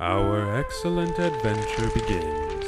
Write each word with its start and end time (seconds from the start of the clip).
Our 0.00 0.56
excellent 0.56 1.18
adventure 1.18 1.90
begins. 1.90 2.64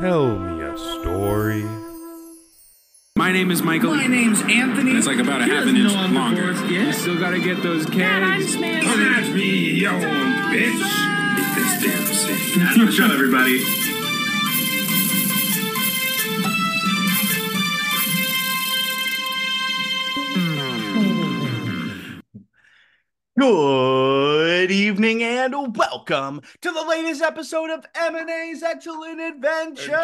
Tell 0.00 0.36
me 0.36 0.62
a 0.62 0.76
story. 0.76 1.64
My 3.16 3.30
name 3.30 3.52
is 3.52 3.62
Michael. 3.62 3.94
My 3.94 4.08
name's 4.08 4.42
Anthony. 4.42 4.96
It's 4.96 5.06
like 5.06 5.20
about 5.20 5.42
a 5.42 5.44
He 5.44 5.50
half 5.50 5.68
an 5.68 5.76
inch 5.76 5.92
know 5.92 6.00
I'm 6.00 6.14
longer. 6.14 6.52
fourth 6.54 6.68
You 6.72 6.92
still 6.92 7.16
gotta 7.20 7.38
get 7.38 7.62
those 7.62 7.86
Dad, 7.86 8.24
I'm 8.24 8.40
kegs. 8.40 8.54
Samantha. 8.54 8.88
That's 8.88 9.28
me, 9.28 9.70
you 9.70 9.88
old 9.88 10.02
bitch. 10.02 10.82
Eat 11.38 11.54
this 11.54 11.82
damn 11.84 12.06
scene. 12.06 12.90
Shut 12.90 13.12
everybody. 13.12 13.87
Good 23.50 24.70
evening 24.70 25.22
and 25.22 25.74
welcome 25.74 26.42
to 26.60 26.70
the 26.70 26.84
latest 26.84 27.22
episode 27.22 27.70
of 27.70 27.86
M&A's 27.94 28.62
Excellent 28.62 29.22
Adventures, 29.22 29.94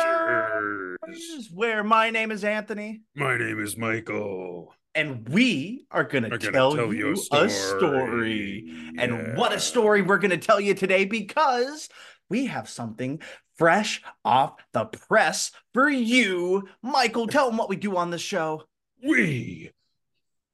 where 1.52 1.84
my 1.84 2.08
name 2.08 2.32
is 2.32 2.42
Anthony 2.42 3.02
My 3.14 3.36
name 3.36 3.62
is 3.62 3.76
Michael. 3.76 4.72
and 4.94 5.28
we 5.28 5.84
are 5.90 6.04
going 6.04 6.24
to 6.24 6.38
tell, 6.38 6.74
tell 6.74 6.94
you 6.94 7.08
you 7.08 7.08
a 7.08 7.12
a 7.44 7.50
story. 7.50 7.50
story. 7.50 8.92
And 8.96 9.36
what 9.36 9.52
a 9.52 9.60
story 9.60 10.00
we're 10.00 10.16
going 10.16 10.30
to 10.30 10.38
tell 10.38 10.58
you 10.58 10.72
today 10.72 11.04
because 11.04 11.90
we 12.30 12.46
have 12.46 12.66
something 12.66 13.20
fresh 13.56 14.02
off 14.24 14.54
the 14.72 14.86
press 14.86 15.52
for 15.74 15.90
you. 15.90 16.66
Michael, 16.80 17.26
tell 17.26 17.48
them 17.48 17.58
what 17.58 17.68
we 17.68 17.76
do 17.76 17.94
on 17.98 18.08
the 18.08 18.16
show. 18.16 18.62
We 19.06 19.70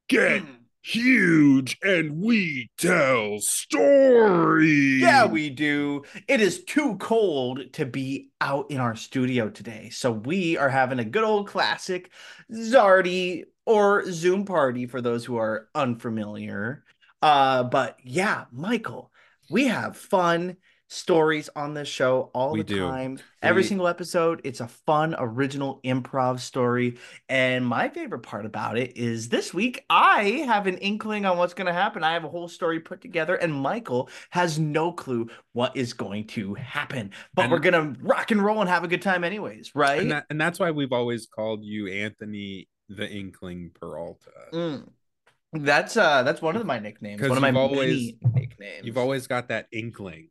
get 0.08 0.42
hmm. 0.42 0.54
Huge 0.82 1.78
and 1.82 2.22
we 2.22 2.70
tell 2.78 3.38
stories. 3.40 5.00
Yeah, 5.00 5.26
we 5.26 5.50
do. 5.50 6.04
It 6.28 6.40
is 6.40 6.64
too 6.64 6.96
cold 6.96 7.72
to 7.74 7.86
be 7.86 8.30
out 8.40 8.70
in 8.70 8.78
our 8.78 8.96
studio 8.96 9.50
today. 9.50 9.90
So 9.90 10.10
we 10.10 10.56
are 10.56 10.68
having 10.68 10.98
a 10.98 11.04
good 11.04 11.24
old 11.24 11.48
classic 11.48 12.10
Zardy 12.52 13.44
or 13.66 14.10
Zoom 14.10 14.44
party 14.44 14.86
for 14.86 15.00
those 15.00 15.24
who 15.24 15.36
are 15.36 15.68
unfamiliar. 15.74 16.84
Uh, 17.22 17.64
but 17.64 17.98
yeah, 18.02 18.44
Michael, 18.50 19.12
we 19.50 19.66
have 19.66 19.96
fun 19.96 20.56
stories 20.90 21.48
on 21.54 21.72
this 21.72 21.86
show 21.86 22.30
all 22.34 22.50
We 22.52 22.60
the 22.60 22.64
do. 22.74 22.80
time. 22.80 23.18
Every 23.42 23.62
single 23.62 23.86
episode, 23.86 24.40
it's 24.42 24.58
a 24.60 24.66
fun, 24.66 25.14
original 25.18 25.80
improv 25.84 26.40
story. 26.40 26.98
And 27.28 27.64
my 27.64 27.88
favorite 27.88 28.18
part 28.22 28.44
about 28.44 28.76
it 28.76 28.96
is 28.96 29.28
this 29.28 29.54
week, 29.54 29.84
I 29.88 30.42
have 30.46 30.66
an 30.66 30.78
inkling 30.78 31.24
on 31.24 31.38
what's 31.38 31.54
going 31.54 31.68
to 31.68 31.72
happen. 31.72 32.02
I 32.02 32.12
have 32.12 32.24
a 32.24 32.28
whole 32.28 32.48
story 32.48 32.80
put 32.80 33.00
together, 33.00 33.36
and 33.36 33.54
Michael 33.54 34.10
has 34.30 34.58
no 34.58 34.92
clue 34.92 35.30
what 35.52 35.76
is 35.76 35.92
going 35.92 36.26
to 36.28 36.54
happen. 36.54 37.12
But 37.34 37.42
And- 37.42 37.52
we're 37.52 37.60
going 37.60 37.94
to 37.94 38.00
rock 38.02 38.32
and 38.32 38.44
roll 38.44 38.60
and 38.60 38.68
have 38.68 38.82
a 38.84 38.88
good 38.88 39.02
time, 39.02 39.22
anyways, 39.22 39.74
right? 39.76 40.00
And, 40.02 40.10
that, 40.10 40.26
and 40.28 40.40
that's 40.40 40.58
why 40.58 40.72
we've 40.72 40.92
always 40.92 41.26
called 41.26 41.64
you 41.64 41.86
Anthony 41.86 42.68
the 42.88 43.08
Inkling 43.08 43.70
Peralta. 43.80 44.32
Mm. 44.52 44.88
That's 45.52 45.96
uh 45.96 46.22
that's 46.22 46.40
one 46.40 46.54
of 46.56 46.64
my 46.64 46.78
nicknames. 46.78 47.20
One 47.22 47.32
of 47.32 47.40
my 47.40 47.52
always- 47.52 48.12
many 48.12 48.18
nicknames. 48.34 48.84
You've 48.84 48.98
always 48.98 49.26
got 49.26 49.48
that 49.48 49.66
inkling 49.72 50.28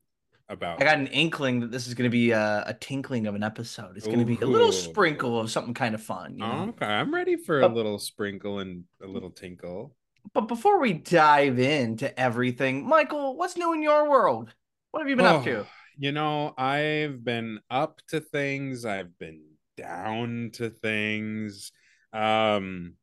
about 0.49 0.81
I 0.81 0.85
got 0.85 0.97
an 0.97 1.07
inkling 1.07 1.59
that 1.61 1.71
this 1.71 1.87
is 1.87 1.93
going 1.93 2.09
to 2.09 2.11
be 2.11 2.31
a, 2.31 2.63
a 2.67 2.73
tinkling 2.73 3.27
of 3.27 3.35
an 3.35 3.43
episode. 3.43 3.95
It's 3.95 4.05
going 4.05 4.19
to 4.19 4.25
be 4.25 4.37
a 4.41 4.45
little 4.47 4.71
sprinkle 4.71 5.39
of 5.39 5.51
something 5.51 5.73
kind 5.73 5.95
of 5.95 6.01
fun. 6.01 6.33
You 6.33 6.39
know? 6.39 6.51
Oh, 6.51 6.69
okay, 6.69 6.85
I'm 6.85 7.13
ready 7.13 7.37
for 7.37 7.61
a 7.61 7.67
little 7.67 7.99
sprinkle 7.99 8.59
and 8.59 8.83
a 9.01 9.07
little 9.07 9.29
tinkle. 9.31 9.95
But 10.33 10.47
before 10.47 10.79
we 10.79 10.93
dive 10.93 11.59
into 11.59 12.17
everything, 12.19 12.87
Michael, 12.87 13.37
what's 13.37 13.57
new 13.57 13.73
in 13.73 13.81
your 13.81 14.09
world? 14.09 14.53
What 14.91 15.01
have 15.01 15.09
you 15.09 15.15
been 15.15 15.25
up 15.25 15.43
to? 15.43 15.59
Oh, 15.59 15.67
You 15.97 16.11
know, 16.11 16.53
I've 16.57 17.23
been 17.23 17.59
up 17.69 18.01
to 18.09 18.19
things, 18.19 18.85
I've 18.85 19.17
been 19.17 19.41
down 19.77 20.51
to 20.53 20.69
things. 20.69 21.71
Um 22.11 22.95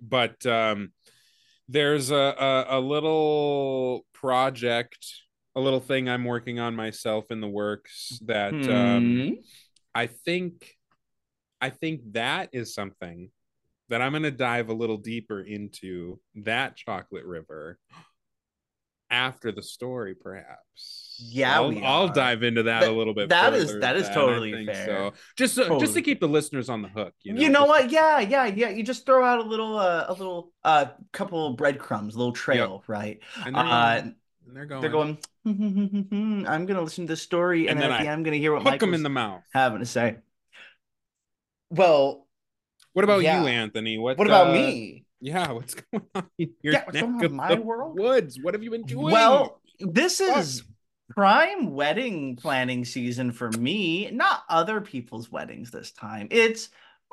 but 0.00 0.44
um 0.46 0.92
there's 1.68 2.10
a 2.10 2.14
a, 2.14 2.78
a 2.78 2.80
little 2.80 4.04
project, 4.12 5.06
a 5.54 5.60
little 5.60 5.80
thing 5.80 6.08
I'm 6.08 6.24
working 6.24 6.58
on 6.60 6.74
myself 6.74 7.30
in 7.30 7.40
the 7.40 7.48
works 7.48 8.18
that 8.26 8.54
um 8.68 9.26
Hmm. 9.28 9.30
I 9.94 10.06
think 10.06 10.76
I 11.60 11.70
think 11.70 12.00
that 12.12 12.48
is 12.52 12.74
something 12.74 13.30
that 13.88 14.00
I'm 14.00 14.12
going 14.12 14.22
to 14.22 14.30
dive 14.30 14.68
a 14.70 14.72
little 14.72 14.96
deeper 14.96 15.40
into 15.40 16.18
that 16.36 16.76
chocolate 16.76 17.24
river 17.26 17.78
after 19.10 19.52
the 19.52 19.62
story 19.62 20.14
perhaps. 20.14 21.18
Yeah, 21.30 21.54
I'll, 21.60 21.84
I'll 21.84 22.08
dive 22.08 22.42
into 22.42 22.62
that, 22.64 22.84
a 22.84 22.90
little 22.90 23.12
bit 23.12 23.28
that 23.28 23.52
is- 23.52 23.78
that 23.80 23.94
is 23.96 24.04
then, 24.04 24.14
totally 24.14 24.64
fair. 24.66 24.86
So 24.86 25.12
just 25.36 25.54
so, 25.54 25.78
just 25.78 25.92
to 25.94 26.00
keep 26.02 26.18
the 26.20 26.28
listeners 26.28 26.70
on 26.70 26.80
the 26.80 26.88
hook, 26.88 27.12
you 27.22 27.34
You 27.36 27.50
know. 27.50 27.60
know, 27.60 27.66
what? 27.66 27.90
Yeah, 27.90 28.20
yeah, 28.20 28.46
yeah. 28.46 28.70
You 28.70 28.82
just 28.82 29.04
throw 29.04 29.22
out 29.24 29.38
a 29.38 29.48
little, 29.48 29.76
uh, 29.78 30.06
a 30.08 30.12
little, 30.14 30.52
uh, 30.64 30.86
couple 31.12 31.46
of 31.48 31.56
breadcrumbs, 31.58 32.14
a 32.14 32.18
little 32.18 32.32
trail, 32.32 32.82
right? 32.86 33.20
And 33.44 33.54
Uh, 33.54 34.00
going, 34.00 34.14
and 34.52 34.56
they're 34.58 34.66
going. 34.66 34.82
they're 34.82 34.90
going. 34.90 36.46
I'm 36.46 36.66
gonna 36.66 36.82
listen 36.82 37.06
to 37.06 37.12
the 37.12 37.16
story, 37.16 37.68
and, 37.68 37.70
And 37.70 37.80
then, 37.80 37.88
then 37.90 37.92
at 37.92 38.02
the 38.02 38.08
I 38.08 38.12
end, 38.12 38.18
I'm 38.18 38.22
gonna 38.22 38.36
hear 38.36 38.52
what 38.52 38.62
hook 38.62 38.80
them 38.80 38.92
in 38.94 39.02
the 39.02 39.08
mouth. 39.08 39.42
having 39.52 39.78
to 39.80 39.86
say. 39.86 40.16
Well, 41.70 42.26
What 42.92 43.04
about 43.04 43.22
Yeah. 43.22 43.40
you, 43.40 43.46
Anthony? 43.48 43.96
What 43.96 44.18
what 44.18 44.26
about 44.26 44.48
uh, 44.48 44.52
me? 44.52 45.06
Yeah, 45.20 45.52
what's 45.52 45.74
going 45.74 46.04
on 46.14 46.28
in 46.36 46.50
your 46.62 46.74
Yeah, 46.74 46.84
what's 46.84 46.94
neck 46.94 47.02
going 47.04 47.14
on 47.14 47.20
in 47.20 47.26
of 47.26 47.32
my 47.32 47.54
the 47.54 47.62
world? 47.62 47.98
Woods. 47.98 48.38
What 48.42 48.52
have 48.54 48.62
you 48.62 48.70
been 48.70 48.82
doing? 48.82 49.10
Well, 49.10 49.62
this 49.80 50.18
Fuck. 50.18 50.36
is 50.36 50.62
prime 51.08 51.72
wedding 51.72 52.36
planning 52.36 52.84
season 52.84 53.32
for 53.32 53.50
me, 53.50 54.10
not 54.10 54.42
other 54.50 54.82
people's 54.82 55.30
weddings 55.32 55.70
this 55.70 55.92
time. 55.92 56.28
It's 56.30 56.68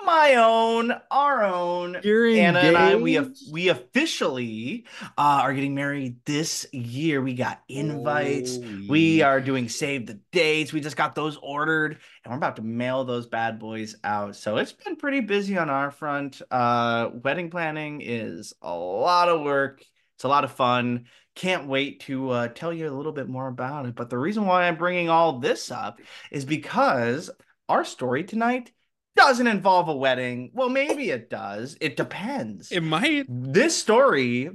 my 0.05 0.35
own, 0.35 0.93
our 1.11 1.43
own. 1.43 1.97
you're 2.03 2.27
Anna 2.27 2.59
and 2.59 2.77
I, 2.77 2.95
we 2.95 3.13
have 3.13 3.33
we 3.51 3.69
officially 3.69 4.85
uh, 5.17 5.41
are 5.43 5.53
getting 5.53 5.75
married 5.75 6.17
this 6.25 6.65
year. 6.71 7.21
We 7.21 7.33
got 7.33 7.61
invites. 7.67 8.57
We 8.87 9.21
are 9.21 9.41
doing 9.41 9.69
save 9.69 10.07
the 10.07 10.19
dates. 10.31 10.73
We 10.73 10.81
just 10.81 10.95
got 10.95 11.15
those 11.15 11.37
ordered, 11.41 11.99
and 12.23 12.31
we're 12.31 12.37
about 12.37 12.55
to 12.57 12.61
mail 12.61 13.03
those 13.03 13.27
bad 13.27 13.59
boys 13.59 13.95
out. 14.03 14.35
So 14.35 14.57
it's 14.57 14.73
been 14.73 14.95
pretty 14.95 15.21
busy 15.21 15.57
on 15.57 15.69
our 15.69 15.91
front. 15.91 16.41
Uh, 16.49 17.09
wedding 17.23 17.49
planning 17.49 18.01
is 18.01 18.53
a 18.61 18.73
lot 18.73 19.29
of 19.29 19.41
work. 19.41 19.83
It's 20.15 20.23
a 20.23 20.29
lot 20.29 20.43
of 20.43 20.51
fun. 20.51 21.05
Can't 21.35 21.67
wait 21.67 22.01
to 22.01 22.29
uh, 22.31 22.47
tell 22.49 22.73
you 22.73 22.89
a 22.89 22.95
little 22.95 23.13
bit 23.13 23.29
more 23.29 23.47
about 23.47 23.85
it. 23.85 23.95
But 23.95 24.09
the 24.09 24.17
reason 24.17 24.45
why 24.45 24.67
I'm 24.67 24.75
bringing 24.75 25.09
all 25.09 25.39
this 25.39 25.71
up 25.71 25.99
is 26.31 26.43
because 26.43 27.29
our 27.69 27.85
story 27.85 28.23
tonight 28.23 28.71
doesn't 29.19 29.47
involve 29.47 29.89
a 29.89 29.95
wedding. 29.95 30.49
Well, 30.53 30.69
maybe 30.69 31.09
it 31.09 31.29
does. 31.29 31.77
It 31.81 31.97
depends. 31.97 32.71
It 32.71 32.81
might. 32.81 33.25
This 33.27 33.75
story 33.75 34.49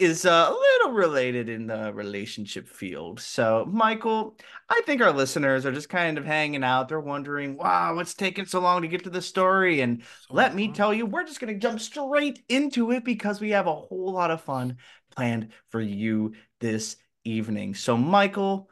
is 0.00 0.24
a 0.24 0.50
little 0.50 0.92
related 0.92 1.48
in 1.48 1.68
the 1.68 1.92
relationship 1.94 2.68
field. 2.68 3.20
So, 3.20 3.64
Michael, 3.70 4.36
I 4.68 4.82
think 4.84 5.00
our 5.00 5.12
listeners 5.12 5.64
are 5.64 5.72
just 5.72 5.88
kind 5.88 6.18
of 6.18 6.24
hanging 6.24 6.64
out. 6.64 6.88
They're 6.88 6.98
wondering, 6.98 7.56
wow, 7.56 7.94
what's 7.94 8.14
taking 8.14 8.46
so 8.46 8.58
long 8.58 8.82
to 8.82 8.88
get 8.88 9.04
to 9.04 9.10
the 9.10 9.22
story? 9.22 9.80
And 9.82 10.02
let 10.28 10.56
me 10.56 10.72
tell 10.72 10.92
you, 10.92 11.06
we're 11.06 11.24
just 11.24 11.38
going 11.38 11.54
to 11.54 11.60
jump 11.60 11.80
straight 11.80 12.42
into 12.48 12.90
it 12.90 13.04
because 13.04 13.40
we 13.40 13.50
have 13.50 13.68
a 13.68 13.74
whole 13.74 14.12
lot 14.12 14.32
of 14.32 14.42
fun 14.42 14.78
planned 15.14 15.50
for 15.70 15.80
you 15.80 16.32
this 16.60 16.96
evening. 17.22 17.74
So, 17.76 17.96
Michael, 17.96 18.68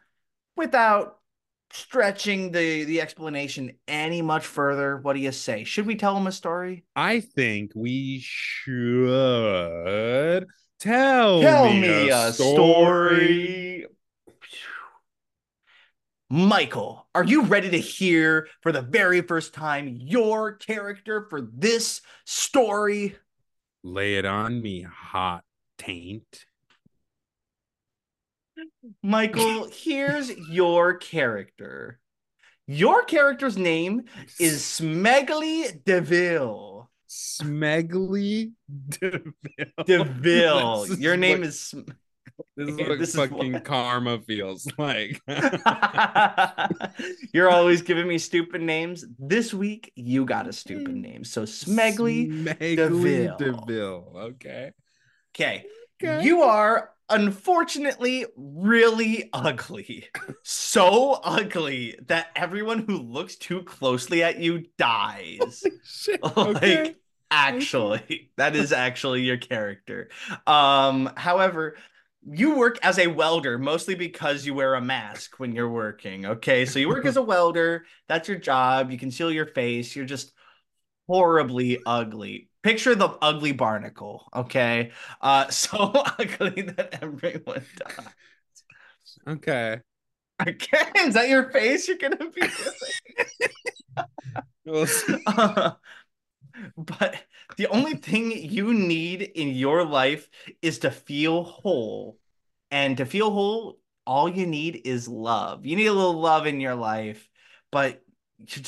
without 0.56 1.18
stretching 1.72 2.52
the 2.52 2.84
the 2.84 3.00
explanation 3.00 3.72
any 3.88 4.22
much 4.22 4.46
further, 4.46 4.98
what 4.98 5.14
do 5.14 5.20
you 5.20 5.32
say? 5.32 5.64
Should 5.64 5.86
we 5.86 5.96
tell 5.96 6.16
him 6.16 6.26
a 6.26 6.32
story? 6.32 6.84
I 6.94 7.20
think 7.20 7.72
we 7.74 8.20
should 8.22 10.46
tell, 10.78 11.40
Tell 11.40 11.72
me, 11.72 11.80
me 11.80 12.08
a, 12.10 12.28
a 12.28 12.32
story. 12.32 12.52
story. 12.52 13.86
Michael, 16.30 17.06
are 17.14 17.24
you 17.24 17.42
ready 17.42 17.68
to 17.70 17.78
hear 17.78 18.48
for 18.62 18.72
the 18.72 18.80
very 18.80 19.20
first 19.20 19.52
time 19.52 19.98
your 20.00 20.52
character 20.52 21.26
for 21.28 21.42
this 21.42 22.00
story? 22.24 23.16
Lay 23.82 24.14
it 24.14 24.24
on 24.24 24.62
me, 24.62 24.82
hot 24.82 25.44
taint. 25.76 26.46
Michael, 29.02 29.68
here's 29.72 30.30
your 30.48 30.94
character. 30.94 32.00
Your 32.66 33.04
character's 33.04 33.56
name 33.56 34.04
is 34.38 34.62
Smegly 34.62 35.84
DeVille. 35.84 36.90
Smegly 37.08 38.52
Deville. 38.88 39.32
DeVille. 39.86 40.86
This 40.88 40.98
Your 40.98 41.16
name 41.16 41.40
what- 41.40 41.48
is 41.48 41.60
Sm- 41.60 41.80
This 42.56 42.68
is 42.68 42.76
what 42.88 42.98
this 42.98 43.08
is 43.10 43.16
fucking 43.16 43.52
what- 43.52 43.64
karma 43.64 44.20
feels 44.20 44.66
like. 44.78 45.20
You're 47.34 47.50
always 47.50 47.82
giving 47.82 48.08
me 48.08 48.18
stupid 48.18 48.62
names. 48.62 49.04
This 49.18 49.52
week, 49.52 49.92
you 49.94 50.24
got 50.24 50.48
a 50.48 50.52
stupid 50.52 50.94
mm. 50.94 51.02
name. 51.02 51.24
So 51.24 51.42
Smegly. 51.42 52.32
Smegly 52.32 52.76
DeVille. 52.76 53.36
DeVille. 53.36 54.12
Okay. 54.16 54.72
Okay. 55.34 55.66
Okay. 56.02 56.24
You 56.24 56.42
are 56.42 56.91
unfortunately 57.08 58.26
really 58.36 59.28
ugly. 59.32 60.06
so 60.42 61.12
ugly 61.24 61.96
that 62.08 62.28
everyone 62.34 62.80
who 62.80 62.98
looks 62.98 63.36
too 63.36 63.62
closely 63.62 64.22
at 64.22 64.38
you 64.38 64.64
dies. 64.78 65.68
Like 66.64 66.94
Okay. 66.94 66.94
actually 67.30 68.30
that 68.36 68.54
is 68.54 68.72
actually 68.72 69.22
your 69.22 69.38
character 69.38 70.10
um 70.46 71.10
however 71.16 71.76
you 72.30 72.56
work 72.56 72.78
as 72.82 72.98
a 72.98 73.06
welder 73.06 73.58
mostly 73.58 73.94
because 73.94 74.44
you 74.44 74.52
wear 74.52 74.74
a 74.74 74.80
mask 74.82 75.40
when 75.40 75.54
you're 75.54 75.70
working 75.70 76.26
okay 76.26 76.66
so 76.66 76.78
you 76.78 76.88
work 76.88 77.06
as 77.06 77.16
a 77.16 77.22
welder 77.22 77.86
that's 78.06 78.28
your 78.28 78.36
job 78.36 78.90
you 78.90 78.98
conceal 78.98 79.32
your 79.32 79.46
face 79.46 79.96
you're 79.96 80.04
just 80.04 80.32
horribly 81.08 81.82
ugly 81.86 82.48
picture 82.62 82.94
the 82.94 83.08
ugly 83.22 83.52
barnacle 83.52 84.28
okay 84.34 84.90
uh 85.20 85.48
so 85.50 85.76
ugly 86.18 86.62
that 86.62 86.98
everyone 87.02 87.64
dies 87.76 88.14
Okay. 89.26 89.80
okay 90.46 90.82
is 91.00 91.14
that 91.14 91.28
your 91.28 91.50
face 91.50 91.88
you're 91.88 91.98
gonna 91.98 92.30
be. 92.30 92.42
Uh, 95.26 95.72
but 96.76 97.16
the 97.56 97.66
only 97.68 97.94
thing 97.94 98.30
you 98.30 98.72
need 98.74 99.22
in 99.22 99.48
your 99.48 99.84
life 99.84 100.28
is 100.60 100.80
to 100.80 100.90
feel 100.90 101.44
whole. 101.44 102.18
And 102.70 102.96
to 102.96 103.06
feel 103.06 103.30
whole, 103.30 103.78
all 104.06 104.28
you 104.28 104.46
need 104.46 104.82
is 104.84 105.08
love. 105.08 105.66
You 105.66 105.76
need 105.76 105.86
a 105.86 105.92
little 105.92 106.18
love 106.20 106.46
in 106.46 106.60
your 106.60 106.74
life, 106.74 107.28
but 107.70 108.02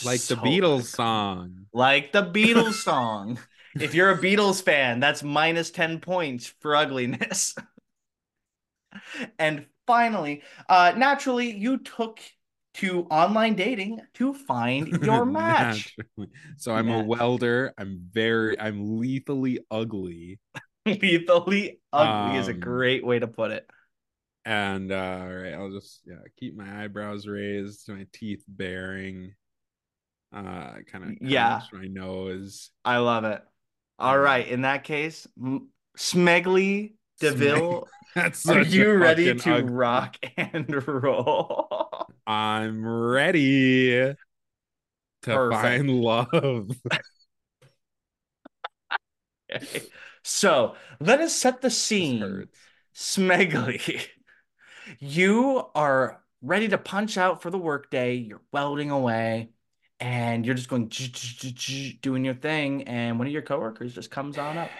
like 0.02 0.26
the 0.26 0.36
so 0.36 0.36
Beatles 0.36 0.84
ugly. 0.84 0.84
song. 0.84 1.66
Like 1.72 2.12
the 2.12 2.22
Beatles 2.22 2.74
song. 2.84 3.38
If 3.78 3.94
you're 3.94 4.10
a 4.10 4.18
Beatles 4.18 4.62
fan, 4.62 5.00
that's 5.00 5.22
minus 5.22 5.70
10 5.70 6.00
points 6.00 6.46
for 6.60 6.76
ugliness. 6.76 7.54
and 9.38 9.66
finally, 9.86 10.42
uh, 10.68 10.92
naturally, 10.96 11.50
you 11.56 11.78
took 11.78 12.20
to 12.74 13.02
online 13.10 13.54
dating 13.54 14.00
to 14.14 14.34
find 14.34 14.88
your 15.00 15.24
match. 15.24 15.98
So 16.56 16.74
I'm 16.74 16.90
a 16.90 17.00
welder. 17.00 17.72
I'm 17.78 18.08
very 18.12 18.58
I'm 18.58 18.98
lethally 18.98 19.60
ugly. 19.70 20.40
Lethally 20.86 21.80
ugly 21.92 22.36
is 22.36 22.48
a 22.48 22.52
Um, 22.52 22.54
great 22.54 23.04
way 23.04 23.18
to 23.18 23.26
put 23.26 23.50
it. 23.50 23.68
And 24.44 24.92
uh 24.92 25.18
all 25.22 25.34
right, 25.34 25.54
I'll 25.54 25.70
just 25.70 26.02
yeah, 26.06 26.16
keep 26.38 26.54
my 26.56 26.84
eyebrows 26.84 27.26
raised, 27.26 27.88
my 27.88 28.06
teeth 28.12 28.44
baring. 28.48 29.34
Uh 30.32 30.78
kind 30.86 31.04
of 31.04 31.12
Yeah. 31.20 31.68
my 31.72 31.86
nose. 31.86 32.70
I 32.84 32.98
love 32.98 33.24
it. 33.24 33.42
All 33.98 34.18
Um, 34.18 34.24
in 34.48 34.62
that 34.62 34.84
case, 34.84 35.26
Smegly 35.96 36.94
Deville, 37.20 37.88
That's 38.14 38.48
are 38.48 38.62
you 38.62 38.94
ready 38.94 39.34
to 39.34 39.54
ugly- 39.54 39.72
rock 39.72 40.16
and 40.36 40.86
roll? 40.86 42.06
I'm 42.26 42.86
ready 42.86 43.90
to 43.90 44.16
Perfect. 45.22 45.62
find 45.62 45.90
love. 45.90 46.70
Okay. 49.54 49.82
So 50.22 50.74
let 51.00 51.20
us 51.20 51.34
set 51.34 51.60
the 51.60 51.70
scene. 51.70 52.46
Smegly, 52.94 54.06
you 54.98 55.64
are 55.74 56.22
ready 56.42 56.68
to 56.68 56.78
punch 56.78 57.18
out 57.18 57.42
for 57.42 57.50
the 57.50 57.58
workday. 57.58 58.14
You're 58.16 58.40
welding 58.52 58.90
away, 58.90 59.50
and 60.04 60.44
you're 60.44 60.54
just 60.54 60.68
going 60.68 60.88
doing 62.02 62.24
your 62.26 62.34
thing. 62.34 62.82
And 62.82 63.18
one 63.18 63.26
of 63.26 63.32
your 63.32 63.40
coworkers 63.40 63.94
just 63.94 64.10
comes 64.10 64.36
on 64.36 64.58
up. 64.58 64.76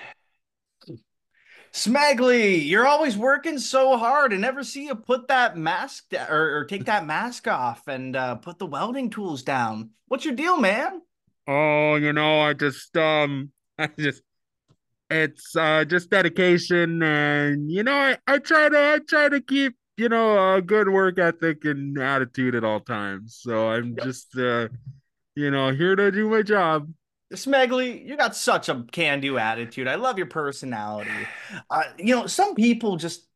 Smegly, 1.72 2.68
you're 2.68 2.86
always 2.86 3.16
working 3.16 3.58
so 3.58 3.96
hard. 3.96 4.34
I 4.34 4.36
never 4.36 4.62
see 4.62 4.84
you 4.84 4.94
put 4.94 5.28
that 5.28 5.56
mask 5.56 6.10
da- 6.10 6.26
or, 6.28 6.58
or 6.58 6.64
take 6.66 6.84
that 6.84 7.06
mask 7.06 7.48
off 7.48 7.88
and 7.88 8.14
uh, 8.14 8.34
put 8.36 8.58
the 8.58 8.66
welding 8.66 9.08
tools 9.08 9.42
down. 9.42 9.90
What's 10.08 10.26
your 10.26 10.34
deal, 10.34 10.58
man? 10.58 11.00
Oh, 11.48 11.96
you 11.96 12.12
know, 12.12 12.40
I 12.40 12.52
just 12.52 12.94
um 12.96 13.50
I 13.78 13.88
just 13.98 14.22
it's 15.10 15.56
uh 15.56 15.84
just 15.84 16.10
dedication 16.10 17.02
and 17.02 17.70
you 17.70 17.82
know 17.82 17.92
I, 17.94 18.18
I 18.26 18.38
try 18.38 18.68
to 18.68 18.78
I 18.78 19.00
try 19.08 19.28
to 19.28 19.40
keep 19.40 19.76
you 19.96 20.08
know 20.08 20.56
a 20.56 20.62
good 20.62 20.88
work 20.88 21.18
ethic 21.18 21.64
and 21.64 21.98
attitude 21.98 22.54
at 22.54 22.64
all 22.64 22.80
times. 22.80 23.38
So 23.42 23.70
I'm 23.70 23.96
Yep. 23.96 24.00
just 24.00 24.36
uh 24.38 24.68
you 25.34 25.50
know 25.50 25.72
here 25.72 25.96
to 25.96 26.10
do 26.10 26.28
my 26.28 26.42
job. 26.42 26.92
Smegly, 27.32 28.06
you 28.06 28.16
got 28.16 28.36
such 28.36 28.69
a 28.69 28.84
can-do 28.92 29.38
attitude. 29.38 29.88
I 29.88 29.96
love 29.96 30.19
your 30.19 30.26
personality. 30.28 31.10
Uh, 31.70 31.82
you 31.98 32.14
know, 32.14 32.26
some 32.26 32.54
people 32.54 32.96
just 32.96 33.26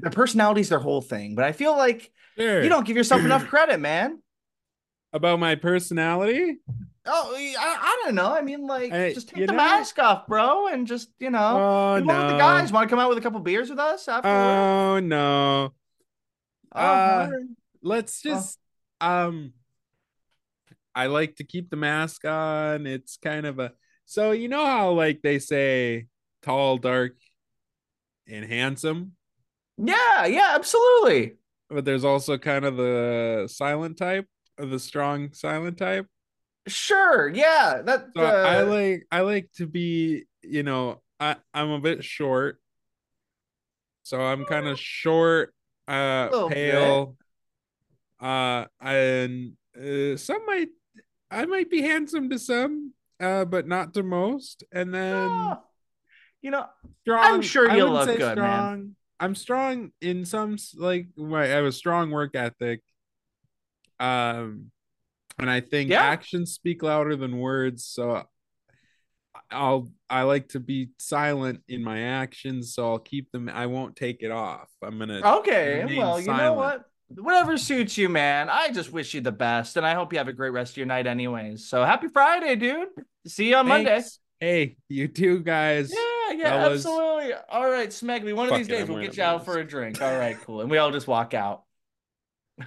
their 0.00 0.10
personality's 0.10 0.68
their 0.70 0.78
whole 0.78 1.00
thing, 1.02 1.34
but 1.34 1.44
I 1.44 1.52
feel 1.52 1.76
like 1.76 2.10
Sure. 2.38 2.62
you 2.62 2.68
don't 2.68 2.86
give 2.86 2.96
yourself 2.96 3.22
enough 3.24 3.46
credit, 3.48 3.78
man. 3.80 4.22
about 5.12 5.38
my 5.40 5.54
personality? 5.56 6.56
Oh, 7.06 7.34
I, 7.36 7.54
I 7.58 8.00
don't 8.04 8.14
know. 8.14 8.32
I 8.32 8.42
mean, 8.42 8.66
like, 8.66 8.90
Hey, 8.92 9.14
just 9.14 9.28
take 9.28 9.46
the 9.46 9.52
know- 9.52 9.56
mask 9.56 9.98
off, 9.98 10.26
bro, 10.26 10.66
and 10.68 10.86
just 10.86 11.10
you 11.20 11.30
know, 11.30 11.38
Oh 11.38 11.94
of 11.96 12.04
the 12.06 12.38
guys. 12.38 12.70
Want 12.72 12.88
to 12.88 12.90
come 12.92 12.98
out 12.98 13.08
with 13.08 13.18
a 13.18 13.22
couple 13.22 13.40
beers 13.40 13.70
with 13.70 13.78
us 13.78 14.06
after? 14.08 14.28
Oh 14.28 15.00
no. 15.00 15.72
Oh, 16.74 16.80
uh, 16.80 17.30
let's 17.82 18.20
Oh. 18.26 18.28
just 18.30 18.58
um 19.00 19.52
I 20.98 21.06
like 21.06 21.36
to 21.36 21.44
keep 21.44 21.70
the 21.70 21.76
mask 21.76 22.24
on. 22.24 22.86
It's 22.86 23.16
kind 23.18 23.46
of 23.46 23.58
a 23.60 23.72
so 24.06 24.32
you 24.32 24.48
know 24.48 24.66
how 24.66 24.92
like 24.92 25.22
they 25.22 25.38
say 25.38 26.06
tall, 26.42 26.78
dark, 26.78 27.16
and 28.26 28.44
handsome, 28.44 29.12
yeah, 29.76 30.26
yeah, 30.26 30.52
absolutely. 30.54 31.36
but 31.70 31.84
there's 31.84 32.04
also 32.04 32.38
kind 32.38 32.64
of 32.64 32.76
the 32.76 33.48
silent 33.50 33.96
type 33.96 34.26
or 34.58 34.66
the 34.66 34.78
strong 34.78 35.32
silent 35.32 35.78
type. 35.78 36.06
Sure, 36.66 37.28
yeah. 37.28 37.82
That 37.84 38.08
So 38.16 38.22
I 38.22 38.62
uh, 38.62 38.66
like 38.66 39.06
I 39.10 39.20
like 39.20 39.50
to 39.56 39.66
be, 39.66 40.24
you 40.42 40.62
know, 40.62 41.02
I 41.18 41.36
I'm 41.54 41.70
a 41.70 41.80
bit 41.80 42.04
short. 42.04 42.60
So 44.02 44.20
I'm 44.20 44.44
kind 44.44 44.66
of 44.66 44.78
short, 44.78 45.54
uh 45.86 46.28
Little 46.30 46.48
bit. 46.48 46.56
pale. 46.56 47.16
Uh 48.20 48.66
and 48.80 49.52
uh, 49.76 50.16
some 50.16 50.44
might 50.46 50.68
I 51.30 51.44
might 51.46 51.70
be 51.70 51.82
handsome 51.82 52.30
to 52.30 52.38
some, 52.38 52.94
uh 53.20 53.44
but 53.44 53.66
not 53.66 53.94
to 53.94 54.02
most. 54.02 54.64
And 54.72 54.94
then 54.94 55.28
oh, 55.30 55.62
you 56.42 56.50
know, 56.50 56.66
strong 57.02 57.34
I'm 57.34 57.42
sure 57.42 57.70
you'll 57.76 57.92
look 57.92 58.06
good, 58.08 58.38
man. 58.38 58.62
strong. 58.62 58.96
I'm 59.20 59.34
strong 59.34 59.92
in 60.00 60.24
some 60.24 60.56
like 60.76 61.08
I 61.34 61.46
have 61.46 61.64
a 61.64 61.72
strong 61.72 62.10
work 62.10 62.34
ethic. 62.34 62.82
Um 64.00 64.70
and 65.38 65.50
I 65.50 65.60
think 65.60 65.90
Yeah. 65.90 66.02
actions 66.02 66.52
speak 66.52 66.82
louder 66.82 67.14
than 67.16 67.38
words, 67.38 67.84
so 67.84 68.24
I'll 69.50 69.90
I 70.10 70.22
like 70.22 70.48
to 70.50 70.60
be 70.60 70.90
silent 70.98 71.60
in 71.68 71.82
my 71.82 72.00
actions, 72.00 72.74
so 72.74 72.90
I'll 72.90 72.98
keep 72.98 73.30
them 73.32 73.48
I 73.48 73.66
won't 73.66 73.96
take 73.96 74.22
it 74.22 74.30
off. 74.30 74.68
I'm 74.82 74.98
gonna 74.98 75.22
Okay, 75.24 75.84
well, 75.96 76.20
you 76.20 76.28
know 76.28 76.54
what? 76.54 76.84
Whatever 77.08 77.56
suits 77.56 77.96
you, 77.96 78.08
man. 78.08 78.50
I 78.50 78.70
just 78.70 78.92
wish 78.92 79.14
you 79.14 79.20
the 79.20 79.32
best, 79.32 79.76
and 79.76 79.86
I 79.86 79.94
hope 79.94 80.12
you 80.12 80.18
have 80.18 80.28
a 80.28 80.32
great 80.32 80.52
rest 80.52 80.72
of 80.72 80.76
your 80.76 80.86
night, 80.86 81.06
anyways. 81.06 81.66
So 81.66 81.82
happy 81.84 82.08
Friday, 82.08 82.56
dude. 82.56 82.88
See 83.26 83.48
you 83.48 83.56
on 83.56 83.66
Monday. 83.66 84.02
Hey, 84.40 84.76
you 84.88 85.08
too, 85.08 85.40
guys. 85.40 85.92
Yeah, 85.92 86.32
yeah, 86.36 86.66
absolutely. 86.66 87.32
All 87.48 87.68
right, 87.68 87.88
Smegly. 87.88 88.34
One 88.34 88.48
of 88.48 88.56
these 88.56 88.68
days 88.68 88.88
we'll 88.88 89.00
get 89.02 89.16
you 89.16 89.22
out 89.22 89.44
for 89.44 89.58
a 89.58 89.66
drink. 89.66 90.00
All 90.02 90.16
right, 90.16 90.38
cool. 90.42 90.60
And 90.60 90.70
we 90.70 90.78
all 90.78 90.92
just 90.92 91.08
walk 91.08 91.34
out. 91.34 91.62
You're 92.58 92.66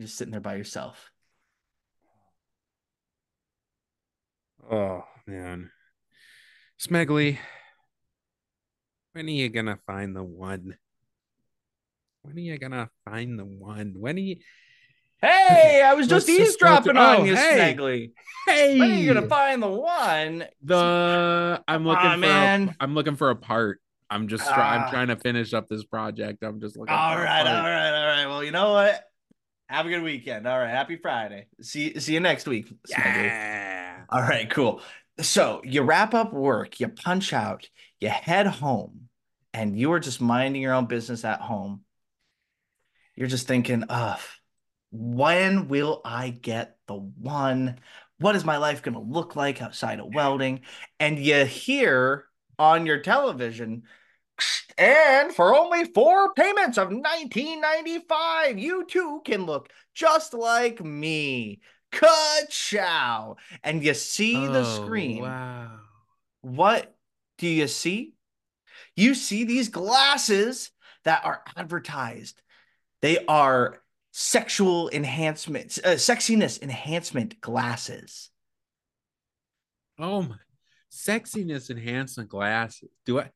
just 0.00 0.16
sitting 0.16 0.32
there 0.32 0.40
by 0.40 0.56
yourself. 0.56 1.10
Oh 4.70 5.04
man. 5.26 5.70
Smegly. 6.80 7.38
When 9.12 9.26
are 9.26 9.30
you 9.30 9.48
gonna 9.48 9.78
find 9.86 10.16
the 10.16 10.24
one? 10.24 10.76
When 12.24 12.36
are 12.36 12.40
you 12.40 12.58
gonna 12.58 12.88
find 13.04 13.38
the 13.38 13.44
one? 13.44 13.94
When 13.98 14.16
are 14.16 14.20
you 14.20 14.36
Hey, 15.20 15.82
I 15.86 15.92
was 15.94 16.06
just 16.06 16.28
eavesdropping 16.28 16.96
on 16.96 17.20
Oh, 17.20 17.24
you, 17.24 17.36
hey. 17.36 17.74
Smegly. 17.76 18.12
Hey 18.46 18.78
When 18.78 18.90
are 18.90 18.94
you 18.94 19.12
gonna 19.12 19.28
find 19.28 19.62
the 19.62 19.68
one? 19.68 20.44
the 20.62 21.62
I'm 21.68 21.84
looking 21.86 22.06
on, 22.06 22.14
for 22.14 22.20
man. 22.26 22.68
A, 22.80 22.82
I'm 22.82 22.94
looking 22.94 23.16
for 23.16 23.28
a 23.30 23.36
part. 23.36 23.80
I'm 24.08 24.28
just 24.28 24.44
Ah. 24.46 24.54
I'm 24.84 24.90
trying 24.90 25.08
to 25.08 25.16
finish 25.16 25.52
up 25.52 25.68
this 25.68 25.84
project. 25.84 26.42
I'm 26.42 26.60
just 26.60 26.76
looking 26.78 26.94
All 26.94 27.16
right, 27.16 27.46
all 27.46 27.62
right, 27.62 27.90
all 28.00 28.06
right. 28.06 28.26
Well, 28.26 28.42
you 28.42 28.52
know 28.52 28.72
what? 28.72 29.04
Have 29.68 29.84
a 29.86 29.88
good 29.90 30.02
weekend. 30.02 30.46
All 30.46 30.58
right, 30.58 30.70
happy 30.70 30.96
Friday. 30.96 31.46
See 31.60 31.98
see 32.00 32.14
you 32.14 32.20
next 32.20 32.46
week. 32.48 32.68
Smegly. 32.88 33.24
Yeah. 33.26 34.00
All 34.08 34.22
right, 34.22 34.48
cool. 34.48 34.80
So 35.20 35.60
you 35.62 35.82
wrap 35.82 36.14
up 36.14 36.32
work, 36.32 36.80
you 36.80 36.88
punch 36.88 37.32
out, 37.34 37.68
you 38.00 38.08
head 38.08 38.46
home, 38.46 39.08
and 39.52 39.78
you 39.78 39.92
are 39.92 40.00
just 40.00 40.20
minding 40.22 40.62
your 40.62 40.72
own 40.74 40.86
business 40.86 41.22
at 41.24 41.40
home. 41.40 41.82
You're 43.16 43.28
just 43.28 43.46
thinking, 43.46 43.84
uh, 43.88 44.16
when 44.90 45.68
will 45.68 46.00
I 46.04 46.30
get 46.30 46.78
the 46.86 46.94
one? 46.94 47.78
What 48.18 48.36
is 48.36 48.44
my 48.44 48.58
life 48.58 48.82
going 48.82 48.94
to 48.94 49.00
look 49.00 49.36
like 49.36 49.60
outside 49.62 50.00
of 50.00 50.14
welding? 50.14 50.60
And 51.00 51.18
you 51.18 51.44
hear 51.44 52.26
on 52.58 52.86
your 52.86 53.00
television, 53.00 53.82
and 54.78 55.32
for 55.34 55.54
only 55.54 55.84
four 55.84 56.32
payments 56.34 56.78
of 56.78 56.88
1995, 56.90 58.58
you 58.58 58.84
too 58.86 59.22
can 59.24 59.46
look 59.46 59.70
just 59.94 60.34
like 60.34 60.82
me. 60.84 61.60
Ka-chow. 61.92 63.36
And 63.62 63.84
you 63.84 63.94
see 63.94 64.46
the 64.46 64.60
Oh, 64.60 64.84
screen. 64.84 65.22
Wow. 65.22 65.78
What 66.42 66.96
do 67.38 67.46
you 67.46 67.68
see? 67.68 68.14
You 68.96 69.14
see 69.14 69.44
these 69.44 69.68
glasses 69.68 70.70
that 71.04 71.24
are 71.24 71.42
advertised. 71.56 72.40
They 73.04 73.22
are 73.26 73.82
sexual 74.12 74.88
enhancement, 74.88 75.78
uh, 75.84 75.88
sexiness 75.88 76.62
enhancement 76.62 77.38
glasses. 77.38 78.30
Oh 79.98 80.22
my 80.22 80.36
sexiness 80.90 81.68
enhancement 81.68 82.30
glasses. 82.30 82.88
Do 83.04 83.20
I 83.20 83.30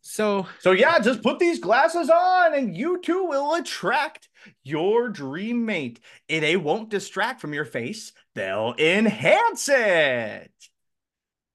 so 0.00 0.46
So 0.60 0.72
yeah, 0.72 0.98
just 1.00 1.22
put 1.22 1.38
these 1.38 1.58
glasses 1.58 2.08
on 2.08 2.54
and 2.54 2.74
you 2.74 2.98
too 3.02 3.26
will 3.26 3.56
attract 3.56 4.30
your 4.64 5.10
dream 5.10 5.66
mate. 5.66 6.00
And 6.30 6.42
they 6.42 6.56
won't 6.56 6.88
distract 6.88 7.42
from 7.42 7.52
your 7.52 7.66
face, 7.66 8.14
they'll 8.34 8.74
enhance 8.78 9.68
it. 9.68 10.50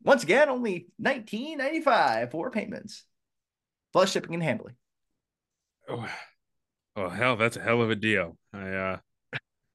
Once 0.03 0.21
again, 0.21 0.49
only 0.49 0.89
19.95 1.01 2.29
for 2.29 2.51
payments. 2.51 3.05
Plus 3.91 4.11
shipping 4.11 4.35
and 4.35 4.43
handling. 4.43 4.75
oh, 5.89 6.07
oh 6.95 7.09
hell, 7.09 7.35
that's 7.35 7.57
a 7.57 7.61
hell 7.61 7.81
of 7.81 7.89
a 7.89 7.95
deal. 7.95 8.37
I 8.53 8.69
uh 8.69 8.97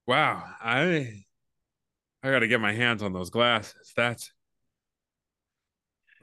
wow, 0.07 0.45
I 0.61 1.23
I 2.23 2.31
gotta 2.31 2.49
get 2.49 2.61
my 2.61 2.73
hands 2.73 3.03
on 3.03 3.13
those 3.13 3.31
glasses. 3.31 3.93
That's 3.97 4.33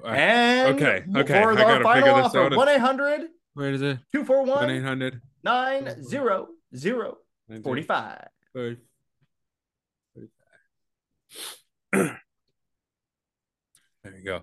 I- 0.04 0.18
And 0.18 0.75
okay, 0.75 1.04
okay, 1.16 1.42
for 1.42 1.51
I 1.51 1.56
our 1.56 1.56
gotta 1.56 1.84
final 1.84 2.04
figure 2.08 2.16
this 2.22 2.25
offer, 2.36 2.44
out. 2.46 2.56
1 2.56 2.70
800 2.70 3.22
where 3.56 3.72
is 3.72 3.82
it? 3.82 3.98
241 4.13 4.48
One 4.58 4.70
eight 4.70 4.84
hundred 4.84 5.22
900 5.44 6.46
45. 7.63 8.27
There 14.04 14.16
you 14.18 14.24
go. 14.24 14.42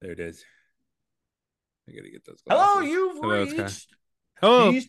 There 0.00 0.12
it 0.12 0.20
is. 0.20 0.44
I 1.88 1.92
gotta 1.92 2.10
get 2.10 2.24
those. 2.24 2.40
Hello, 2.48 2.74
glasses. 2.74 2.90
you've 2.90 3.16
Hello, 3.16 3.46
Sky. 3.46 3.62
reached. 3.62 3.88
Hello. 4.40 4.72
these- 4.72 4.88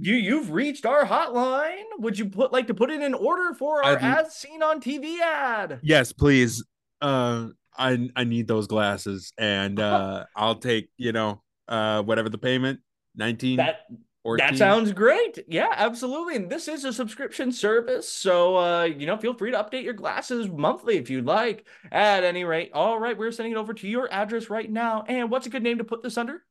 You 0.00 0.14
you've 0.14 0.50
reached 0.50 0.86
our 0.86 1.04
hotline. 1.04 1.84
Would 1.98 2.18
you 2.18 2.26
put 2.26 2.52
like 2.52 2.66
to 2.68 2.74
put 2.74 2.90
in 2.90 3.02
an 3.02 3.14
order 3.14 3.54
for 3.54 3.84
our 3.84 3.96
I'd- 3.96 4.04
as 4.26 4.34
seen 4.36 4.62
on 4.62 4.80
TV 4.80 5.18
ad? 5.20 5.80
Yes, 5.82 6.12
please. 6.12 6.64
Uh, 7.00 7.48
I 7.76 8.08
I 8.16 8.24
need 8.24 8.48
those 8.48 8.66
glasses, 8.66 9.32
and 9.38 9.78
uh, 9.80 10.24
I'll 10.36 10.56
take 10.56 10.90
you 10.96 11.12
know 11.12 11.42
uh 11.68 12.02
whatever 12.02 12.28
the 12.28 12.38
payment 12.38 12.80
nineteen 13.14 13.56
That 13.58 13.80
or 14.24 14.36
that 14.38 14.56
sounds 14.56 14.92
great. 14.92 15.38
Yeah, 15.48 15.68
absolutely. 15.74 16.36
And 16.36 16.50
this 16.50 16.66
is 16.68 16.84
a 16.84 16.92
subscription 16.92 17.50
service, 17.52 18.08
so 18.08 18.56
uh, 18.56 18.82
you 18.84 19.06
know, 19.06 19.16
feel 19.16 19.32
free 19.34 19.52
to 19.52 19.56
update 19.58 19.84
your 19.84 19.94
glasses 19.94 20.48
monthly 20.48 20.96
if 20.96 21.08
you'd 21.08 21.24
like. 21.24 21.66
At 21.92 22.24
any 22.24 22.44
rate, 22.44 22.70
all 22.74 22.98
right, 22.98 23.16
we're 23.16 23.32
sending 23.32 23.52
it 23.52 23.56
over 23.58 23.72
to 23.74 23.88
your 23.88 24.12
address 24.12 24.50
right 24.50 24.70
now. 24.70 25.04
And 25.08 25.30
what's 25.30 25.46
a 25.46 25.50
good 25.50 25.62
name 25.62 25.78
to 25.78 25.84
put 25.84 26.02
this 26.02 26.18
under? 26.18 26.42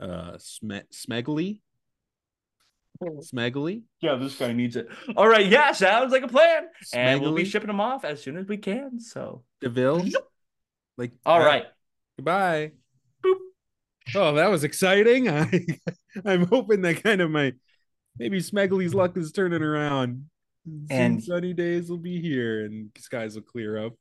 uh 0.00 0.32
Sme- 0.38 0.84
Smegly. 0.92 1.60
Smegly. 3.02 3.82
Yeah, 4.00 4.16
this 4.16 4.36
guy 4.36 4.52
needs 4.52 4.76
it. 4.76 4.88
All 5.16 5.28
right, 5.28 5.46
yeah, 5.46 5.72
sounds 5.72 6.12
like 6.12 6.22
a 6.22 6.28
plan. 6.28 6.64
And 6.92 7.20
we'll 7.20 7.34
be 7.34 7.44
shipping 7.44 7.66
them 7.66 7.80
off 7.80 8.04
as 8.04 8.22
soon 8.22 8.36
as 8.36 8.46
we 8.46 8.56
can. 8.56 9.00
So, 9.00 9.42
Deville. 9.60 10.04
Like 10.96 11.12
all 11.26 11.42
uh, 11.42 11.44
right. 11.44 11.64
Goodbye. 12.16 12.72
Boop. 13.24 13.34
Oh, 14.14 14.34
that 14.34 14.50
was 14.50 14.64
exciting. 14.64 15.28
I 15.28 15.66
I'm 16.24 16.46
hoping 16.46 16.82
that 16.82 17.02
kind 17.02 17.20
of 17.20 17.30
my 17.30 17.52
maybe 18.18 18.38
Smegly's 18.38 18.94
luck 18.94 19.16
is 19.16 19.32
turning 19.32 19.62
around. 19.62 20.26
Soon 20.66 20.86
And- 20.90 21.22
sunny 21.22 21.52
days 21.52 21.90
will 21.90 21.98
be 21.98 22.20
here 22.20 22.64
and 22.64 22.90
skies 22.96 23.34
will 23.34 23.42
clear 23.42 23.84
up. 23.84 23.94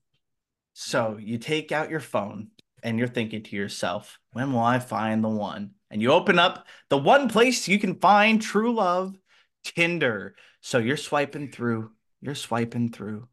So 0.73 1.17
you 1.19 1.38
take 1.38 1.71
out 1.71 1.89
your 1.89 2.00
phone 2.00 2.47
and 2.83 2.97
you're 2.97 3.07
thinking 3.07 3.43
to 3.43 3.55
yourself, 3.55 4.19
when 4.31 4.53
will 4.53 4.62
I 4.62 4.79
find 4.79 5.23
the 5.23 5.29
one? 5.29 5.71
And 5.93 6.01
you 6.01 6.12
open 6.12 6.39
up 6.39 6.65
the 6.89 6.97
one 6.97 7.29
place 7.29 7.67
you 7.67 7.77
can 7.77 8.00
find 8.00 8.41
true 8.41 8.73
love, 8.73 9.15
Tinder. 9.63 10.33
So 10.59 10.79
you're 10.79 10.97
swiping 10.97 11.51
through, 11.51 11.91
you're 12.19 12.33
swiping 12.33 12.91
through, 12.91 13.27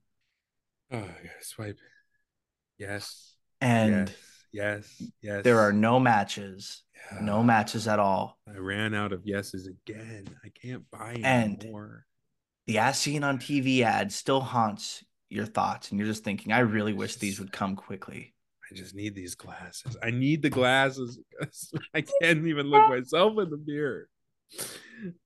Oh, 0.92 0.98
gotta 1.00 1.30
swipe. 1.40 1.78
Yes. 2.76 3.34
and 3.62 4.08
yes. 4.08 4.16
Yes. 4.52 5.02
Yes. 5.22 5.44
there 5.44 5.60
are 5.60 5.72
no 5.72 5.98
matches, 5.98 6.82
no 7.18 7.42
matches 7.42 7.88
at 7.88 7.98
all. 7.98 8.38
I 8.46 8.58
ran 8.58 8.92
out 8.94 9.12
of 9.12 9.24
yeses 9.24 9.66
again. 9.66 10.26
I 10.44 10.50
can't 10.50 10.84
buy 10.90 11.14
And- 11.24 11.62
anymore. 11.62 12.04
The 12.66 12.78
as 12.78 12.98
seen 12.98 13.24
on 13.24 13.38
TV 13.38 13.80
ad 13.82 14.12
still 14.12 14.40
haunts 14.42 15.02
your 15.30 15.46
thoughts, 15.46 15.90
and 15.90 15.98
you're 15.98 16.08
just 16.08 16.24
thinking, 16.24 16.52
I 16.52 16.58
really 16.60 16.92
wish 16.92 17.16
these 17.16 17.38
would 17.40 17.52
come 17.52 17.74
quickly. 17.74 18.34
I 18.70 18.74
just 18.74 18.94
need 18.94 19.14
these 19.14 19.34
glasses. 19.34 19.96
I 20.02 20.10
need 20.10 20.42
the 20.42 20.50
glasses 20.50 21.18
because 21.30 21.72
I 21.94 22.02
can't 22.02 22.46
even 22.46 22.66
look 22.66 22.88
myself 22.88 23.38
in 23.38 23.50
the 23.50 23.60
mirror. 23.64 24.08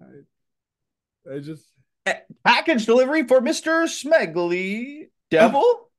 I, 0.00 1.34
I 1.34 1.38
just 1.40 1.64
Package 2.44 2.84
delivery 2.84 3.26
for 3.26 3.40
Mr. 3.40 3.84
Smegly 3.84 5.08
Devil. 5.30 5.90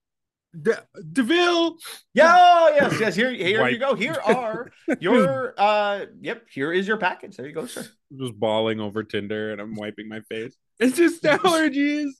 De- 0.62 0.88
Deville. 1.12 1.78
Yeah, 2.14 2.70
yes, 2.70 3.00
yes. 3.00 3.16
Here, 3.16 3.32
here 3.32 3.68
you 3.68 3.80
go. 3.80 3.96
Here 3.96 4.16
are 4.26 4.72
your 5.00 5.54
uh 5.58 6.06
yep, 6.22 6.46
here 6.50 6.72
is 6.72 6.88
your 6.88 6.98
package. 6.98 7.36
There 7.36 7.48
you 7.48 7.54
go, 7.54 7.66
sir. 7.66 7.86
just 8.18 8.40
bawling 8.40 8.80
over 8.80 9.04
Tinder 9.04 9.52
and 9.52 9.60
I'm 9.60 9.76
wiping 9.76 10.08
my 10.08 10.22
face. 10.22 10.56
It's 10.80 10.96
just 10.96 11.24
allergies. 11.24 12.12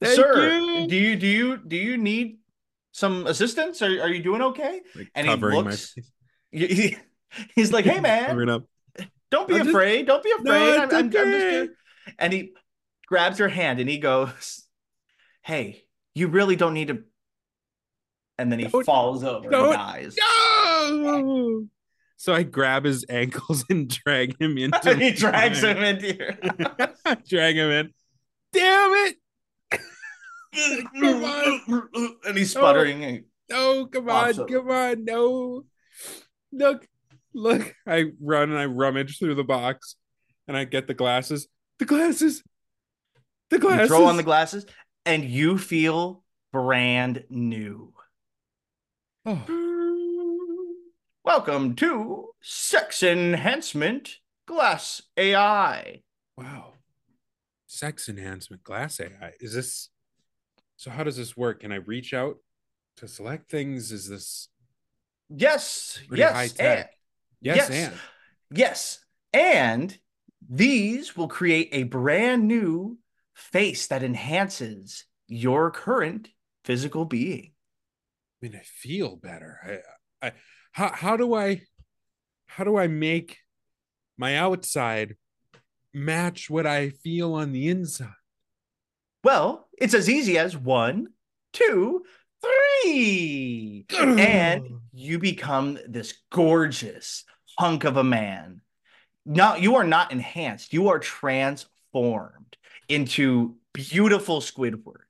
Thank 0.00 0.14
sir, 0.14 0.58
you. 0.58 0.86
do 0.86 0.96
you 0.96 1.16
do 1.16 1.26
you 1.26 1.56
do 1.56 1.76
you 1.76 1.96
need 1.96 2.38
some 2.96 3.26
assistance? 3.26 3.82
Are, 3.82 3.86
are 4.02 4.08
you 4.08 4.22
doing 4.22 4.40
okay? 4.40 4.80
Like 4.94 5.10
And 5.14 5.28
he 5.28 5.34
looks-. 5.36 5.94
He- 6.50 6.66
he- 6.66 6.96
he's 7.54 7.70
like, 7.72 7.84
hey 7.84 8.00
man, 8.00 8.36
don't 9.30 9.46
be 9.48 9.54
I'm 9.54 9.58
just- 9.60 9.68
afraid. 9.70 10.06
Don't 10.06 10.22
be 10.22 10.30
No, 10.30 10.36
afraid. 10.52 10.76
I'm, 10.78 10.84
it's 10.84 10.94
I'm, 10.94 11.10
just 11.10 11.28
here. 11.28 11.74
And 12.18 12.32
he 12.32 12.52
grabs 13.06 13.38
her 13.38 13.48
hand 13.48 13.80
and 13.80 13.88
he 13.90 13.98
goes, 13.98 14.64
Hey, 15.42 15.84
you 16.14 16.28
really 16.28 16.56
don't 16.56 16.72
need 16.74 16.88
to. 16.88 17.02
And 18.38 18.50
then 18.50 18.58
he 18.60 18.66
Don't- 18.68 18.84
falls 18.86 19.24
over 19.24 19.44
and 19.44 19.72
dies. 19.74 20.16
No! 20.18 21.66
So 22.16 22.32
I 22.32 22.44
grab 22.44 22.84
his 22.84 23.04
ankles 23.10 23.64
and 23.70 23.88
drag 23.88 24.40
him 24.40 24.56
into 24.56 24.94
he 24.98 25.10
drags 25.12 25.62
him 25.62 25.76
into 25.78 26.14
drag 27.28 27.56
him 27.56 27.70
in. 27.70 27.90
Damn 28.52 28.90
it! 29.06 29.16
Come 30.56 31.24
on. 31.94 32.16
and 32.26 32.36
he's 32.38 32.50
sputtering. 32.50 33.04
and- 33.04 33.24
No, 33.50 33.86
come 33.86 34.08
on, 34.08 34.34
come 34.46 34.70
on, 34.70 35.04
no. 35.04 35.64
Look, 36.52 36.86
look. 37.34 37.74
I 37.86 38.06
run 38.20 38.50
and 38.50 38.58
I 38.58 38.66
rummage 38.66 39.18
through 39.18 39.34
the 39.34 39.44
box 39.44 39.96
and 40.48 40.56
I 40.56 40.64
get 40.64 40.86
the 40.86 40.94
glasses. 40.94 41.46
The 41.78 41.84
glasses. 41.84 42.42
The 43.50 43.56
You 43.56 43.60
glasses. 43.60 43.88
throw 43.88 44.06
on 44.06 44.16
the 44.16 44.22
glasses, 44.24 44.66
and 45.04 45.24
you 45.24 45.56
feel 45.58 46.24
brand 46.52 47.24
new. 47.28 47.92
Oh, 49.24 49.44
Welcome 51.24 51.74
to 51.76 52.28
Sex 52.40 53.02
Enhancement 53.02 54.16
Glass 54.46 55.02
AI. 55.16 56.02
wow. 56.36 56.72
Sex 57.68 58.08
enhancement 58.08 58.62
glass 58.62 58.98
AI. 59.00 59.32
Is 59.40 59.52
this 59.52 59.90
so 60.76 60.90
how 60.90 61.04
does 61.04 61.16
this 61.16 61.36
work? 61.36 61.60
Can 61.60 61.72
I 61.72 61.76
reach 61.76 62.12
out 62.14 62.36
to 62.98 63.08
select 63.08 63.50
things? 63.50 63.92
Is 63.92 64.08
this 64.08 64.48
Yes, 65.28 65.98
yes, 66.12 66.54
and- 66.58 66.88
yes, 67.40 67.56
Yes. 67.56 67.70
and 67.70 67.94
yes, 68.50 69.04
and 69.32 69.98
these 70.48 71.16
will 71.16 71.28
create 71.28 71.68
a 71.72 71.82
brand 71.82 72.46
new 72.46 72.98
face 73.34 73.88
that 73.88 74.02
enhances 74.04 75.04
your 75.26 75.70
current 75.70 76.28
physical 76.64 77.04
being. 77.04 77.52
I 78.42 78.46
mean, 78.46 78.56
I 78.56 78.62
feel 78.64 79.16
better. 79.16 79.82
I, 80.22 80.28
I, 80.28 80.32
how, 80.72 80.92
how 80.92 81.16
do 81.16 81.34
I, 81.34 81.62
how 82.46 82.64
do 82.64 82.76
I 82.76 82.86
make 82.86 83.38
my 84.16 84.36
outside 84.36 85.16
match 85.92 86.48
what 86.48 86.66
I 86.66 86.90
feel 86.90 87.34
on 87.34 87.52
the 87.52 87.68
inside? 87.68 88.10
Well, 89.24 89.65
it's 89.76 89.94
as 89.94 90.08
easy 90.08 90.38
as 90.38 90.56
one, 90.56 91.08
two, 91.52 92.04
three. 92.42 93.86
and 93.92 94.66
you 94.92 95.18
become 95.18 95.78
this 95.86 96.14
gorgeous, 96.30 97.24
hunk 97.58 97.84
of 97.84 97.96
a 97.96 98.04
man. 98.04 98.60
No, 99.24 99.56
you 99.56 99.76
are 99.76 99.84
not 99.84 100.12
enhanced. 100.12 100.72
You 100.72 100.88
are 100.88 100.98
transformed 100.98 102.56
into 102.88 103.56
beautiful 103.72 104.40
Squidward 104.40 105.02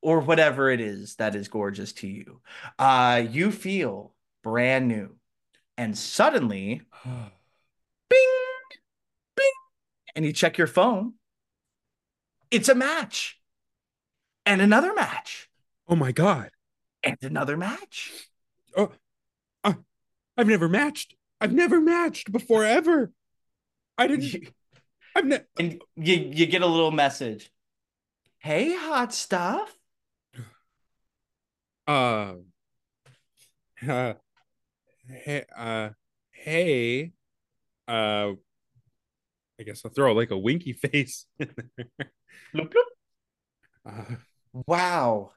or 0.00 0.20
whatever 0.20 0.70
it 0.70 0.80
is 0.80 1.16
that 1.16 1.34
is 1.34 1.48
gorgeous 1.48 1.92
to 1.92 2.06
you. 2.06 2.40
Uh, 2.78 3.22
you 3.28 3.50
feel 3.50 4.14
brand 4.42 4.88
new. 4.88 5.14
And 5.76 5.96
suddenly, 5.96 6.82
bing, 7.04 8.18
bing, 9.36 9.52
and 10.16 10.24
you 10.24 10.32
check 10.32 10.58
your 10.58 10.66
phone. 10.66 11.14
It's 12.50 12.68
a 12.68 12.74
match. 12.74 13.37
And 14.48 14.62
another 14.62 14.94
match. 14.94 15.50
oh 15.88 15.94
my 15.94 16.10
god. 16.10 16.50
And 17.02 17.18
another 17.20 17.56
match. 17.56 18.28
Oh, 18.74 18.90
uh, 19.62 19.74
I've 20.38 20.46
never 20.48 20.68
matched. 20.68 21.14
I've 21.38 21.52
never 21.52 21.80
matched 21.80 22.32
before 22.32 22.64
ever. 22.64 23.12
I 23.98 24.06
didn't. 24.06 24.48
I've 25.14 25.26
ne- 25.26 25.44
And 25.58 25.82
you 25.96 26.14
you 26.32 26.46
get 26.46 26.62
a 26.62 26.66
little 26.66 26.90
message. 26.90 27.50
Hey, 28.38 28.74
hot 28.74 29.12
stuff. 29.12 29.76
uh, 31.86 32.34
uh, 33.86 34.14
hey, 35.08 35.44
uh, 35.56 35.90
hey, 36.30 37.12
uh, 37.86 38.32
I 39.60 39.62
guess 39.64 39.82
I'll 39.84 39.90
throw 39.92 40.12
like 40.14 40.30
a 40.30 40.38
winky 40.38 40.72
face. 40.84 41.26
Bloop, 41.38 42.72
bloop. 42.72 42.72
uh, 43.84 44.14
Wow. 44.52 45.32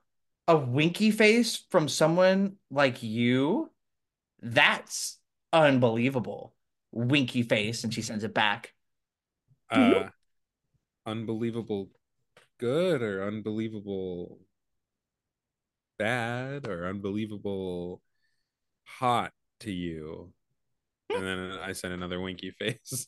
A 0.48 0.58
winky 0.58 1.12
face 1.12 1.64
from 1.70 1.88
someone 1.88 2.58
like 2.70 3.04
you? 3.04 3.70
That's 4.42 5.20
unbelievable. 5.54 6.56
Winky 6.92 7.44
face, 7.44 7.84
and 7.84 7.94
she 7.94 8.02
sends 8.02 8.24
it 8.24 8.34
back. 8.34 8.74
uh, 9.70 10.10
unbelievable 11.06 11.90
good 12.60 13.02
or 13.02 13.24
unbelievable 13.28 14.40
bad 15.98 16.68
or 16.68 16.88
unbelievable 16.88 18.02
hot 18.86 19.32
to 19.62 19.72
you. 19.72 20.34
And 21.14 21.26
then 21.26 21.52
I 21.62 21.74
sent 21.74 21.94
another 21.94 22.20
winky 22.20 22.52
face. 22.60 23.08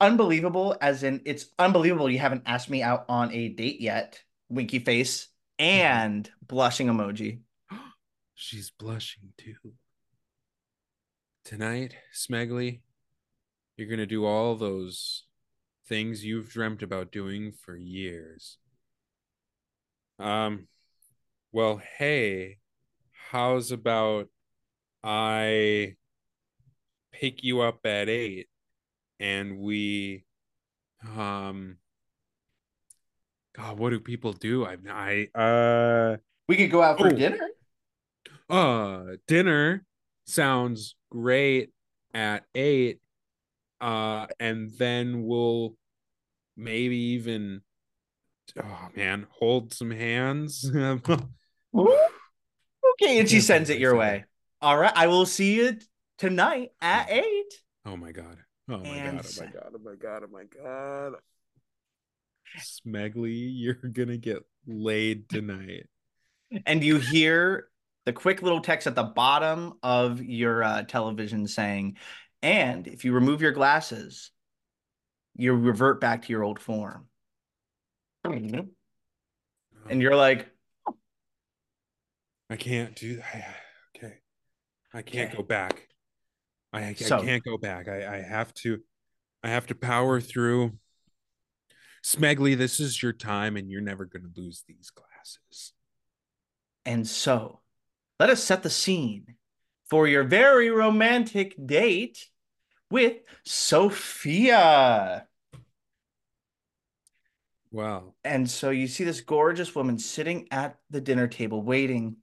Unbelievable, 0.00 0.76
as 0.80 1.02
in 1.02 1.20
it's 1.24 1.46
unbelievable 1.58 2.08
you 2.08 2.18
haven't 2.18 2.44
asked 2.46 2.70
me 2.70 2.82
out 2.82 3.04
on 3.08 3.32
a 3.32 3.48
date 3.48 3.80
yet. 3.80 4.22
Winky 4.48 4.78
face 4.78 5.28
and 5.58 6.30
blushing 6.46 6.86
emoji. 6.86 7.40
She's 8.34 8.70
blushing 8.70 9.32
too. 9.36 9.74
Tonight, 11.44 11.96
Smegly, 12.14 12.82
you're 13.76 13.88
going 13.88 13.98
to 13.98 14.06
do 14.06 14.24
all 14.24 14.54
those 14.54 15.24
things 15.88 16.24
you've 16.24 16.50
dreamt 16.50 16.82
about 16.82 17.10
doing 17.10 17.52
for 17.52 17.74
years. 17.74 18.58
Um, 20.18 20.68
well, 21.52 21.80
hey, 21.98 22.58
how's 23.30 23.72
about 23.72 24.28
I 25.02 25.96
pick 27.12 27.42
you 27.42 27.60
up 27.62 27.80
at 27.84 28.08
eight 28.08 28.48
and 29.20 29.58
we, 29.58 30.24
um, 31.16 31.76
God, 33.56 33.78
what 33.78 33.90
do 33.90 34.00
people 34.00 34.32
do? 34.32 34.64
I, 34.66 34.76
I, 34.88 35.38
uh, 35.38 36.16
We 36.48 36.56
could 36.56 36.70
go 36.70 36.82
out 36.82 36.98
for 36.98 37.08
Oh. 37.08 37.16
dinner. 37.16 37.38
uh 38.50 39.02
dinner 39.26 39.84
sounds 40.26 40.94
great 41.10 41.70
at 42.14 42.44
eight 42.54 42.98
uh 43.80 44.26
and 44.40 44.70
then 44.78 45.22
we'll 45.24 45.74
maybe 46.56 46.96
even 46.96 47.60
oh 48.62 48.88
man 48.96 49.26
hold 49.30 49.72
some 49.74 49.90
hands 49.90 50.70
Okay, 51.74 53.18
and 53.20 53.28
she 53.28 53.40
sends 53.40 53.70
it 53.70 53.78
your 53.78 53.94
way. 53.96 54.24
All 54.60 54.76
right, 54.78 54.92
I 54.96 55.06
will 55.06 55.26
see 55.26 55.54
you 55.54 55.76
tonight 56.16 56.70
at 56.80 57.10
eight. 57.10 57.52
oh 57.86 57.96
my 57.96 58.12
god 58.12 58.38
oh 58.68 58.78
my 58.78 58.84
And 58.84 59.18
god 59.18 59.26
oh 59.26 59.40
my 59.40 59.46
god 59.46 59.72
oh 59.74 59.78
my 59.82 59.94
god 59.94 60.22
oh 60.24 60.28
my 60.30 60.44
god. 60.44 61.14
Smegly 62.58 63.50
you're 63.52 63.74
gonna 63.74 64.16
get 64.16 64.44
laid 64.66 65.28
tonight. 65.28 65.86
And 66.66 66.82
you 66.82 66.98
hear 66.98 67.68
the 68.06 68.12
quick 68.12 68.40
little 68.42 68.60
text 68.60 68.86
at 68.86 68.94
the 68.94 69.02
bottom 69.02 69.74
of 69.82 70.22
your 70.22 70.62
uh, 70.62 70.82
television 70.82 71.46
saying, 71.46 71.96
"And 72.42 72.86
if 72.86 73.04
you 73.04 73.12
remove 73.12 73.42
your 73.42 73.52
glasses, 73.52 74.30
you 75.36 75.52
revert 75.54 76.00
back 76.00 76.22
to 76.22 76.32
your 76.32 76.42
old 76.42 76.58
form." 76.58 77.06
And 78.24 80.02
you're 80.02 80.16
like, 80.16 80.48
i 82.50 82.56
can't 82.56 82.94
do 82.96 83.16
that 83.16 83.56
okay. 83.96 84.14
I 84.94 85.02
can't 85.02 85.28
Okay. 85.28 85.36
go 85.36 85.42
back 85.42 85.87
i, 86.72 86.88
I 86.88 86.92
So- 86.94 87.22
can't 87.22 87.44
go 87.44 87.56
back 87.58 87.88
I, 87.88 88.16
I 88.18 88.22
have 88.22 88.52
to 88.54 88.78
i 89.42 89.48
have 89.48 89.66
to 89.68 89.74
power 89.74 90.20
through 90.20 90.72
smegly 92.04 92.56
this 92.56 92.78
is 92.80 93.02
your 93.02 93.12
time 93.12 93.56
and 93.56 93.70
you're 93.70 93.80
never 93.80 94.04
going 94.04 94.22
to 94.22 94.40
lose 94.40 94.64
these 94.68 94.90
glasses 94.90 95.72
and 96.86 97.06
so 97.06 97.60
let 98.20 98.30
us 98.30 98.42
set 98.42 98.62
the 98.62 98.70
scene 98.70 99.34
for 99.90 100.06
your 100.08 100.24
very 100.24 100.70
romantic 100.70 101.54
date 101.64 102.26
with 102.90 103.18
Sophia. 103.44 105.26
wow 107.70 108.14
And 108.24 108.48
so 108.50 108.70
you 108.70 108.86
see 108.88 109.04
this 109.04 109.20
gorgeous 109.20 109.74
woman 109.74 109.98
sitting 109.98 110.48
at 110.50 110.78
the 110.90 111.00
dinner 111.00 111.26
table 111.28 111.62
waiting 111.62 112.16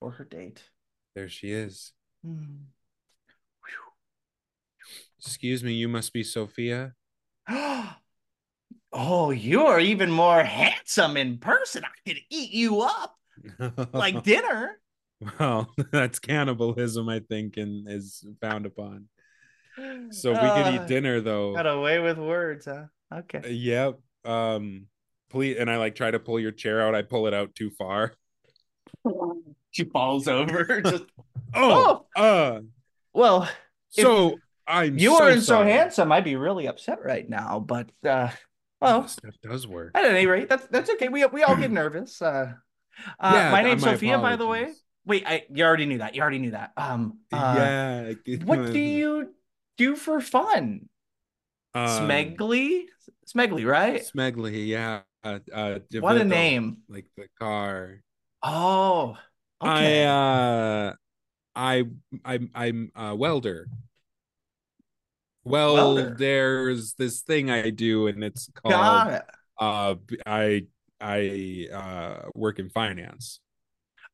for 0.00 0.10
her 0.12 0.24
date. 0.24 0.62
there 1.14 1.28
she 1.28 1.50
is 1.52 1.92
Hmm. 2.24 2.64
Excuse 5.26 5.62
me 5.64 5.72
you 5.72 5.88
must 5.88 6.12
be 6.12 6.22
sophia 6.22 6.92
oh, 8.92 9.30
you 9.30 9.66
are 9.66 9.78
even 9.80 10.10
more 10.10 10.42
handsome 10.42 11.16
in 11.16 11.38
person. 11.38 11.84
I 11.84 12.08
could 12.08 12.18
eat 12.30 12.50
you 12.52 12.80
up 12.80 13.14
like 13.92 14.22
dinner. 14.24 14.80
well 15.38 15.72
that's 15.92 16.18
cannibalism 16.18 17.08
i 17.08 17.20
think 17.20 17.56
and 17.56 17.88
is 17.88 18.26
found 18.40 18.66
upon 18.66 19.08
so 20.10 20.32
we 20.32 20.38
could 20.38 20.66
Uh, 20.66 20.80
eat 20.82 20.86
dinner 20.88 21.20
though 21.20 21.54
Got 21.54 21.66
away 21.66 21.98
with 22.00 22.18
words, 22.18 22.64
huh? 22.66 22.84
Uh, 23.12 23.16
Okay. 23.18 23.50
Yep. 23.52 23.98
Um 24.24 24.86
please 25.30 25.56
and 25.58 25.70
I 25.70 25.76
like 25.76 25.94
try 25.94 26.10
to 26.10 26.18
pull 26.18 26.40
your 26.40 26.50
chair 26.52 26.80
out. 26.82 26.94
I 26.94 27.02
pull 27.02 27.26
it 27.28 27.34
out 27.34 27.54
too 27.54 27.70
far. 27.70 28.12
She 29.70 29.84
falls 29.84 30.26
over. 30.26 30.80
Just 30.80 31.04
Oh, 31.54 32.06
uh 32.16 32.60
well, 33.12 33.48
so 33.90 34.36
I'm 34.66 34.98
you 34.98 35.10
so 35.16 35.20
weren't 35.20 35.40
so 35.40 35.46
sorry. 35.46 35.72
handsome. 35.72 36.12
I'd 36.12 36.24
be 36.24 36.36
really 36.36 36.66
upset 36.66 37.04
right 37.04 37.28
now. 37.28 37.60
But 37.60 37.90
uh, 38.04 38.30
well, 38.80 39.02
This 39.02 39.12
stuff 39.12 39.34
does 39.42 39.66
work. 39.66 39.92
at 39.94 40.04
any 40.04 40.26
rate, 40.26 40.48
that's 40.48 40.66
that's 40.68 40.90
okay. 40.90 41.08
We 41.08 41.24
we 41.26 41.42
all 41.42 41.56
get 41.56 41.70
nervous. 41.70 42.20
Uh, 42.20 42.52
uh 43.20 43.32
Yeah, 43.34 43.50
my 43.50 43.60
uh, 43.60 43.62
name's 43.62 43.82
my 43.82 43.92
Sophia, 43.92 44.18
by 44.18 44.36
the 44.36 44.46
way. 44.46 44.72
Wait, 45.04 45.24
I 45.26 45.44
you 45.52 45.64
already 45.64 45.86
knew 45.86 45.98
that. 45.98 46.14
You 46.14 46.22
already 46.22 46.38
knew 46.40 46.50
that. 46.50 46.72
Um, 46.76 47.18
uh, 47.32 48.14
yeah. 48.26 48.36
What 48.44 48.72
do 48.72 48.78
you 48.78 49.34
do 49.76 49.94
for 49.94 50.20
fun? 50.20 50.88
um, 51.74 52.08
Smegly, 52.08 52.86
Smegly, 53.26 53.66
right? 53.66 54.02
Smegly, 54.02 54.66
yeah. 54.66 55.02
Uh, 55.22 55.38
uh 55.52 55.78
What 56.00 56.16
a 56.16 56.24
name! 56.24 56.78
Like 56.88 57.06
the 57.16 57.28
car. 57.38 58.00
Oh, 58.42 59.16
okay. 59.62 60.06
I 60.06 60.08
uh 60.08 60.94
I 61.54 61.84
I'm 62.24 62.50
I'm 62.54 62.92
a 62.94 63.14
welder. 63.14 63.68
Well, 65.46 65.74
Welder. 65.74 66.14
there's 66.18 66.94
this 66.94 67.20
thing 67.22 67.50
I 67.50 67.70
do 67.70 68.06
and 68.08 68.22
it's 68.24 68.50
called 68.54 68.72
Got 68.74 69.12
it. 69.12 69.24
uh 69.58 69.94
i 70.26 70.66
i 71.00 71.68
uh 71.72 72.28
work 72.34 72.58
in 72.58 72.68
finance 72.68 73.40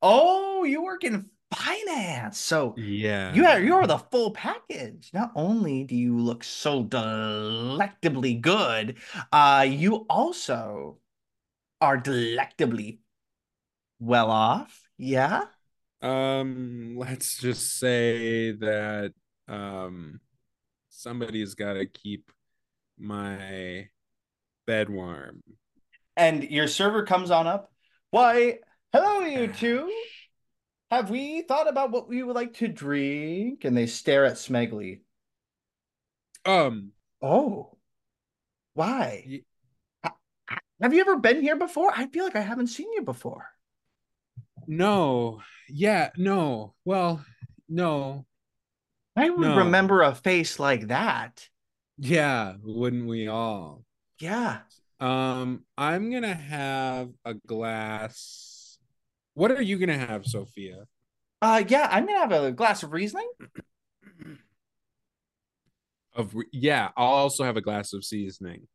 Oh, 0.03 0.65
you 0.65 0.83
work 0.83 1.05
in 1.05 1.31
finance, 1.55 2.39
so 2.39 2.75
yeah 2.77 3.33
you 3.35 3.47
are 3.47 3.61
you 3.61 3.75
are 3.77 3.87
the 3.87 3.99
full 3.99 4.31
package. 4.33 5.11
Not 5.15 5.33
only 5.35 5.85
do 5.85 5.95
you 5.97 6.19
look 6.19 6.45
so 6.45 6.83
delectably 6.83 8.35
good, 8.35 8.97
uh, 9.33 9.67
you 9.69 10.05
also 10.11 10.99
are 11.81 11.97
delectably 11.97 13.01
well 14.01 14.31
off. 14.31 14.89
Yeah. 14.99 15.45
um 16.03 16.97
let's 16.97 17.39
just 17.39 17.79
say 17.79 18.51
that 18.53 19.13
um 19.49 20.21
somebody's 21.03 21.55
got 21.55 21.75
to 21.75 21.87
keep 21.87 22.31
my 22.99 23.89
bed 24.67 24.91
warm 24.91 25.43
And 26.17 26.45
your 26.45 26.69
server 26.69 27.05
comes 27.05 27.31
on 27.31 27.47
up. 27.47 27.73
Why, 28.11 28.59
hello, 28.93 29.21
you 29.21 29.49
two. 29.53 29.91
have 30.91 31.11
we 31.11 31.43
thought 31.43 31.69
about 31.69 31.91
what 31.91 32.09
we 32.09 32.23
would 32.23 32.37
like 32.37 32.55
to 32.55 32.69
drink? 32.69 33.65
And 33.65 33.77
they 33.77 33.87
stare 33.87 34.25
at 34.25 34.35
Smegly. 34.35 35.01
Um, 36.45 36.93
Oh, 37.23 37.79
why? 38.75 39.45
Ha- 40.05 40.17
Have 40.83 40.95
you 40.95 41.01
ever 41.01 41.17
been 41.19 41.43
here 41.43 41.57
before? 41.57 41.93
I 41.97 42.07
feel 42.09 42.25
like 42.25 42.37
I 42.37 42.41
haven't 42.43 42.69
seen 42.69 42.93
you 42.93 43.03
before. 43.03 43.49
no, 44.67 45.41
yeah, 45.69 46.11
no. 46.17 46.75
Well, 46.85 47.25
no, 47.69 48.27
I 49.17 49.29
would 49.31 49.41
No. 49.41 49.57
remember 49.59 50.03
a 50.03 50.15
face 50.15 50.59
like 50.59 50.89
that. 50.89 51.49
yeah, 51.99 52.55
wouldn't 52.63 53.07
we 53.07 53.29
all? 53.29 53.85
Yeah. 54.19 54.61
Um, 55.01 55.65
I'm 55.77 56.11
gonna 56.11 56.35
have 56.35 57.11
a 57.25 57.35
glass. 57.35 58.79
What 59.35 59.51
are 59.51 59.61
you 59.63 59.79
gonna 59.79 59.99
have, 59.99 60.25
Sophia? 60.27 60.85
Uh, 61.41 61.63
yeah, 61.67 61.89
I'm 61.91 62.07
gonna 62.07 62.21
have 62.21 62.33
a 62.33 62.53
glass 62.53 62.83
of 62.83 62.93
Riesling. 62.93 63.29
Of 66.15 66.35
yeah, 66.53 66.91
I'll 66.97 67.07
also 67.07 67.43
have 67.45 67.57
a 67.57 67.63
glass 67.63 67.93
of 67.95 68.05
seasoning. 68.05 68.69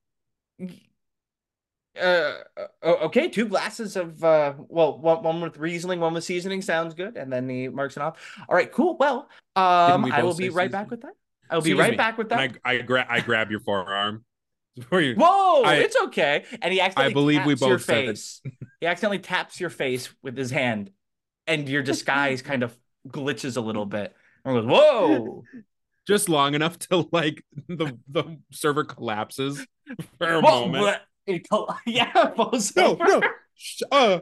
Uh, 1.99 2.35
uh, 2.83 2.87
okay, 3.03 3.29
two 3.29 3.47
glasses 3.47 3.95
of 3.95 4.23
uh, 4.23 4.53
well, 4.57 4.97
one, 4.99 5.23
one 5.23 5.41
with 5.41 5.57
Riesling, 5.57 5.99
one 5.99 6.13
with 6.13 6.23
seasoning 6.23 6.61
sounds 6.61 6.93
good, 6.93 7.17
and 7.17 7.31
then 7.31 7.47
he 7.49 7.67
marks 7.67 7.97
it 7.97 8.03
off. 8.03 8.17
All 8.47 8.55
right, 8.55 8.71
cool. 8.71 8.97
Well, 8.97 9.29
um, 9.55 10.03
we 10.03 10.11
I 10.11 10.23
will 10.23 10.35
be 10.35 10.49
right 10.49 10.71
back 10.71 10.89
with 10.91 11.01
that. 11.01 11.13
I'll 11.49 11.61
be 11.61 11.73
right 11.73 11.91
me. 11.91 11.97
back 11.97 12.17
with 12.17 12.29
that. 12.29 12.39
And 12.39 12.59
I 12.65 12.73
I 12.73 12.81
grab 12.81 13.07
I 13.09 13.19
grab 13.21 13.51
your 13.51 13.59
forearm. 13.61 14.23
Before 14.75 15.01
you- 15.01 15.15
Whoa, 15.15 15.63
I- 15.63 15.75
it's 15.77 15.95
okay. 16.03 16.43
And 16.61 16.71
he 16.71 16.79
accidentally 16.81 17.13
believe 17.13 17.45
we 17.45 17.53
taps 17.53 17.61
your 17.61 17.77
both 17.77 17.85
said- 17.85 18.05
face. 18.07 18.41
He 18.79 18.85
accidentally 18.85 19.19
taps 19.19 19.59
your 19.59 19.71
face 19.71 20.09
with 20.21 20.37
his 20.37 20.51
hand, 20.51 20.91
and 21.47 21.67
your 21.67 21.81
disguise 21.81 22.41
kind 22.43 22.61
of 22.63 22.77
glitches 23.07 23.57
a 23.57 23.61
little 23.61 23.85
bit. 23.87 24.13
And 24.45 24.53
goes, 24.55 24.65
whoa. 24.65 25.43
just 26.05 26.29
long 26.29 26.53
enough 26.53 26.77
to 26.79 27.07
like 27.11 27.43
the 27.67 27.97
the 28.07 28.37
server 28.51 28.83
collapses 28.83 29.65
for 30.19 30.27
a 30.33 30.41
Whoa, 30.41 30.65
moment. 30.67 30.83
what? 30.83 31.01
It 31.27 31.45
yeah, 31.85 32.29
falls 32.35 32.75
No, 32.75 32.85
over. 32.93 33.03
no, 33.05 33.21
uh, 33.91 34.19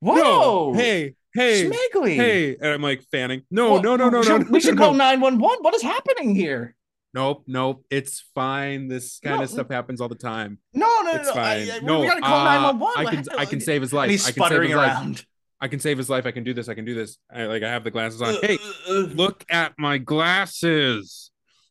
Whoa. 0.00 0.14
no, 0.16 0.72
hey, 0.74 1.14
hey, 1.34 1.70
Smiggly. 1.70 2.16
hey, 2.16 2.56
and 2.56 2.66
I'm 2.72 2.82
like 2.82 3.02
fanning. 3.10 3.42
No, 3.50 3.72
What- 3.72 3.82
no, 3.84 3.96
no, 3.96 4.10
no, 4.10 4.22
should- 4.22 4.42
no, 4.46 4.50
We 4.50 4.60
should 4.60 4.74
no, 4.76 4.82
call 4.86 4.94
911. 4.94 5.58
What 5.62 5.74
is 5.74 5.82
happening 5.82 6.34
here? 6.34 6.74
Nope, 7.14 7.44
nope. 7.46 7.84
It's 7.90 8.22
fine. 8.34 8.88
This 8.88 9.20
kind 9.24 9.38
No, 9.38 9.44
of 9.44 9.50
stuff 9.50 9.70
happens 9.70 10.02
all 10.02 10.08
the 10.08 10.14
time. 10.16 10.58
No, 10.74 10.86
no, 11.02 11.12
no. 11.12 11.18
It's 11.18 11.28
no. 11.28 11.34
Fine. 11.34 11.70
I- 11.70 11.78
we- 11.80 11.86
no, 11.86 12.00
we 12.00 12.06
gotta 12.08 12.20
call 12.20 12.40
uh, 12.40 12.44
911. 12.72 13.06
I 13.06 13.10
can, 13.10 13.38
I 13.38 13.44
can 13.46 13.60
save 13.68 13.80
his 13.82 13.92
life. 13.92 14.04
And 14.04 14.10
he's 14.12 14.28
I 14.28 14.32
can 14.32 14.48
save 14.48 14.62
his 14.62 14.74
life. 14.74 14.90
around. 14.92 15.26
I 15.58 15.68
can 15.68 15.80
save 15.80 15.96
his 15.96 16.10
life. 16.10 16.26
I 16.26 16.32
can 16.32 16.44
do 16.44 16.52
this. 16.52 16.68
I 16.68 16.74
can 16.74 16.84
do 16.84 16.94
this. 16.94 17.16
I, 17.34 17.44
like 17.46 17.62
I 17.62 17.70
have 17.70 17.84
the 17.84 17.90
glasses 17.90 18.20
on. 18.20 18.34
Uh, 18.34 18.38
Hey, 18.42 18.58
uh, 18.88 18.92
uh. 18.92 18.92
look 19.14 19.44
at 19.48 19.72
my 19.78 19.96
glasses. 19.96 21.30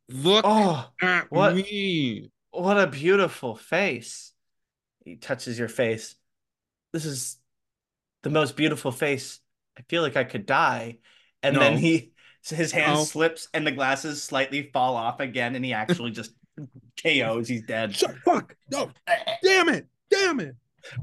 Look 0.10 0.44
Oh, 0.48 0.88
at 1.02 1.32
what? 1.32 1.56
me. 1.56 2.32
what 2.52 2.80
a 2.80 2.88
beautiful 2.88 3.56
face. 3.56 4.32
He 5.06 5.15
touches 5.15 5.58
your 5.58 5.70
face. 5.70 6.15
This 6.91 7.06
is 7.06 7.38
the 8.24 8.30
most 8.30 8.58
beautiful 8.58 8.91
face. 8.91 9.39
I 9.78 9.84
feel 9.84 10.02
like 10.02 10.18
I 10.18 10.24
could 10.26 10.46
die. 10.46 10.98
And 11.41 11.56
then 11.56 11.74
No. 11.76 11.80
he 11.80 12.12
his 12.48 12.72
hand 12.72 12.94
No. 12.94 13.04
slips 13.04 13.48
and 13.54 13.65
the 13.65 13.72
glasses 13.72 14.22
slightly 14.22 14.70
fall 14.74 14.96
off 14.96 15.20
again 15.20 15.56
and 15.56 15.63
he 15.65 15.74
actually 15.74 16.12
just 16.12 16.32
KOs. 17.04 17.48
He's 17.48 17.63
dead. 17.63 17.96
Shut 17.96 18.15
fuck. 18.26 18.56
No. 18.72 18.91
Damn 19.44 19.70
it. 19.70 19.88
Damn 20.10 20.39
it. 20.39 20.56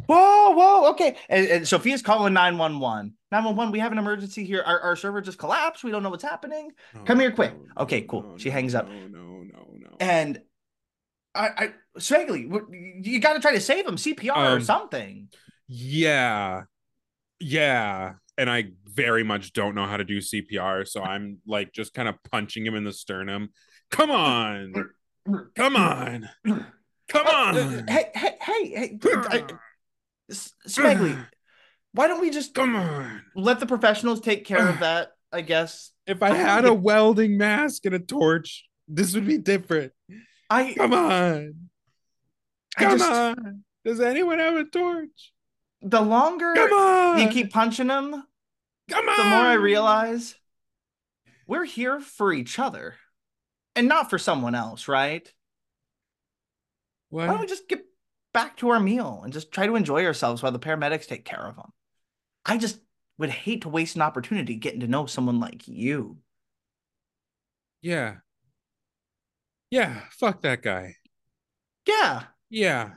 Whoa, 0.07 0.51
whoa, 0.53 0.91
okay. 0.91 1.17
And, 1.29 1.47
and 1.49 1.69
Sophia's 1.69 2.03
calling 2.03 2.33
911. 2.35 3.15
911, 3.33 3.73
we 3.73 3.81
have 3.81 3.91
an 3.93 3.99
emergency 3.99 4.45
here. 4.45 4.62
Our, 4.65 4.79
our 4.81 4.97
server 4.97 5.21
just 5.21 5.38
collapsed. 5.38 5.83
We 5.83 5.91
don't 5.91 6.05
know 6.05 6.11
what's 6.11 6.23
happening. 6.23 6.71
Come 7.05 7.19
here 7.19 7.33
quick. 7.33 7.53
Okay, 7.77 8.03
cool. 8.03 8.35
She 8.38 8.49
hangs 8.51 8.75
up. 8.77 8.88
No, 8.88 8.95
no, 9.09 9.43
no, 9.43 9.67
no. 9.79 9.97
And 9.99 10.41
I, 11.35 11.49
I 11.57 11.73
Swagley, 11.99 12.49
you 13.05 13.21
got 13.21 13.35
to 13.35 13.40
try 13.40 13.53
to 13.53 13.61
save 13.61 13.87
him, 13.87 13.97
CPR 13.97 14.37
or 14.37 14.57
Um, 14.57 14.62
something. 14.62 15.29
Yeah. 15.68 16.62
Yeah. 17.40 18.14
And 18.38 18.51
I 18.51 18.66
very 18.87 19.25
much 19.25 19.53
don't 19.53 19.75
know 19.75 19.87
how 19.87 19.97
to 19.97 20.05
do 20.05 20.18
CPR. 20.18 20.87
So 20.87 21.03
I'm 21.03 21.38
like 21.47 21.73
just 21.73 21.95
kind 21.95 22.09
of 22.09 22.16
punching 22.31 22.66
him 22.66 22.75
in 22.75 22.85
the 22.85 22.92
sternum. 22.92 23.51
Come 23.90 24.11
on. 24.11 24.75
Come 25.57 25.77
on. 25.77 26.29
Come 27.09 27.27
Uh, 27.27 27.31
on. 27.31 27.88
hey, 27.88 28.11
hey, 28.14 28.35
hey, 28.40 28.99
hey, 28.99 28.99
I- 29.03 29.47
why 31.92 32.07
don't 32.09 32.21
we 32.21 32.31
just 32.31 32.55
Come 32.55 32.75
on. 32.77 33.23
let 33.35 33.61
the 33.61 33.66
professionals 33.66 34.21
take 34.21 34.45
care 34.45 34.66
of 34.66 34.79
that? 34.81 35.12
I 35.33 35.40
guess. 35.42 35.90
If 36.07 36.23
I 36.23 36.35
had 36.35 36.64
a 36.64 36.75
welding 36.75 37.38
mask 37.38 37.87
and 37.87 37.95
a 37.95 37.99
torch, 37.99 38.66
this 38.88 39.14
would 39.14 39.27
be 39.27 39.38
different. 39.38 39.92
I, 40.53 40.75
Come 40.75 40.93
on. 40.93 41.55
Come 42.77 42.99
just, 42.99 43.11
on. 43.11 43.65
Does 43.85 44.01
anyone 44.01 44.38
have 44.38 44.57
a 44.57 44.65
torch? 44.65 45.33
the 45.83 46.01
longer 46.01 46.55
you 47.19 47.29
keep 47.29 47.53
punching 47.53 47.88
him, 47.88 48.23
Come 48.88 49.09
on. 49.09 49.17
the 49.17 49.25
more 49.25 49.45
I 49.45 49.55
realize 49.55 50.37
we're 51.47 51.65
here 51.65 52.01
for 52.01 52.33
each 52.33 52.59
other 52.59 52.95
and 53.75 53.88
not 53.88 54.09
for 54.09 54.19
someone 54.19 54.55
else, 54.55 54.87
right? 54.87 55.29
Why 57.11 57.27
don't 57.27 57.41
we 57.41 57.47
just 57.47 57.69
get 57.69 57.85
back 58.33 58.57
to 58.59 58.71
our 58.71 58.81
meal 58.81 59.21
and 59.25 59.33
just 59.33 59.53
try 59.53 59.67
to 59.67 59.77
enjoy 59.77 60.07
ourselves 60.07 60.43
while 60.43 60.53
the 60.53 60.59
paramedics 60.59 61.07
take 61.07 61.25
care 61.25 61.45
of 61.47 61.57
them? 61.57 61.71
I 62.47 62.57
just 62.59 62.79
would 63.19 63.31
hate 63.31 63.62
to 63.62 63.69
waste 63.69 63.97
an 63.97 64.03
opportunity 64.03 64.55
getting 64.55 64.81
to 64.81 64.87
know 64.87 65.07
someone 65.07 65.41
like 65.41 65.69
you. 65.69 66.19
Yeah. 67.83 68.17
Yeah. 69.73 70.03
Fuck 70.11 70.43
that 70.43 70.63
guy. 70.63 70.97
Yeah, 71.87 72.25
Yeah. 72.51 72.91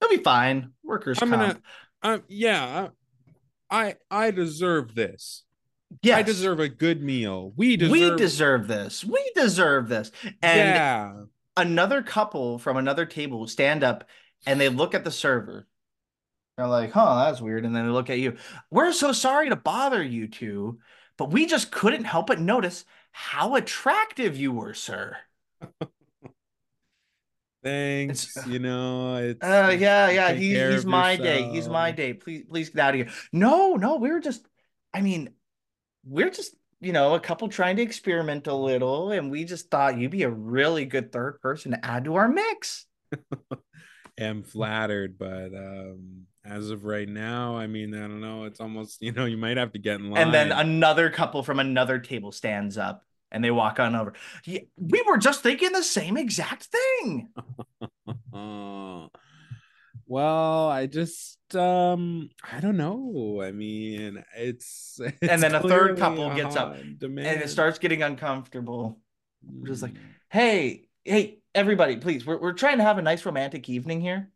it'll 0.00 0.16
be 0.16 0.22
fine. 0.22 0.72
Workers' 0.84 1.18
I'm 1.20 1.30
comp. 1.30 1.60
gonna. 2.02 2.14
Um. 2.16 2.22
Yeah. 2.28 2.88
I. 3.68 3.96
I 4.10 4.30
deserve 4.30 4.94
this. 4.94 5.42
yes, 6.02 6.18
I 6.18 6.22
deserve 6.22 6.60
a 6.60 6.68
good 6.68 7.02
meal. 7.02 7.52
We 7.56 7.76
deserve. 7.76 7.92
we 7.92 8.16
deserve 8.16 8.68
this. 8.68 9.04
We 9.04 9.32
deserve 9.34 9.88
this. 9.88 10.12
And 10.40 10.68
yeah. 10.68 11.12
another 11.56 12.00
couple 12.00 12.58
from 12.60 12.76
another 12.76 13.06
table 13.06 13.46
stand 13.48 13.82
up 13.82 14.04
and 14.46 14.60
they 14.60 14.68
look 14.68 14.94
at 14.94 15.02
the 15.04 15.10
server. 15.10 15.66
They're 16.56 16.68
like, 16.68 16.92
huh, 16.92 17.24
that's 17.24 17.40
weird. 17.40 17.64
And 17.64 17.74
then 17.74 17.86
they 17.86 17.92
look 17.92 18.08
at 18.08 18.18
you. 18.18 18.36
We're 18.70 18.92
so 18.92 19.12
sorry 19.12 19.48
to 19.48 19.56
bother 19.56 20.02
you 20.02 20.28
two, 20.28 20.78
but 21.18 21.30
we 21.32 21.46
just 21.46 21.72
couldn't 21.72 22.04
help 22.04 22.28
but 22.28 22.40
notice 22.40 22.84
how 23.10 23.56
attractive 23.56 24.36
you 24.36 24.52
were, 24.52 24.74
sir. 24.74 25.16
Thanks. 27.62 28.36
It's- 28.36 28.46
you 28.46 28.58
know. 28.58 29.16
It's. 29.16 29.42
Uh 29.42 29.76
yeah, 29.78 30.10
yeah. 30.10 30.32
He, 30.32 30.54
he's 30.54 30.86
my 30.86 31.16
day. 31.16 31.48
He's 31.50 31.68
my 31.68 31.90
day. 31.92 32.14
Please, 32.14 32.44
please 32.48 32.70
get 32.70 32.80
out 32.80 32.94
of 32.94 32.96
here. 32.96 33.08
No, 33.32 33.74
no, 33.74 33.96
we 33.96 34.10
were 34.10 34.20
just 34.20 34.46
I 34.92 35.00
mean, 35.00 35.30
we're 36.04 36.30
just, 36.30 36.54
you 36.80 36.92
know, 36.92 37.14
a 37.14 37.20
couple 37.20 37.48
trying 37.48 37.76
to 37.76 37.82
experiment 37.82 38.46
a 38.46 38.54
little, 38.54 39.10
and 39.10 39.30
we 39.30 39.44
just 39.44 39.70
thought 39.70 39.98
you'd 39.98 40.10
be 40.10 40.22
a 40.22 40.30
really 40.30 40.84
good 40.84 41.12
third 41.12 41.40
person 41.40 41.72
to 41.72 41.84
add 41.84 42.04
to 42.04 42.16
our 42.16 42.28
mix. 42.28 42.86
am 44.18 44.42
flattered, 44.42 45.18
but 45.18 45.54
um, 45.54 46.26
as 46.44 46.70
of 46.70 46.84
right 46.84 47.08
now, 47.08 47.56
I 47.56 47.66
mean, 47.66 47.94
I 47.94 48.00
don't 48.00 48.20
know. 48.20 48.44
It's 48.44 48.60
almost 48.60 49.02
you 49.02 49.12
know 49.12 49.26
you 49.26 49.36
might 49.36 49.56
have 49.56 49.72
to 49.72 49.78
get 49.78 50.00
in 50.00 50.10
line. 50.10 50.22
And 50.22 50.34
then 50.34 50.52
another 50.52 51.10
couple 51.10 51.42
from 51.42 51.60
another 51.60 51.98
table 51.98 52.32
stands 52.32 52.78
up 52.78 53.04
and 53.30 53.42
they 53.44 53.50
walk 53.50 53.78
on 53.80 53.94
over. 53.94 54.12
Yeah, 54.44 54.60
we 54.76 55.02
were 55.06 55.18
just 55.18 55.42
thinking 55.42 55.72
the 55.72 55.82
same 55.82 56.16
exact 56.16 56.68
thing. 56.68 57.28
Well, 60.06 60.68
I 60.68 60.86
just 60.86 61.38
um, 61.54 62.30
I 62.52 62.58
don't 62.58 62.76
know. 62.76 63.40
I 63.40 63.52
mean, 63.52 64.24
it's, 64.36 64.98
it's 65.22 65.40
then 65.40 65.54
a 65.54 65.60
third 65.62 65.98
couple 65.98 66.34
gets 66.34 66.56
up, 66.56 66.74
hot 66.74 66.84
And 67.02 67.16
it 67.16 67.48
starts 67.48 67.78
getting 67.78 68.02
uncomfortable. 68.02 68.98
just 69.62 69.82
like- 69.82 69.92
Mm. 69.94 70.00
Hey, 70.30 70.88
hey, 71.04 71.38
everybody, 71.54 71.96
please. 71.96 72.26
We're, 72.26 72.40
we're 72.40 72.54
trying 72.54 72.78
to 72.78 72.82
have 72.82 72.98
a 72.98 73.02
nice 73.02 73.24
romantic 73.24 73.68
evening 73.68 74.00
here. 74.00 74.30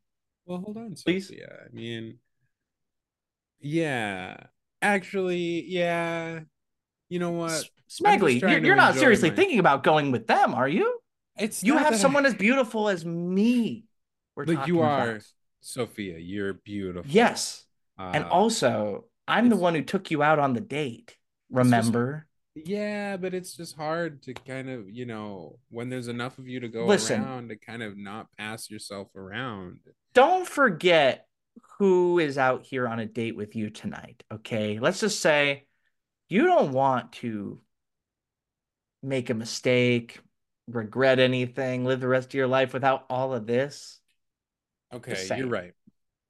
Well, 0.46 0.58
hold 0.58 0.76
on, 0.76 0.94
Please? 0.94 1.26
Sophia. 1.26 1.48
I 1.66 1.74
mean, 1.74 2.18
yeah, 3.60 4.36
actually, 4.80 5.64
yeah. 5.66 6.40
You 7.14 7.20
know 7.20 7.30
what? 7.30 7.52
S- 7.52 7.62
I'm 7.62 7.68
just 7.86 8.02
Smagley, 8.02 8.40
trying 8.40 8.52
you're, 8.54 8.64
you're 8.66 8.76
not 8.76 8.96
seriously 8.96 9.30
my- 9.30 9.36
thinking 9.36 9.60
about 9.60 9.84
going 9.84 10.10
with 10.10 10.26
them, 10.26 10.52
are 10.52 10.68
you? 10.68 10.98
It's 11.38 11.62
You 11.62 11.74
have 11.76 11.92
that 11.92 11.94
I- 11.94 11.98
someone 11.98 12.26
as 12.26 12.34
beautiful 12.34 12.88
as 12.88 13.04
me. 13.04 13.84
We're 14.34 14.46
But 14.46 14.66
you 14.66 14.80
are 14.80 15.10
about. 15.12 15.22
Sophia. 15.60 16.18
You're 16.18 16.54
beautiful. 16.54 17.08
Yes. 17.08 17.64
And 17.96 18.24
Uh, 18.24 18.28
also, 18.30 19.04
I'm 19.28 19.48
the 19.48 19.54
one 19.56 19.76
who 19.76 19.82
took 19.82 20.10
you 20.10 20.24
out 20.24 20.40
on 20.40 20.54
the 20.54 20.60
date. 20.60 21.06
just- 21.06 21.18
Remember? 21.50 22.26
Yeah, 22.56 23.16
but 23.16 23.32
it's 23.32 23.56
just 23.56 23.76
hard 23.76 24.22
to 24.24 24.34
kind 24.34 24.68
of, 24.68 24.90
you 24.90 25.06
know, 25.06 25.60
when 25.70 25.88
there's 25.88 26.08
enough 26.08 26.38
of 26.38 26.48
you 26.48 26.58
to 26.60 26.68
go 26.68 26.84
Listen. 26.84 27.22
around 27.22 27.48
to 27.50 27.56
kind 27.56 27.82
of 27.84 27.96
not 27.96 28.26
pass 28.36 28.68
yourself 28.70 29.14
around. 29.14 29.78
Don't 30.14 30.48
forget 30.48 31.28
who 31.78 32.18
is 32.18 32.38
out 32.38 32.64
here 32.66 32.88
on 32.88 32.98
a 32.98 33.06
date 33.06 33.36
with 33.36 33.54
you 33.54 33.70
tonight, 33.70 34.24
okay? 34.32 34.80
Let's 34.80 34.98
just 34.98 35.20
say 35.20 35.66
you 36.28 36.46
don't 36.46 36.72
want 36.72 37.12
to 37.14 37.60
make 39.02 39.30
a 39.30 39.34
mistake, 39.34 40.18
regret 40.66 41.18
anything, 41.18 41.84
live 41.84 42.00
the 42.00 42.08
rest 42.08 42.28
of 42.28 42.34
your 42.34 42.46
life 42.46 42.72
without 42.72 43.04
all 43.10 43.34
of 43.34 43.46
this. 43.46 44.00
Okay, 44.92 45.26
you're 45.36 45.48
right. 45.48 45.72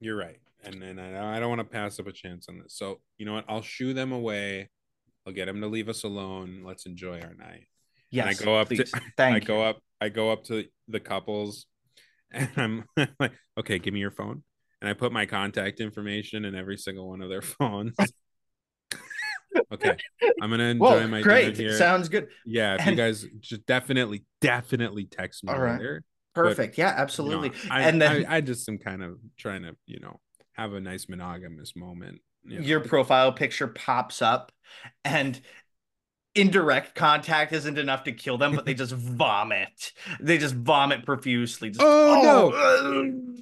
You're 0.00 0.16
right. 0.16 0.38
And 0.64 0.80
then 0.80 0.98
I, 0.98 1.36
I 1.36 1.40
don't 1.40 1.50
want 1.50 1.60
to 1.60 1.64
pass 1.64 2.00
up 2.00 2.06
a 2.06 2.12
chance 2.12 2.48
on 2.48 2.58
this. 2.58 2.74
So 2.76 3.00
you 3.18 3.26
know 3.26 3.34
what? 3.34 3.44
I'll 3.48 3.62
shoo 3.62 3.92
them 3.94 4.12
away. 4.12 4.70
I'll 5.26 5.32
get 5.32 5.46
them 5.46 5.60
to 5.60 5.66
leave 5.68 5.88
us 5.88 6.04
alone. 6.04 6.62
Let's 6.64 6.86
enjoy 6.86 7.20
our 7.20 7.34
night. 7.34 7.66
Yes, 8.10 8.40
I 8.40 8.44
go 8.44 8.56
up 8.56 8.68
to- 8.68 8.84
Thank 9.16 9.34
I 9.34 9.36
you. 9.36 9.40
go 9.40 9.62
up. 9.62 9.80
I 10.00 10.08
go 10.08 10.30
up 10.30 10.44
to 10.44 10.64
the 10.88 11.00
couples, 11.00 11.66
and 12.30 12.48
I'm 12.56 12.84
like, 13.18 13.32
"Okay, 13.58 13.78
give 13.78 13.94
me 13.94 14.00
your 14.00 14.10
phone." 14.10 14.42
And 14.80 14.88
I 14.88 14.92
put 14.92 15.12
my 15.12 15.24
contact 15.24 15.80
information 15.80 16.44
in 16.44 16.54
every 16.54 16.76
single 16.76 17.08
one 17.08 17.22
of 17.22 17.30
their 17.30 17.42
phones. 17.58 17.94
Okay, 19.72 19.96
I'm 20.40 20.50
gonna 20.50 20.64
enjoy 20.64 20.84
Whoa, 20.84 21.06
my 21.08 21.22
great. 21.22 21.54
dinner 21.54 21.70
here. 21.70 21.78
Sounds 21.78 22.08
good. 22.08 22.28
yeah, 22.44 22.76
if 22.78 22.86
you 22.86 22.94
guys 22.94 23.26
just 23.40 23.66
definitely, 23.66 24.24
definitely 24.40 25.04
text 25.04 25.44
me 25.44 25.52
All 25.52 25.58
right. 25.58 25.78
later. 25.78 26.02
Perfect. 26.34 26.76
yeah, 26.78 26.90
You 26.90 26.96
know, 26.96 27.02
absolutely. 27.02 27.52
I, 27.70 27.82
and 27.82 28.02
then 28.02 28.26
I, 28.26 28.36
I 28.36 28.40
just 28.40 28.68
am 28.68 28.78
kind 28.78 29.02
of 29.02 29.18
trying 29.36 29.62
to, 29.62 29.76
you 29.86 30.00
know, 30.00 30.18
have 30.54 30.72
a 30.72 30.80
nice 30.80 31.08
monogamous 31.08 31.76
moment. 31.76 32.20
you 32.44 32.58
know. 32.58 32.64
your 32.64 32.80
profile 32.80 33.32
picture 33.32 33.68
pops 33.68 34.20
up 34.20 34.50
and 35.04 35.40
indirect 36.34 36.96
contact 36.96 37.52
isn't 37.52 37.78
enough 37.78 38.04
to 38.04 38.12
kill 38.12 38.38
them, 38.38 38.56
but 38.56 38.64
they 38.64 38.74
just 38.74 38.92
vomit. 38.96 39.92
They 40.20 40.38
just 40.38 40.54
vomit 40.54 41.06
profusely. 41.06 41.70
Just, 41.70 41.80
Oh, 41.82 42.52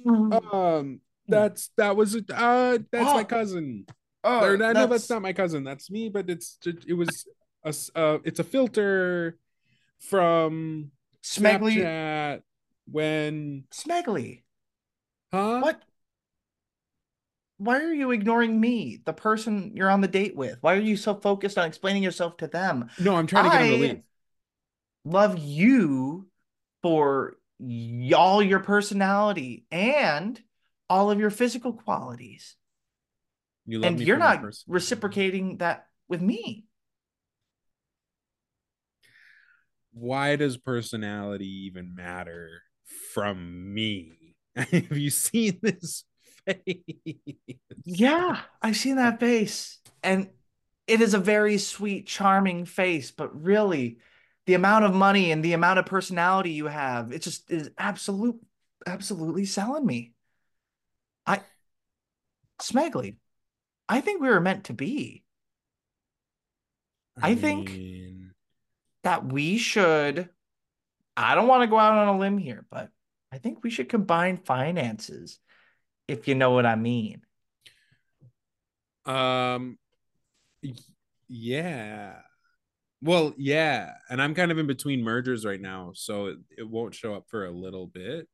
no. 0.05 0.41
um, 0.51 1.01
that's 1.27 1.71
that 1.77 1.95
was. 1.95 2.15
Uh, 2.15 2.21
that's 2.91 3.13
my 3.13 3.21
Oh, 3.21 3.25
cousin. 3.25 3.85
Oh, 4.23 4.43
or, 4.45 4.57
no, 4.57 4.71
no, 4.71 4.87
that's 4.87 5.09
not 5.09 5.21
my 5.21 5.33
cousin. 5.33 5.63
That's 5.63 5.91
me. 5.91 6.09
But 6.09 6.29
it's 6.29 6.57
it 6.65 6.93
was 6.93 7.25
a 7.63 7.73
uh, 7.95 8.19
it's 8.23 8.39
a 8.39 8.43
filter 8.43 9.37
from 9.99 10.91
Smeggly. 11.23 11.77
Snapchat 11.77 12.41
when 12.89 13.65
Smeggly. 13.71 14.43
huh? 15.31 15.59
What? 15.59 15.81
Why 17.57 17.79
are 17.79 17.93
you 17.93 18.11
ignoring 18.11 18.59
me, 18.59 18.99
the 19.05 19.13
person 19.13 19.71
you're 19.75 19.89
on 19.89 20.01
the 20.01 20.07
date 20.07 20.35
with? 20.35 20.57
Why 20.61 20.73
are 20.73 20.81
you 20.81 20.97
so 20.97 21.15
focused 21.15 21.57
on 21.57 21.65
explaining 21.65 22.03
yourself 22.03 22.37
to 22.37 22.47
them? 22.47 22.89
No, 22.99 23.15
I'm 23.15 23.27
trying 23.27 23.45
to 23.45 23.49
get 23.51 23.61
him 23.61 23.67
to 23.67 23.77
leave. 23.77 24.01
Love 25.05 25.37
you 25.37 26.27
for 26.81 27.37
all 28.15 28.43
your 28.43 28.59
personality 28.59 29.65
and 29.71 30.41
all 30.89 31.09
of 31.11 31.19
your 31.19 31.29
physical 31.29 31.71
qualities. 31.71 32.57
You 33.65 33.79
love 33.79 33.91
and 33.91 34.01
you're 34.01 34.17
not 34.17 34.43
reciprocating 34.67 35.57
that 35.57 35.87
with 36.07 36.21
me. 36.21 36.65
Why 39.93 40.35
does 40.35 40.57
personality 40.57 41.67
even 41.67 41.95
matter 41.95 42.63
from 43.13 43.73
me? 43.73 44.35
Have 44.55 44.97
you 44.97 45.09
seen 45.09 45.59
this 45.61 46.03
face? 46.45 46.83
Yeah, 47.85 48.41
I've 48.61 48.77
seen 48.77 48.95
that 48.97 49.19
face. 49.19 49.79
And 50.01 50.29
it 50.87 51.01
is 51.01 51.13
a 51.13 51.19
very 51.19 51.57
sweet, 51.57 52.07
charming 52.07 52.65
face, 52.65 53.11
but 53.11 53.41
really, 53.41 53.99
the 54.45 54.55
amount 54.55 54.85
of 54.85 54.93
money 54.93 55.31
and 55.31 55.43
the 55.43 55.53
amount 55.53 55.79
of 55.79 55.85
personality 55.85 56.51
you 56.51 56.67
have, 56.67 57.11
it 57.13 57.21
just 57.21 57.49
is 57.49 57.69
absolute, 57.77 58.39
absolutely 58.85 59.45
selling 59.45 59.85
me. 59.85 60.13
I, 61.25 61.41
Smeggly, 62.61 63.15
I 63.87 64.01
think 64.01 64.21
we 64.21 64.29
were 64.29 64.39
meant 64.39 64.65
to 64.65 64.73
be. 64.73 65.23
I 67.21 67.35
think- 67.35 67.69
mean, 67.69 68.33
That 69.03 69.25
we 69.25 69.57
should, 69.57 70.29
I 71.17 71.35
don't 71.35 71.47
want 71.47 71.63
to 71.63 71.67
go 71.67 71.77
out 71.77 71.97
on 71.97 72.15
a 72.15 72.17
limb 72.17 72.37
here, 72.37 72.65
but 72.71 72.89
I 73.33 73.37
think 73.37 73.61
we 73.61 73.69
should 73.69 73.89
combine 73.89 74.37
finances, 74.37 75.39
if 76.07 76.27
you 76.27 76.35
know 76.35 76.51
what 76.51 76.65
I 76.65 76.75
mean. 76.75 77.21
Um, 79.05 79.77
yeah. 81.27 82.21
Well, 83.01 83.33
yeah, 83.37 83.91
and 84.09 84.21
I'm 84.21 84.33
kind 84.33 84.51
of 84.51 84.57
in 84.57 84.67
between 84.67 85.03
mergers 85.03 85.45
right 85.45 85.59
now, 85.59 85.91
so 85.93 86.27
it, 86.27 86.37
it 86.57 86.69
won't 86.69 86.95
show 86.95 87.13
up 87.13 87.25
for 87.27 87.45
a 87.45 87.51
little 87.51 87.87
bit. 87.87 88.29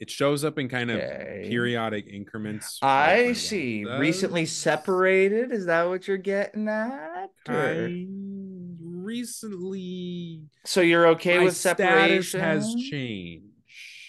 It 0.00 0.10
shows 0.10 0.44
up 0.44 0.58
in 0.58 0.68
kind 0.68 0.90
of 0.90 0.96
Okay. 0.98 1.46
periodic 1.48 2.06
increments. 2.08 2.78
I 2.82 3.32
see. 3.34 3.84
Recently 3.84 4.44
separated. 4.44 5.52
Is 5.52 5.66
that 5.66 5.84
what 5.88 6.08
you're 6.08 6.16
getting 6.18 6.68
at? 6.68 7.30
Or- 7.48 7.88
recently, 9.04 10.42
So 10.64 10.80
you're 10.80 11.06
okay 11.08 11.38
my 11.38 11.44
with 11.44 11.56
separation? 11.56 12.40
has 12.40 12.74
changed. 12.74 13.46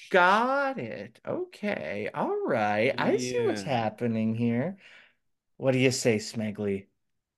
Got 0.10 0.78
it. 0.80 1.20
Okay. 1.28 2.10
All 2.14 2.46
right. 2.48 2.94
I 2.98 3.18
see 3.18 3.46
what's 3.46 3.62
happening 3.64 4.36
here. 4.36 4.78
What 5.58 5.74
do 5.74 5.80
you 5.80 5.92
say, 5.92 6.18
Smeggly? 6.18 6.88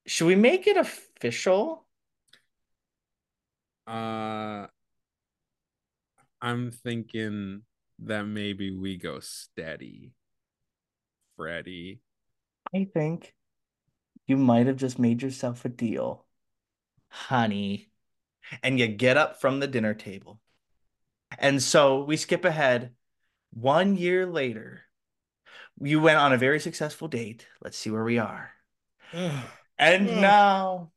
Should 0.06 0.28
we 0.28 0.36
make 0.36 0.68
it 0.68 0.78
official? 0.78 1.86
Uh, 3.88 4.68
I'm 6.42 6.72
thinking 6.72 7.64
that 8.00 8.24
maybe 8.24 8.72
we 8.72 8.98
go 8.98 9.20
steady, 9.20 10.14
Freddie. 11.36 12.02
I 12.76 12.88
think 12.94 13.34
you 14.28 14.38
might 14.38 14.68
have 14.68 14.78
just 14.78 15.00
made 15.00 15.22
yourself 15.22 15.66
a 15.66 15.70
deal, 15.70 16.26
honey. 17.10 17.90
And 18.64 18.80
you 18.80 18.88
get 18.88 19.18
up 19.18 19.42
from 19.42 19.60
the 19.60 19.68
dinner 19.68 19.94
table. 19.94 20.40
And 21.38 21.62
so 21.62 22.04
we 22.04 22.16
skip 22.16 22.46
ahead. 22.46 22.92
One 23.52 23.98
year 23.98 24.26
later, 24.26 24.84
you 25.82 26.00
went 26.00 26.18
on 26.18 26.34
a 26.34 26.38
very 26.38 26.60
successful 26.60 27.08
date. 27.08 27.48
Let's 27.62 27.78
see 27.78 27.90
where 27.90 28.04
we 28.04 28.20
are. 28.20 28.52
And 29.80 30.08
now 30.22 30.90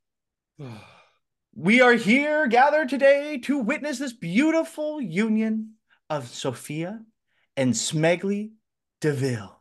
we 1.55 1.83
are 1.83 1.93
here 1.93 2.47
gathered 2.47 2.89
today 2.89 3.37
to 3.45 3.59
witness 3.59 3.99
this 3.99 4.15
beautiful 4.15 5.03
union 5.03 5.75
of 6.11 6.29
Sophia 6.29 7.01
and 7.57 7.73
Smeggly 7.73 8.51
DeVille. 9.01 9.61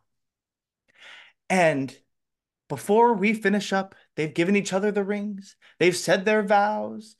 And 1.49 1.95
before 2.67 3.13
we 3.13 3.33
finish 3.33 3.71
up, 3.71 3.95
they've 4.15 4.33
given 4.33 4.55
each 4.55 4.73
other 4.73 4.91
the 4.91 5.03
rings, 5.03 5.55
they've 5.79 5.95
said 5.95 6.25
their 6.25 6.43
vows, 6.43 7.15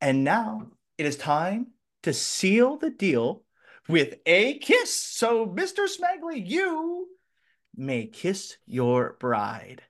and 0.00 0.24
now 0.24 0.72
it 0.98 1.06
is 1.06 1.16
time 1.16 1.68
to 2.02 2.12
seal 2.12 2.76
the 2.76 2.90
deal 2.90 3.44
with 3.88 4.16
a 4.26 4.58
kiss. 4.58 4.94
So, 4.94 5.46
Mr. 5.46 5.86
Smeggly, 5.86 6.46
you 6.46 7.08
may 7.76 8.06
kiss 8.06 8.56
your 8.66 9.16
bride. 9.20 9.82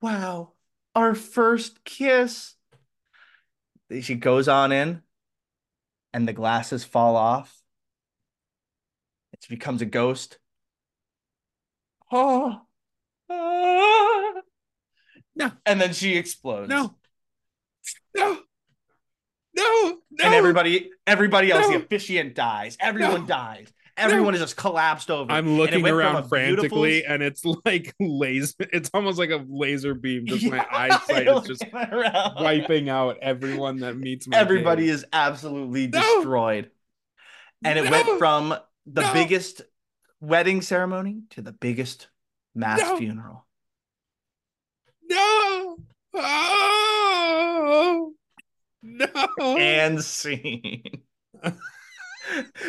Wow, 0.00 0.52
our 0.94 1.14
first 1.14 1.84
kiss. 1.84 2.54
She 4.00 4.14
goes 4.14 4.48
on 4.48 4.72
in, 4.72 5.02
and 6.14 6.26
the 6.28 6.32
glasses 6.32 6.84
fall 6.84 7.16
off. 7.16 7.60
It 9.32 9.44
becomes 9.48 9.82
a 9.82 9.84
ghost. 9.84 10.38
Oh, 12.12 12.60
ah. 13.28 14.32
No. 15.34 15.50
And 15.66 15.80
then 15.80 15.92
she 15.92 16.16
explodes. 16.16 16.70
No, 16.70 16.94
no, 18.16 18.38
no, 19.56 19.98
no. 20.10 20.24
And 20.24 20.34
everybody, 20.34 20.90
everybody 21.04 21.50
else, 21.50 21.66
the 21.66 21.72
No. 21.72 21.78
officiant 21.78 22.36
dies. 22.36 22.76
Everyone 22.78 23.22
No. 23.22 23.26
dies. 23.26 23.72
Everyone 23.96 24.34
is 24.34 24.40
just 24.40 24.56
collapsed 24.56 25.10
over. 25.10 25.30
I'm 25.30 25.56
looking 25.56 25.86
around 25.86 26.28
frantically, 26.28 27.00
beautiful- 27.02 27.12
and 27.14 27.22
it's 27.22 27.44
like 27.64 27.94
laser. 28.00 28.54
It's 28.58 28.90
almost 28.92 29.18
like 29.18 29.30
a 29.30 29.44
laser 29.48 29.94
beam. 29.94 30.26
Just 30.26 30.44
my 30.46 30.66
eyesight 30.70 31.28
is 31.28 31.42
just 31.46 31.64
around. 31.72 32.34
wiping 32.42 32.88
out 32.88 33.18
everyone 33.22 33.78
that 33.80 33.96
meets 33.96 34.26
my. 34.26 34.36
Everybody 34.36 34.88
is 34.88 35.06
absolutely 35.12 35.86
No. 35.86 36.00
destroyed. 36.16 36.70
And 37.64 37.78
it 37.78 37.88
went 37.90 38.18
from 38.18 38.48
the 38.86 39.00
No. 39.02 39.12
biggest 39.12 39.62
wedding 40.20 40.60
ceremony 40.60 41.22
to 41.30 41.40
the 41.42 41.52
biggest 41.52 42.08
mass 42.54 42.80
No. 42.80 42.96
funeral. 42.98 43.46
no. 45.08 45.76
Oh 46.14 48.12
no. 48.82 49.06
And 49.56 50.02
scene. 50.02 50.82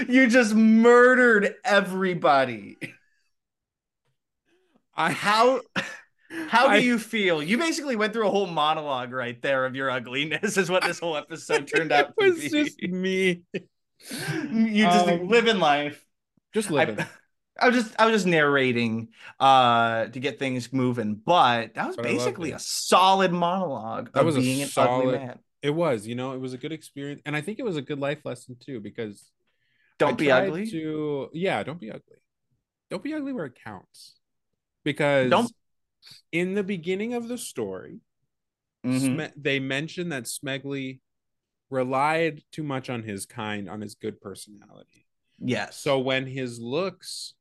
You 0.08 0.28
just 0.28 0.54
murdered 0.54 1.56
everybody. 1.64 2.78
I 4.96 5.12
How 5.12 5.62
how 6.50 6.74
do 6.74 6.84
you 6.84 6.98
feel? 6.98 7.42
You 7.44 7.58
basically 7.58 7.96
went 7.96 8.14
through 8.14 8.28
a 8.28 8.32
whole 8.32 8.48
monologue 8.48 9.12
right 9.12 9.40
there 9.42 9.66
of 9.66 9.76
your 9.76 9.90
ugliness, 9.92 10.58
is 10.58 10.70
what 10.70 10.84
this 10.84 11.00
whole 11.00 11.16
episode 11.18 11.68
turned 11.74 11.92
out 11.92 12.14
to 12.20 12.30
was 12.30 12.40
be. 12.40 12.50
just 12.50 12.82
me. 12.82 13.42
you 14.52 14.84
just 14.84 15.08
Um, 15.08 15.28
living 15.28 15.60
life. 15.60 16.04
Just 16.54 16.70
I- 16.72 16.74
living. 16.74 17.06
I 17.58 17.70
was 17.70 17.78
just 17.84 17.96
I 17.98 18.06
was 18.06 18.14
just 18.16 18.26
narrating 18.26 19.10
uh 19.40 20.08
to 20.08 20.20
get 20.20 20.40
things 20.40 20.74
moving, 20.74 21.16
but 21.16 21.74
that 21.76 21.88
was 21.88 21.96
But 21.96 22.04
basically 22.04 22.52
a 22.52 22.60
solid 22.60 23.32
monologue 23.32 24.12
That 24.14 24.20
of 24.22 24.26
was 24.26 24.36
being 24.36 24.62
an 24.62 24.68
solid- 24.68 25.08
ugly 25.16 25.20
man. 25.20 25.40
It 25.62 25.70
was, 25.70 26.06
you 26.06 26.16
know, 26.16 26.34
it 26.34 26.42
was 26.42 26.54
a 26.54 26.58
good 26.58 26.74
experience, 26.74 27.22
and 27.26 27.34
I 27.36 27.40
think 27.42 27.58
it 27.60 27.64
was 27.66 27.78
a 27.78 27.82
good 27.82 27.98
life 28.00 28.26
lesson 28.26 28.58
too 28.60 28.82
because 28.82 29.32
Don't 29.98 30.14
I 30.14 30.16
be 30.16 30.32
ugly. 30.32 30.70
To 30.72 31.30
yeah, 31.34 31.64
don't 31.64 31.80
be 31.80 31.90
ugly. 31.92 32.18
Don't 32.90 33.04
be 33.04 33.14
ugly 33.14 33.34
where 33.34 33.46
it 33.46 33.58
counts, 33.64 34.16
because 34.84 35.30
Don't- 35.30 35.52
in 36.32 36.54
the 36.54 36.64
beginning 36.64 37.14
of 37.14 37.28
the 37.28 37.38
story, 37.38 38.00
Mhm. 38.86 39.00
Sme- 39.00 39.34
they 39.36 39.60
mentioned 39.60 40.12
that 40.12 40.26
Smegly 40.26 41.00
relied 41.72 42.44
too 42.52 42.62
much 42.64 42.90
on 42.90 43.02
his 43.04 43.26
kind, 43.26 43.68
on 43.68 43.82
his 43.82 43.96
good 43.96 44.22
personality. 44.22 45.08
Yes. 45.40 45.78
So 45.78 46.00
when 46.00 46.28
his 46.28 46.60
looks 46.60 47.34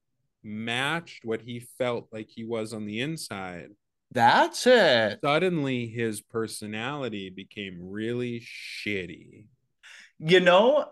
matched 0.43 1.25
what 1.25 1.43
he 1.43 1.61
felt 1.61 2.09
like 2.13 2.31
he 2.31 2.45
was 2.45 2.73
on 2.73 2.87
the 2.87 3.01
inside, 3.01 3.77
that's 4.11 4.67
it. 4.67 5.21
suddenly 5.23 5.87
his 5.89 6.23
personality 6.23 7.29
became 7.29 7.79
really 7.91 8.41
shitty. 8.41 9.45
You 10.27 10.41
know, 10.41 10.87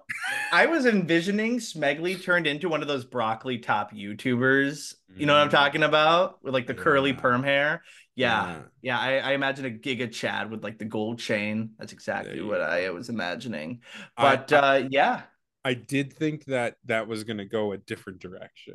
I 0.52 0.66
was 0.66 0.84
envisioning 0.84 1.56
Smegglie 1.58 2.22
turned 2.22 2.46
into 2.46 2.68
one 2.68 2.82
of 2.82 2.88
those 2.88 3.04
broccoli 3.06 3.56
top 3.58 3.92
YouTubers. 3.92 4.94
You 5.16 5.24
know 5.24 5.32
what 5.32 5.40
I'm 5.40 5.48
Mm. 5.48 5.52
talking 5.52 5.82
about? 5.84 6.44
With 6.44 6.52
like 6.52 6.66
the 6.66 6.74
curly 6.74 7.10
Yeah. 7.12 7.20
perm 7.20 7.42
hair. 7.42 7.82
Yeah. 8.14 8.46
Yeah. 8.46 8.62
Yeah. 8.82 8.98
I, 9.00 9.30
I 9.30 9.32
imagine 9.32 9.64
a 9.64 9.70
Giga 9.70 10.12
Chad 10.12 10.50
with 10.50 10.62
like 10.62 10.78
the 10.78 10.84
gold 10.84 11.18
chain. 11.18 11.70
That's 11.78 11.94
exactly 11.94 12.36
you 12.36 12.46
what. 12.46 12.60
I 12.60 12.90
was 12.90 13.08
imagining. 13.08 13.80
I- 14.18 14.36
But 14.36 14.52
uh 14.52 14.88
yeah. 14.90 15.22
I 15.64 15.74
did 15.74 16.12
think 16.12 16.44
that 16.46 16.76
that 16.84 17.06
was 17.08 17.24
going 17.24 17.38
to 17.38 17.44
go 17.46 17.72
a 17.72 17.78
different 17.78 18.18
direction. 18.18 18.74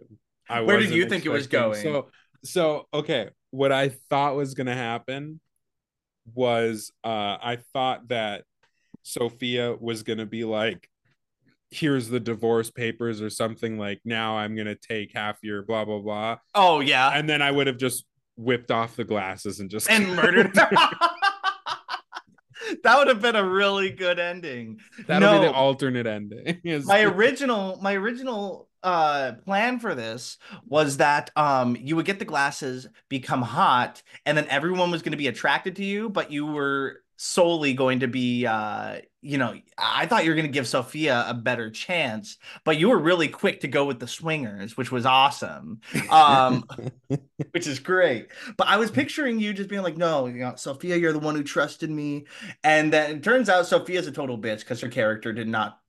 I 0.50 0.62
Where 0.62 0.80
did 0.80 0.89
you 0.89 1.08
think 1.08 1.26
it 1.26 1.30
was 1.30 1.46
going? 1.48 1.84
So, 1.84 2.10
so 2.43 2.88
okay, 2.93 3.30
what 3.52 3.72
I 3.72 3.89
thought 3.89 4.36
was 4.36 4.56
going 4.56 4.67
to 4.67 4.74
happen 4.74 5.39
was 6.34 6.91
uh 7.04 7.38
I 7.41 7.60
thought 7.74 8.08
that 8.08 8.46
Sophia 9.08 9.76
was 9.80 10.04
going 10.04 10.20
to 10.20 10.26
be 10.26 10.43
like 10.43 10.89
here's 11.70 12.08
the 12.08 12.20
divorce 12.20 12.70
papers 12.72 13.22
or 13.22 13.30
something 13.30 13.78
like 13.78 14.00
now 14.06 14.38
I'm 14.38 14.56
going 14.56 14.67
to 14.67 14.76
take 14.76 15.12
half 15.13 15.38
your 15.43 15.63
blah 15.63 15.86
blah 15.86 16.00
blah 16.00 16.38
Oh 16.56 16.80
yeah. 16.80 17.12
and 17.13 17.28
then 17.30 17.41
I 17.41 17.52
would 17.52 17.67
have 17.67 17.78
just 17.78 18.06
whipped 18.36 18.72
off 18.72 18.96
the 18.96 19.04
glasses 19.04 19.60
and 19.60 19.70
just 19.70 19.89
and 19.89 20.08
murdered 20.15 20.56
her. 20.56 20.70
that 22.84 22.98
would 22.98 23.08
have 23.08 23.22
been 23.22 23.36
a 23.36 23.43
really 23.48 23.91
good 23.91 24.20
ending. 24.20 24.80
That'll 25.08 25.39
be 25.39 25.46
the 25.48 25.54
alternate 25.54 26.08
ending. 26.08 26.60
my 26.86 27.02
original 27.04 27.80
my 27.82 27.96
original 27.96 28.67
uh 28.84 29.34
plan 29.43 29.80
for 29.80 29.96
this 29.96 30.38
was 30.67 30.98
that 30.98 31.32
um 31.36 31.76
you 31.76 31.96
would 31.96 32.06
get 32.06 32.20
the 32.20 32.26
glasses 32.26 32.88
become 33.10 33.41
hot 33.41 34.04
and 34.26 34.38
then 34.38 34.46
everyone 34.50 34.91
was 34.91 35.02
going 35.02 35.12
to 35.12 35.17
be 35.17 35.28
attracted 35.28 35.76
to 35.78 35.84
you 35.84 36.10
but 36.10 36.32
you 36.32 36.46
were 36.46 37.02
solely 37.17 37.73
going 37.73 37.99
to 37.99 38.08
be 38.08 38.45
uh 38.45 38.97
you 39.21 39.38
know 39.38 39.53
i 39.77 40.06
thought 40.06 40.23
you 40.23 40.30
were 40.30 40.36
going 40.36 40.47
to 40.47 40.51
give 40.51 40.67
sophia 40.67 41.25
a 41.27 41.34
better 41.34 41.69
chance 41.69 42.38
but 42.63 42.77
you 42.77 42.89
were 42.89 42.99
really 42.99 43.27
quick 43.27 43.62
to 43.62 43.67
go 43.67 43.86
with 43.86 43.99
the 43.99 44.08
swingers 44.08 44.77
which 44.77 44.91
was 44.91 45.06
awesome 45.06 45.82
um 46.10 46.63
which 47.51 47.67
is 47.67 47.80
great. 47.80 48.27
But 48.58 48.67
I 48.67 48.77
was 48.77 48.91
picturing 48.91 49.39
you 49.39 49.53
just 49.53 49.69
being 49.69 49.84
like, 49.84 49.97
no, 49.97 50.27
you 50.27 50.39
know, 50.39 50.53
Sophia, 50.56 50.95
you're 50.95 51.13
the 51.13 51.19
one 51.19 51.36
who 51.36 51.43
trusted 51.43 51.89
me. 51.89 52.25
And 52.63 52.91
then 52.91 53.17
it 53.17 53.23
turns 53.23 53.49
out 53.49 53.67
Sophia's 53.67 54.08
a 54.08 54.12
total 54.12 54.38
bitch 54.38 54.60
because 54.60 54.82
her 54.82 54.89
character 54.89 55.34
did 55.34 55.47
not 55.47 55.80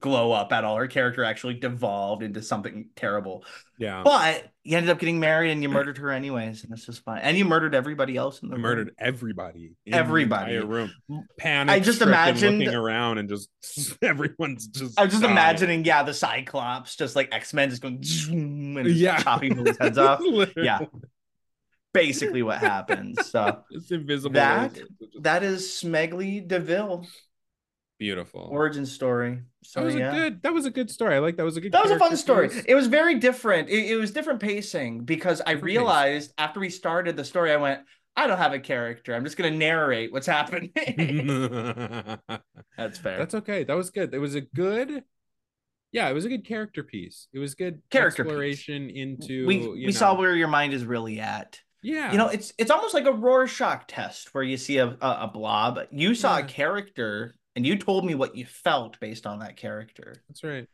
glow 0.00 0.32
up 0.32 0.52
at 0.52 0.64
all. 0.64 0.76
Her 0.76 0.86
character 0.86 1.24
actually 1.24 1.54
devolved 1.54 2.22
into 2.22 2.42
something 2.42 2.88
terrible. 2.96 3.44
yeah. 3.78 4.02
But 4.04 4.48
you 4.64 4.76
ended 4.76 4.90
up 4.90 4.98
getting 4.98 5.18
married 5.20 5.50
and 5.50 5.62
you 5.62 5.68
murdered 5.68 5.98
her 5.98 6.10
anyways, 6.10 6.62
and 6.62 6.70
that's 6.72 6.86
just 6.86 7.02
fine. 7.04 7.20
And 7.22 7.36
you 7.36 7.44
murdered 7.44 7.74
everybody 7.74 8.16
else 8.16 8.42
in 8.42 8.48
the 8.48 8.54
room. 8.54 8.62
murdered 8.62 8.94
everybody. 8.98 9.74
in 9.86 9.92
the 9.92 9.98
Everybody. 9.98 10.54
entire 10.54 10.66
room. 10.66 10.92
Panic. 11.38 11.72
I 11.74 11.80
just 11.80 12.00
imagined- 12.00 12.58
looking 12.60 12.74
around 12.74 13.18
and 13.18 13.28
just 13.28 13.48
everyone's 14.02 14.66
just. 14.68 14.98
I'm 15.00 15.08
just 15.10 15.22
dying. 15.22 15.32
imagining, 15.32 15.84
yeah, 15.84 16.02
the 16.02 16.14
Cyclops, 16.14 16.96
just 16.96 17.16
like 17.16 17.28
X 17.32 17.52
Men, 17.54 17.70
just 17.70 17.82
going 17.82 18.00
zoom 18.02 18.76
and 18.76 18.88
Yeah. 18.90 19.18
chopping 19.20 19.56
people's 19.56 19.76
heads 19.80 19.98
off. 19.98 20.20
Yeah. 20.56 20.80
Basically, 21.94 22.42
what 22.42 22.58
happens. 22.58 23.28
So 23.30 23.62
It's 23.70 23.90
invisible. 23.90 24.34
That-. 24.34 24.76
It's 24.78 24.88
that 25.20 25.42
is 25.42 25.66
Smegglie 25.66 26.46
Devil 26.46 27.06
beautiful. 28.02 28.48
origin 28.50 28.86
story. 28.86 29.40
So 29.62 29.80
that 29.80 29.86
was 29.86 29.94
yeah. 29.94 30.12
a 30.12 30.20
good. 30.20 30.42
That 30.42 30.52
was 30.52 30.66
a 30.66 30.70
good 30.70 30.90
story. 30.90 31.14
I 31.14 31.18
like 31.20 31.36
that 31.36 31.44
was 31.44 31.56
a 31.56 31.60
good. 31.60 31.72
That 31.72 31.82
was 31.82 31.92
a 31.92 31.98
fun 31.98 32.16
story. 32.16 32.48
piece. 32.48 32.64
It 32.66 32.74
was 32.74 32.88
very 32.88 33.18
different. 33.18 33.68
It, 33.68 33.92
it 33.92 33.96
was 33.96 34.10
different 34.10 34.40
pacing 34.40 35.04
because 35.04 35.40
I 35.40 35.52
Different 35.54 35.64
realized 35.64 36.32
after 36.36 36.60
we 36.60 36.70
started 36.70 37.16
the 37.16 37.24
story, 37.24 37.52
I 37.52 37.56
went, 37.56 37.80
I 38.16 38.26
don't 38.26 38.38
have 38.38 38.52
a 38.52 38.58
character. 38.58 39.14
I'm 39.14 39.24
just 39.24 39.36
going 39.36 39.52
to 39.52 39.58
narrate 39.58 40.12
what's 40.12 40.26
happening. 40.26 40.72
That's 42.76 42.98
fair. 42.98 43.18
That's 43.18 43.34
okay. 43.34 43.64
That 43.64 43.76
was 43.76 43.90
good. 43.90 44.14
It 44.14 44.18
was 44.18 44.34
a 44.34 44.40
good. 44.40 45.04
Yeah, 45.92 46.08
it 46.08 46.14
was 46.14 46.24
a 46.24 46.28
good 46.28 46.46
character 46.46 46.82
piece. 46.82 47.28
It 47.34 47.38
was 47.38 47.54
good 47.54 47.82
Character 47.90 48.24
piece. 48.24 48.30
exploration 48.30 48.88
into. 48.90 49.46
we 49.46 49.68
we 49.68 49.92
saw 49.92 50.14
where 50.14 50.34
your 50.34 50.48
mind 50.48 50.72
is 50.72 50.84
really 50.84 51.20
at. 51.20 51.60
Yeah. 51.82 52.12
You 52.12 52.18
know, 52.18 52.28
it's 52.28 52.52
it's 52.58 52.70
almost 52.70 52.94
like 52.94 53.06
a 53.06 53.12
Rorschach 53.12 53.86
test 53.88 54.34
where 54.34 54.44
you 54.44 54.56
see 54.56 54.78
a 54.78 54.86
a, 54.86 55.18
a 55.24 55.30
blob. 55.32 55.78
You 55.90 56.14
saw 56.14 56.38
Yeah. 56.38 56.44
a 56.44 56.48
character 56.48 57.34
and 57.56 57.66
you 57.66 57.76
told 57.76 58.04
me 58.04 58.14
what 58.14 58.36
you 58.36 58.46
felt 58.46 58.98
based 59.00 59.26
on 59.26 59.40
that 59.40 59.56
character. 59.56 60.14
that's 60.28 60.42
right. 60.44 60.66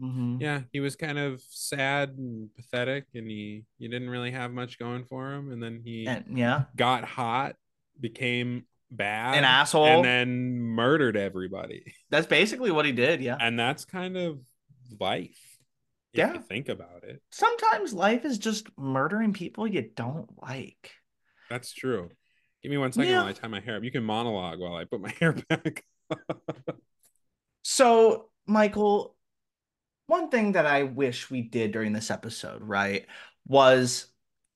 Mhm. 0.00 0.40
Yeah, 0.40 0.62
he 0.72 0.80
was 0.80 0.96
kind 0.96 1.18
of 1.18 1.40
sad 1.42 2.10
and 2.18 2.48
pathetic, 2.56 3.06
and 3.14 3.26
he 3.26 3.64
he 3.78 3.88
didn't 3.88 4.10
really 4.10 4.32
have 4.32 4.50
much 4.52 4.78
going 4.78 5.04
for 5.04 5.32
him. 5.32 5.52
And 5.52 5.62
then 5.62 5.80
he 5.84 6.06
And 6.06 6.36
yeah, 6.36 6.64
got 6.74 7.04
hot, 7.04 7.56
became 8.00 8.64
bad, 8.90 9.36
an 9.38 9.44
asshole. 9.44 9.84
and 9.86 10.04
then 10.04 10.58
murdered 10.58 11.16
everybody. 11.16 11.94
That's 12.10 12.26
basically 12.26 12.70
what 12.72 12.84
he 12.86 12.92
did. 12.92 13.20
Yeah. 13.20 13.36
And 13.40 13.58
that's 13.58 13.84
kind 13.84 14.16
of 14.16 14.40
life. 14.98 15.38
If 16.12 16.18
Yeah. 16.18 16.32
you 16.34 16.40
think 16.40 16.68
about 16.68 17.04
it. 17.04 17.22
Sometimes 17.30 17.94
life 17.94 18.24
is 18.24 18.36
just 18.38 18.66
murdering 18.76 19.32
people 19.32 19.66
you 19.66 19.90
don't 19.94 20.28
like. 20.42 20.90
That's 21.48 21.72
true. 21.72 22.10
Give 22.62 22.70
me 22.70 22.76
one 22.78 22.92
second 22.92 23.10
Yeah. 23.10 23.18
while 23.20 23.28
I 23.28 23.32
tie 23.32 23.48
my 23.48 23.60
hair 23.60 23.76
up. 23.76 23.84
You 23.84 23.90
can 23.92 24.04
monologue 24.04 24.58
while 24.58 24.74
I 24.74 24.84
put 24.84 25.00
my 25.00 25.10
hair 25.20 25.32
back. 25.32 25.84
So, 27.62 28.28
Michael, 28.46 29.16
one 30.06 30.28
thing 30.28 30.52
that 30.52 30.66
I 30.66 30.82
wish 30.82 31.30
we 31.30 31.42
did 31.42 31.72
during 31.72 31.92
this 31.92 32.10
episode, 32.10 32.62
right, 32.62 33.06
was 33.46 34.06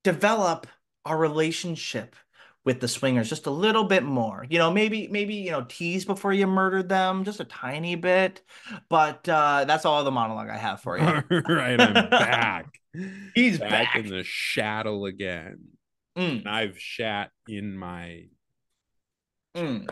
develop 0.04 0.66
our 1.04 1.16
relationship 1.16 2.16
with 2.64 2.80
the 2.80 2.88
swingers 2.88 3.28
just 3.28 3.46
a 3.46 3.50
little 3.50 3.84
bit 3.84 4.02
more. 4.02 4.44
You 4.50 4.58
know, 4.58 4.72
maybe 4.72 5.06
maybe, 5.06 5.34
you 5.34 5.52
know, 5.52 5.64
tease 5.68 6.04
before 6.04 6.32
you 6.32 6.48
murdered 6.48 6.88
them 6.88 7.24
just 7.24 7.38
a 7.38 7.44
tiny 7.44 7.94
bit. 7.94 8.42
But 8.88 9.28
uh 9.28 9.64
that's 9.66 9.84
all 9.84 10.02
the 10.02 10.10
monologue 10.10 10.50
I 10.50 10.56
have 10.58 10.80
for 10.80 10.98
you. 10.98 11.04
All 11.30 11.54
right, 11.54 11.80
I'm 11.80 12.10
back. 12.10 12.80
He's 13.34 13.58
back, 13.58 13.70
back. 13.70 13.96
in 13.96 14.08
the 14.08 14.24
shadow 14.24 15.04
again. 15.06 15.58
Mm, 16.18 16.38
And 16.40 16.48
I've 16.48 16.78
shat 16.78 17.30
in 17.46 17.76
my 17.78 18.24
mm. 19.54 19.88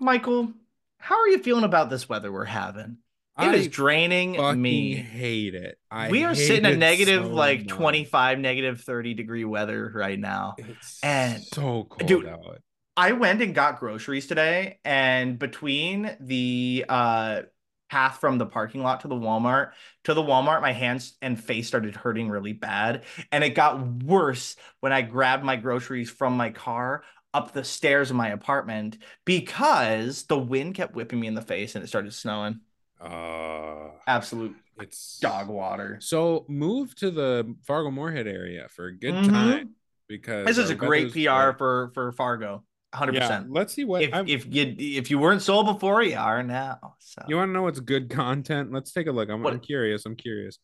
Michael, 0.00 0.52
how 0.98 1.20
are 1.20 1.28
you 1.28 1.38
feeling 1.38 1.64
about 1.64 1.90
this 1.90 2.08
weather 2.08 2.30
we're 2.32 2.44
having? 2.44 2.98
It 3.38 3.44
I 3.44 3.54
is 3.54 3.68
draining 3.68 4.60
me. 4.60 4.94
hate 4.94 5.54
it. 5.54 5.78
I 5.90 6.10
we 6.10 6.24
are 6.24 6.34
sitting 6.34 6.66
at 6.66 6.72
it 6.72 6.78
negative 6.78 7.24
so 7.24 7.30
like 7.32 7.60
much. 7.60 7.68
25 7.68 8.38
negative 8.38 8.82
30 8.82 9.14
degree 9.14 9.44
weather 9.46 9.90
right 9.94 10.18
now 10.18 10.54
It's 10.58 10.98
and- 11.02 11.42
so 11.42 11.84
cold 11.84 12.06
dude, 12.06 12.26
out. 12.26 12.60
i 12.96 13.12
went 13.12 13.40
and 13.40 13.54
got 13.54 13.80
groceries 13.80 14.26
today 14.26 14.78
and 14.84 15.38
between 15.38 16.14
the 16.20 16.84
uh 16.90 17.42
path 17.90 18.18
from 18.18 18.36
the 18.36 18.44
parking 18.46 18.82
lot 18.82 19.00
to 19.00 19.08
the 19.08 19.14
walmart 19.14 19.70
to 20.04 20.12
the 20.14 20.22
walmart 20.22 20.60
my 20.60 20.72
hands 20.72 21.16
and 21.22 21.42
face 21.42 21.68
started 21.68 21.94
hurting 21.96 22.28
really 22.28 22.52
bad 22.52 23.02
and 23.30 23.42
it 23.42 23.54
got 23.54 23.80
worse 24.02 24.56
when 24.80 24.92
i 24.92 25.00
grabbed 25.00 25.42
my 25.44 25.56
groceries 25.56 26.10
from 26.10 26.36
my 26.36 26.50
car 26.50 27.02
up 27.34 27.52
the 27.52 27.64
stairs 27.64 28.10
of 28.10 28.16
my 28.16 28.28
apartment 28.28 28.98
because 29.24 30.24
the 30.24 30.38
wind 30.38 30.74
kept 30.74 30.94
whipping 30.94 31.18
me 31.20 31.26
in 31.26 31.34
the 31.34 31.42
face 31.42 31.74
and 31.74 31.84
it 31.84 31.88
started 31.88 32.12
snowing 32.12 32.60
Uh 33.00 33.90
absolute 34.06 34.54
it's 34.80 35.18
dog 35.20 35.48
water 35.48 35.98
So 36.00 36.44
move 36.48 36.94
to 36.96 37.10
the 37.10 37.54
Fargo 37.64 37.90
Moorhead 37.90 38.26
area 38.26 38.68
for 38.68 38.86
a 38.86 38.96
good 38.96 39.14
Mhm. 39.14 39.28
time 39.28 39.70
because 40.08 40.46
This 40.46 40.58
is 40.58 40.70
a 40.70 40.74
great 40.74 41.12
PR 41.12 41.52
for 41.56 41.90
for 41.94 42.12
Fargo. 42.12 42.64
100%. 42.94 43.14
Yeah, 43.14 43.42
let's 43.48 43.72
see 43.72 43.84
what 43.84 44.02
if 44.02 44.12
I'm- 44.12 44.28
if 44.28 44.44
you 44.46 44.74
if 44.78 45.10
you 45.10 45.18
weren't 45.18 45.40
sold 45.40 45.64
before, 45.66 46.02
you 46.02 46.16
are 46.16 46.42
now. 46.42 46.96
So 46.98 47.22
you 47.26 47.36
want 47.36 47.48
to 47.48 47.52
know 47.54 47.62
what's 47.62 47.80
good 47.80 48.10
content. 48.10 48.70
Let's 48.72 48.92
take 48.92 49.06
a 49.06 49.12
look. 49.12 49.30
I'm, 49.30 49.42
What- 49.42 49.54
I'm 49.54 49.60
curious. 49.60 50.04
I'm 50.04 50.16
curious. 50.16 50.58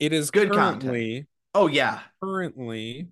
It 0.00 0.12
is 0.12 0.30
Good 0.32 0.50
content. 0.50 1.26
Oh 1.54 1.68
yeah, 1.68 2.00
currently 2.22 3.08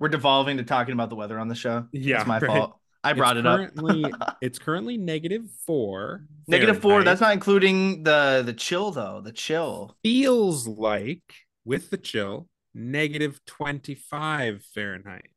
we're 0.00 0.08
devolving 0.08 0.56
to 0.56 0.64
talking 0.64 0.94
about 0.94 1.10
the 1.10 1.14
weather 1.14 1.38
on 1.38 1.46
the 1.46 1.54
show. 1.54 1.86
Yeah, 1.92 2.18
it's 2.18 2.26
my 2.26 2.38
right. 2.40 2.46
fault. 2.46 2.76
I 3.04 3.10
It's 3.10 3.18
brought 3.18 3.36
it 3.36 3.46
up. 3.46 4.38
it's 4.42 4.58
currently 4.58 4.96
negative 4.98 5.44
four. 5.66 6.24
Negative 6.48 6.80
four. 6.80 7.04
That's 7.04 7.20
not 7.20 7.32
including 7.32 8.02
the 8.02 8.42
the 8.44 8.52
chill 8.52 8.90
though. 8.90 9.20
The 9.22 9.32
chill. 9.32 9.96
feels 10.02 10.66
like 10.66 11.22
with 11.64 11.90
the 11.90 11.98
chill, 11.98 12.48
negative 12.74 13.40
25 13.46 14.64
Fahrenheit. 14.74 15.30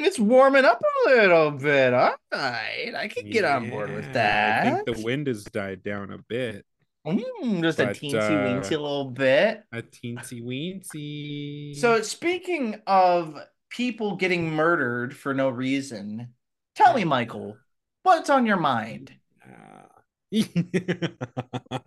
It's 0.00 0.18
warming 0.18 0.64
up 0.64 0.80
a 0.80 1.10
little 1.10 1.50
bit. 1.50 1.92
All 1.92 2.14
right. 2.32 2.92
I 2.96 3.08
can 3.08 3.28
get 3.28 3.44
on 3.44 3.68
board 3.68 3.92
with 3.92 4.12
that. 4.12 4.66
I 4.66 4.70
think 4.70 4.96
the 4.96 5.02
wind 5.02 5.26
has 5.26 5.42
died 5.42 5.82
down 5.82 6.12
a 6.12 6.18
bit. 6.18 6.64
Mm, 7.04 7.62
just 7.62 7.80
a 7.80 7.86
teensy 7.86 8.14
uh, 8.14 8.30
weensy 8.30 8.70
little 8.70 9.10
bit. 9.10 9.62
A 9.72 9.82
teensy 9.82 10.42
weensy. 10.42 11.74
So 11.76 12.02
speaking 12.02 12.80
of 12.86 13.36
people 13.70 14.16
getting 14.16 14.50
murdered 14.50 15.16
for 15.16 15.34
no 15.34 15.48
reason, 15.48 16.34
tell 16.74 16.94
me, 16.94 17.04
Michael, 17.04 17.56
what's 18.02 18.30
on 18.30 18.46
your 18.46 18.56
mind? 18.56 19.12
Uh, 19.42 19.88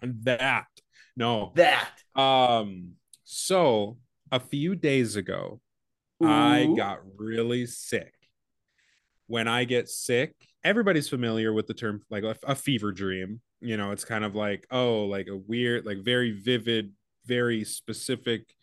that 0.04 0.66
no. 1.16 1.52
That. 1.56 1.90
Um. 2.16 2.94
So 3.24 3.98
a 4.32 4.40
few 4.40 4.76
days 4.76 5.16
ago, 5.16 5.62
I 6.24 6.74
got 6.76 7.00
really 7.18 7.66
sick. 7.66 8.14
When 9.28 9.48
I 9.48 9.64
get 9.64 9.90
sick, 9.90 10.34
everybody's 10.64 11.10
familiar 11.10 11.54
with 11.54 11.68
the 11.68 11.74
term 11.74 12.02
like 12.10 12.24
a, 12.24 12.36
a 12.44 12.56
fever 12.56 12.92
dream. 12.92 13.42
You 13.62 13.78
know, 13.78 13.92
it's 13.92 14.06
kind 14.06 14.26
of 14.26 14.36
like, 14.36 14.66
oh, 14.72 15.06
like 15.06 15.28
a 15.28 15.38
weird, 15.38 15.86
like 15.86 16.00
very 16.00 16.32
vivid, 16.32 16.92
very 17.26 17.64
specific, 17.64 18.54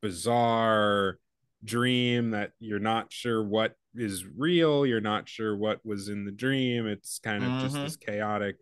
bizarre 0.00 1.18
dream 1.66 2.30
that 2.30 2.52
you're 2.60 2.78
not 2.78 3.12
sure 3.12 3.44
what 3.44 3.74
is 3.94 4.24
real. 4.26 4.86
You're 4.86 5.00
not 5.00 5.28
sure 5.28 5.56
what 5.56 5.84
was 5.84 6.08
in 6.08 6.24
the 6.24 6.32
dream. 6.32 6.86
It's 6.86 7.18
kind 7.18 7.44
of 7.44 7.58
just 7.58 7.76
Mhm. 7.76 7.82
this 7.82 7.96
chaotic, 7.96 8.56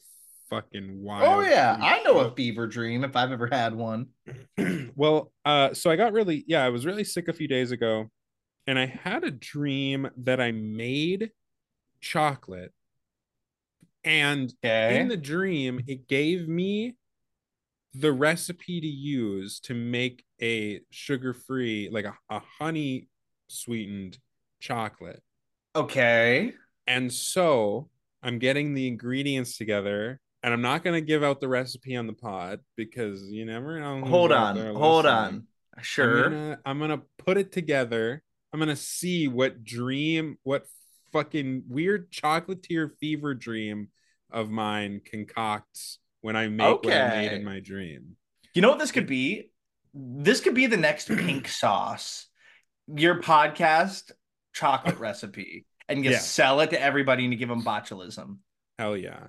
fucking 0.50 1.02
wild. 1.02 1.26
Oh 1.26 1.40
yeah, 1.42 1.76
I 1.80 2.02
know 2.02 2.18
a 2.20 2.34
fever 2.34 2.66
dream 2.66 3.04
if 3.04 3.16
I've 3.16 3.32
ever 3.32 3.48
had 3.50 3.74
one. 3.74 4.08
well, 4.96 5.32
uh, 5.44 5.74
so 5.74 5.90
I 5.90 5.96
got 5.96 6.12
really, 6.12 6.44
yeah, 6.46 6.64
I 6.64 6.68
was 6.70 6.86
really 6.86 7.04
sick 7.04 7.28
a 7.28 7.32
few 7.32 7.48
days 7.48 7.70
ago, 7.72 8.10
and 8.66 8.78
I 8.78 8.86
had 8.86 9.24
a 9.24 9.30
dream 9.30 10.08
that 10.18 10.40
I 10.40 10.52
made 10.52 11.32
chocolate, 12.00 12.72
and 14.04 14.52
Okay. 14.64 15.00
in 15.00 15.08
the 15.08 15.16
dream, 15.16 15.80
it 15.86 16.08
gave 16.08 16.48
me 16.48 16.96
the 17.94 18.12
recipe 18.12 18.80
to 18.80 18.86
use 18.86 19.60
to 19.60 19.74
make 19.74 20.24
a 20.42 20.80
sugar-free, 20.90 21.90
like 21.92 22.04
a, 22.04 22.14
a 22.28 22.40
honey 22.58 23.08
sweetened 23.48 24.18
chocolate. 24.60 25.22
okay. 25.76 26.52
And 26.86 27.10
so 27.12 27.88
I'm 28.22 28.38
getting 28.38 28.74
the 28.74 28.86
ingredients 28.88 29.56
together. 29.56 30.20
And 30.42 30.52
I'm 30.52 30.60
not 30.60 30.84
going 30.84 30.94
to 30.94 31.00
give 31.00 31.24
out 31.24 31.40
the 31.40 31.48
recipe 31.48 31.96
on 31.96 32.06
the 32.06 32.12
pod 32.12 32.60
because 32.76 33.30
you 33.30 33.46
never 33.46 33.80
know. 33.80 34.04
Hold 34.04 34.30
on. 34.32 34.56
Hold 34.74 35.06
listening. 35.06 35.46
on. 35.78 35.82
Sure. 35.82 36.26
I'm 36.26 36.30
gonna, 36.30 36.58
I'm 36.66 36.78
gonna 36.78 37.02
put 37.18 37.38
it 37.38 37.50
together. 37.50 38.22
I'm 38.52 38.60
gonna 38.60 38.76
see 38.76 39.26
what 39.26 39.64
dream, 39.64 40.36
what 40.42 40.66
fucking 41.12 41.64
weird 41.68 42.12
chocolatier 42.12 42.90
fever 43.00 43.34
dream 43.34 43.88
of 44.30 44.50
mine 44.50 45.00
concocts 45.10 45.98
when 46.24 46.36
I 46.36 46.48
make 46.48 46.82
what 46.82 46.94
I 46.94 47.04
made 47.20 47.32
in 47.32 47.44
my 47.44 47.60
dream. 47.60 48.16
You 48.54 48.62
know 48.62 48.70
what 48.70 48.78
this 48.78 48.92
could 48.92 49.06
be? 49.06 49.50
This 49.92 50.40
could 50.40 50.54
be 50.54 50.66
the 50.66 50.78
next 50.78 51.08
pink 51.08 51.48
sauce. 51.48 52.28
Your 52.88 53.20
podcast 53.20 54.10
chocolate 54.54 54.98
recipe. 54.98 55.66
And 55.86 56.02
you 56.02 56.12
Yeah. 56.12 56.18
sell 56.18 56.60
it 56.60 56.70
to 56.70 56.80
everybody 56.80 57.24
and 57.24 57.32
you 57.34 57.38
give 57.38 57.50
them 57.50 57.62
botulism. 57.62 58.38
Hell 58.78 58.96
yeah, 58.96 59.26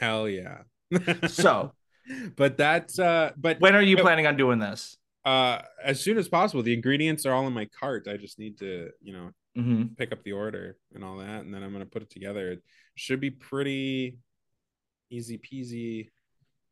hell 0.00 0.28
yeah. 0.28 0.58
So, 1.26 1.72
but 2.36 2.56
that's 2.56 3.00
uh, 3.00 3.32
but 3.36 3.58
when 3.58 3.74
are 3.74 3.82
you 3.82 3.96
planning 3.96 4.28
on 4.28 4.36
doing 4.36 4.60
this? 4.60 4.96
uh, 5.24 5.62
as 5.82 6.00
soon 6.00 6.16
as 6.16 6.28
possible. 6.28 6.62
The 6.62 6.74
ingredients 6.74 7.26
are 7.26 7.32
all 7.32 7.46
in 7.48 7.52
my 7.52 7.66
cart. 7.80 8.06
I 8.08 8.16
just 8.18 8.38
need 8.38 8.58
to, 8.58 8.90
you 9.02 9.12
know, 9.12 9.30
hmm 9.56 9.82
pick 9.96 10.12
up 10.12 10.22
the 10.22 10.32
order 10.32 10.76
and 10.94 11.02
all 11.04 11.16
that, 11.18 11.40
and 11.44 11.52
then 11.52 11.62
I'm 11.64 11.72
gonna 11.72 11.86
put 11.86 12.02
it 12.02 12.10
together. 12.10 12.52
It 12.52 12.62
should 12.94 13.20
be 13.20 13.30
pretty 13.30 14.18
easy 15.14 15.38
peasy, 15.38 16.08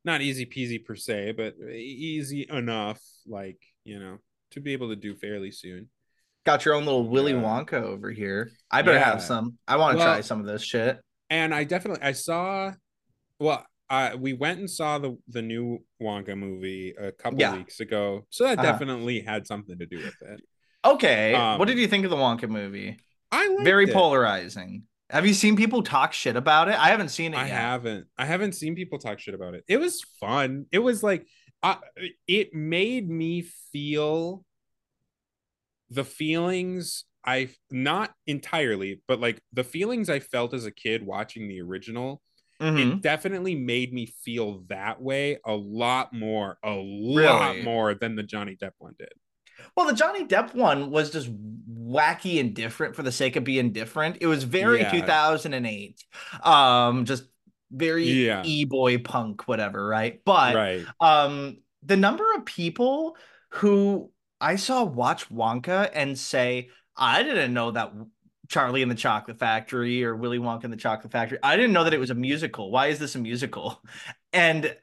not 0.05 0.21
easy 0.21 0.47
peasy 0.47 0.85
per 0.85 0.97
se, 0.97 1.33
but 1.33 1.55
easy 1.71 2.47
enough, 2.51 3.01
like 3.27 3.59
you 3.85 3.99
know, 3.99 4.19
to 4.53 4.61
be 4.61 4.73
able 4.73 4.89
to 4.91 4.97
do 4.97 5.15
fairly 5.15 5.51
soon. 5.51 5.89
Got 6.45 6.65
your 6.65 6.75
own 6.75 6.85
little 6.85 7.09
Willy 7.09 7.33
Yeah. 7.33 7.43
Wonka 7.43 7.75
over 7.83 8.11
here. 8.11 8.51
I 8.71 8.83
better 8.83 8.99
Yeah. 8.99 9.05
have 9.05 9.23
some. 9.23 9.59
I 9.67 9.77
want 9.77 9.93
to 9.95 9.99
Well- 9.99 10.15
try 10.15 10.21
some 10.23 10.41
of 10.41 10.47
this 10.47 10.63
shit. 10.65 10.99
And 11.31 11.55
I 11.55 11.65
definitely 11.65 12.03
I 12.03 12.13
saw, 12.13 12.73
well, 13.39 13.65
uh, 13.89 14.17
we 14.19 14.33
went 14.33 14.59
and 14.59 14.71
saw 14.71 14.99
the 14.99 15.17
the 15.29 15.43
new 15.43 15.85
Wonka 16.01 16.37
movie 16.37 16.95
a 16.99 17.13
couple 17.13 17.39
Yeah. 17.41 17.57
weeks 17.57 17.81
ago, 17.81 18.27
so 18.31 18.45
that 18.45 18.59
Uh-huh. 18.59 18.73
definitely 18.73 19.21
had 19.21 19.47
something 19.47 19.79
to 19.79 19.87
do 19.87 19.99
with 19.99 20.21
it. 20.23 20.41
Okay. 20.85 21.35
Um, 21.35 21.59
what 21.59 21.69
did 21.69 21.79
you 21.79 21.87
think 21.89 22.05
of 22.05 22.11
the 22.11 22.17
Wonka 22.17 22.49
movie? 22.49 22.99
I 23.31 23.57
Very 23.63 23.85
it. 23.85 23.93
polarizing. 23.95 24.83
Have 25.13 25.27
you 25.27 25.35
seen 25.35 25.57
people 25.57 25.83
talk 25.83 26.15
shit 26.15 26.37
about 26.37 26.69
it? 26.69 26.75
I 26.75 26.89
haven't 26.89 27.11
seen 27.11 27.35
it 27.35 27.37
I 27.37 27.47
yet. 27.47 27.51
haven't. 27.51 28.07
I 28.17 28.25
haven't 28.25 28.53
seen 28.55 28.75
people 28.75 28.99
talk 28.99 29.19
shit 29.21 29.35
about 29.35 29.55
it. 29.55 29.63
It 29.69 29.77
was 29.77 30.03
fun. 30.19 30.65
It 30.73 30.79
was 30.79 31.03
like, 31.03 31.27
uh, 31.63 31.77
it 32.27 32.55
made 32.55 33.11
me 33.11 33.43
feel 33.73 34.43
the 35.91 36.03
feelings 36.05 37.05
I 37.25 37.51
not 37.71 38.15
entirely, 38.27 39.03
but 39.07 39.21
like 39.21 39.43
the 39.53 39.65
feelings 39.65 40.09
I 40.09 40.19
felt 40.19 40.55
as 40.55 40.65
a 40.65 40.71
kid 40.73 41.05
watching 41.05 41.47
the 41.47 41.61
original. 41.61 42.23
Mhm. 42.59 42.79
It 42.99 43.03
definitely 43.03 43.55
made 43.55 43.93
me 43.93 44.07
feel 44.25 44.65
that 44.69 45.03
way 45.03 45.39
a 45.45 45.55
lot 45.55 46.15
more, 46.15 46.59
a 46.65 46.71
lot 46.73 47.51
Really? 47.53 47.63
more 47.63 47.95
than 47.95 48.17
the 48.17 48.23
Johnny 48.23 48.57
Depp 48.57 48.73
one 48.79 48.95
did. 48.99 49.13
Well, 49.77 49.87
the 49.87 49.95
Johnny 49.95 50.25
Depp 50.27 50.55
one 50.55 50.91
was 50.91 51.11
just 51.11 51.31
wacky 51.71 52.41
and 52.41 52.55
different 52.55 52.97
for 52.97 53.03
the 53.03 53.13
sake 53.13 53.37
of 53.37 53.45
being 53.45 53.73
different. 53.73 54.19
It 54.21 54.27
was 54.27 54.45
very 54.45 54.81
Yeah. 54.81 54.91
2008. 54.91 56.03
Um, 56.43 57.05
just 57.05 57.25
very 57.71 58.05
Yeah. 58.05 58.43
e-boy 58.45 58.99
punk, 58.99 59.49
whatever, 59.49 59.87
right? 59.87 60.21
But 60.25 60.55
right. 60.55 60.85
um 61.01 61.59
the 61.83 61.97
number 61.97 62.25
of 62.35 62.45
people 62.45 63.17
who 63.51 64.11
I 64.41 64.57
saw 64.57 64.85
watch 64.85 65.29
Wonka 65.31 65.91
and 65.93 66.19
say, 66.19 66.69
I 66.97 67.23
didn't 67.23 67.53
know 67.55 67.71
that 67.73 67.93
Charlie 68.49 68.83
and 68.83 68.91
the 68.91 68.97
Chocolate 68.97 69.39
Factory 69.39 70.05
or 70.05 70.15
Willy 70.15 70.39
Wonka 70.39 70.65
and 70.65 70.73
the 70.73 70.77
Chocolate 70.77 71.13
Factory. 71.13 71.39
I 71.43 71.57
didn't 71.57 71.73
know 71.73 71.85
that 71.85 71.95
it 71.95 71.99
was 72.01 72.11
a 72.11 72.15
musical. 72.15 72.71
Why 72.71 72.89
is 72.89 72.99
this 72.99 73.15
a 73.15 73.19
musical? 73.19 73.83
And 74.33 74.75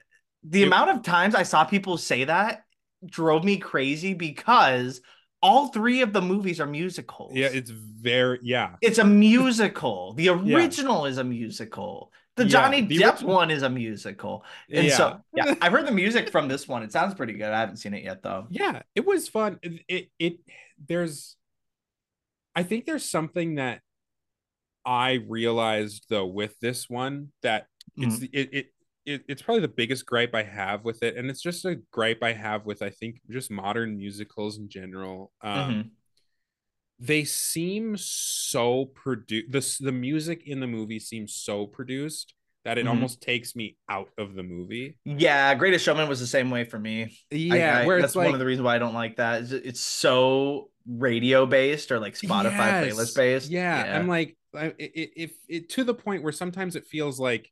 the 0.44 0.64
It- 0.64 0.68
amount 0.68 0.92
of 0.92 1.04
times 1.04 1.36
I 1.36 1.44
saw 1.44 1.64
people 1.64 1.98
say 1.98 2.24
that 2.26 2.64
drove 3.06 3.44
me 3.44 3.58
crazy 3.58 4.14
because 4.14 5.02
all 5.42 5.70
three 5.70 6.02
of 6.02 6.12
the 6.14 6.22
movies 6.22 6.60
are 6.60 6.68
musicals. 6.68 7.34
Yeah, 7.36 7.48
it's 7.52 7.70
very 7.70 8.40
yeah. 8.42 8.76
It's 8.82 8.98
a 8.98 9.04
musical. 9.06 10.14
The 10.14 10.30
original 10.30 11.06
is 11.06 11.18
a 11.18 11.24
musical. 11.24 12.12
The 12.36 12.44
Yeah, 12.44 12.50
Johnny 12.50 12.82
the 12.82 12.98
Depp 12.98 13.12
original- 13.14 13.34
one 13.36 13.52
is 13.52 13.64
a 13.64 13.70
musical. 13.70 14.44
And 14.72 14.88
yeah. 14.88 14.96
so, 14.98 15.20
yeah, 15.34 15.56
I've 15.62 15.72
heard 15.72 15.88
the 15.88 15.92
music 15.92 16.30
from 16.30 16.48
this 16.48 16.68
one. 16.68 16.84
It 16.84 16.92
sounds 16.92 17.14
pretty 17.14 17.34
good. 17.34 17.52
I 17.52 17.60
haven't 17.60 17.78
seen 17.78 17.94
it 17.94 18.04
yet, 18.04 18.22
though. 18.24 18.48
yeah 18.50 18.82
it 18.96 19.06
was 19.06 19.28
fun 19.28 19.60
it, 19.62 19.82
it 19.88 20.10
it 20.20 20.40
there's 20.88 21.36
i 22.56 22.64
think 22.64 22.86
there's 22.86 23.04
something 23.10 23.56
that 23.56 23.82
i 24.86 25.14
realized 25.28 26.06
though 26.10 26.26
with 26.26 26.58
this 26.62 26.90
one 26.90 27.32
that 27.44 27.68
it's 27.98 28.16
Mhm. 28.16 28.20
the 28.22 28.30
it, 28.34 28.50
it 28.54 28.66
it 29.10 29.24
it's 29.28 29.42
probably 29.42 29.62
the 29.62 29.68
biggest 29.68 30.06
gripe 30.06 30.34
i 30.36 30.44
have 30.44 30.84
with 30.86 31.02
it 31.04 31.18
and 31.18 31.30
it's 31.30 31.42
just 31.42 31.66
a 31.66 31.76
gripe 31.92 32.22
i 32.24 32.32
have 32.34 32.66
with 32.66 32.82
i 32.82 32.90
think 32.90 33.20
just 33.30 33.50
modern 33.52 33.98
musicals 33.98 34.58
in 34.58 34.70
general 34.70 35.32
um 35.42 35.52
Mhm. 35.74 35.90
they 37.00 37.24
seem 37.24 37.96
so 37.98 38.86
produced 38.86 39.80
the, 39.80 39.86
the 39.86 39.92
music 39.92 40.44
in 40.46 40.60
the 40.60 40.68
movie 40.68 41.00
seems 41.00 41.34
so 41.36 41.66
produced 41.66 42.34
that 42.66 42.78
it 42.78 42.86
Mhm. 42.86 42.90
almost 42.90 43.22
takes 43.22 43.56
me 43.56 43.78
out 43.90 44.10
of 44.18 44.36
the 44.36 44.44
movie 44.44 44.98
Yeah, 45.06 45.56
Greatest 45.56 45.86
Showman 45.86 46.10
was 46.10 46.20
the 46.20 46.28
same 46.28 46.50
way 46.52 46.66
for 46.66 46.78
me. 46.78 47.18
Yeah 47.32 47.80
I- 47.80 47.86
where 47.88 48.02
that's 48.02 48.12
it's 48.12 48.16
like 48.18 48.26
one 48.26 48.34
of 48.36 48.40
the 48.40 48.46
reasons 48.46 48.66
why 48.66 48.76
I 48.76 48.80
don't 48.80 48.94
like 48.94 49.16
that. 49.16 49.50
It's 49.52 49.80
so 49.80 50.70
radio 50.86 51.46
based 51.46 51.90
or 51.92 52.00
like 52.00 52.16
Spotify 52.16 52.52
Yes. 52.52 52.94
playlist 52.94 53.16
based. 53.16 53.50
Yeah, 53.50 53.98
I'm 53.98 54.08
like, 54.10 54.36
I- 54.54 54.66
i- 54.66 54.74
i- 54.80 55.12
if 55.16 55.32
it 55.48 55.70
to 55.70 55.84
the 55.86 55.94
point 55.94 56.22
where 56.22 56.34
sometimes 56.34 56.76
it 56.76 56.86
feels 56.86 57.18
like 57.20 57.50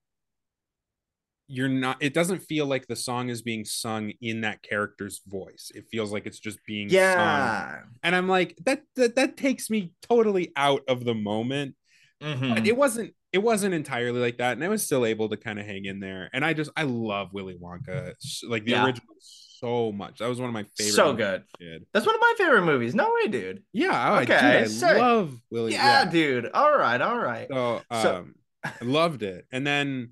you're 1.47 1.69
not. 1.69 1.97
It 2.01 2.13
doesn't 2.13 2.39
feel 2.39 2.65
like 2.65 2.87
the 2.87 2.95
song 2.95 3.29
is 3.29 3.41
being 3.41 3.63
sung 3.65 4.11
in 4.21 4.41
that 4.41 4.61
character's 4.63 5.21
voice. 5.27 5.71
It 5.73 5.85
feels 5.91 6.11
like 6.11 6.25
it's 6.25 6.39
just 6.39 6.59
being 6.65 6.89
sung, 6.89 6.95
yeah. 6.97 7.79
and 8.03 8.15
I'm 8.15 8.27
like, 8.27 8.57
that 8.65 8.83
that 8.95 9.15
that 9.15 9.37
takes 9.37 9.69
me 9.69 9.93
totally 10.09 10.51
out 10.55 10.81
of 10.87 11.05
the 11.05 11.13
moment. 11.15 11.75
Mhm. 12.21 12.55
But 12.55 12.67
it 12.67 12.75
wasn't. 12.75 13.13
It 13.33 13.39
wasn't 13.39 13.73
entirely 13.73 14.19
like 14.19 14.37
that, 14.37 14.53
and 14.53 14.63
I 14.63 14.69
was 14.69 14.83
still 14.83 15.05
able 15.05 15.29
to 15.29 15.37
kind 15.37 15.59
of 15.59 15.65
hang 15.65 15.85
in 15.85 15.99
there. 15.99 16.29
And 16.33 16.45
I 16.45 16.53
just, 16.53 16.71
I 16.77 16.83
love 16.83 17.33
Willy 17.33 17.57
Wonka, 17.61 18.13
like 18.47 18.63
the 18.63 18.71
Yeah. 18.71 18.85
original, 18.85 19.05
so 19.19 19.91
much. 19.91 20.19
That 20.19 20.29
was 20.29 20.39
one 20.39 20.47
of 20.49 20.53
my 20.53 20.63
favorite. 20.77 20.93
So 20.93 21.13
good. 21.13 21.41
as 21.41 21.47
a 21.55 21.57
kid. 21.63 21.85
That's 21.93 22.05
one 22.05 22.15
of 22.15 22.21
my 22.21 22.33
favorite 22.37 22.63
movies. 22.63 22.95
No 22.95 23.13
way, 23.13 23.27
dude. 23.29 23.63
Yeah. 23.73 24.11
Oh, 24.13 24.21
Okay, 24.21 24.35
okay. 24.35 24.59
I 24.61 24.63
sick. 24.65 24.97
love 24.97 25.37
Willy. 25.51 25.73
Yeah, 25.73 26.09
dude. 26.09 26.49
All 26.53 26.75
right, 26.77 26.99
all 27.01 27.17
right. 27.19 27.47
So, 27.51 27.81
So- 28.01 28.15
um, 28.15 28.35
I 28.63 28.71
loved 28.81 29.23
it. 29.23 29.45
And 29.51 29.67
then, 29.67 30.11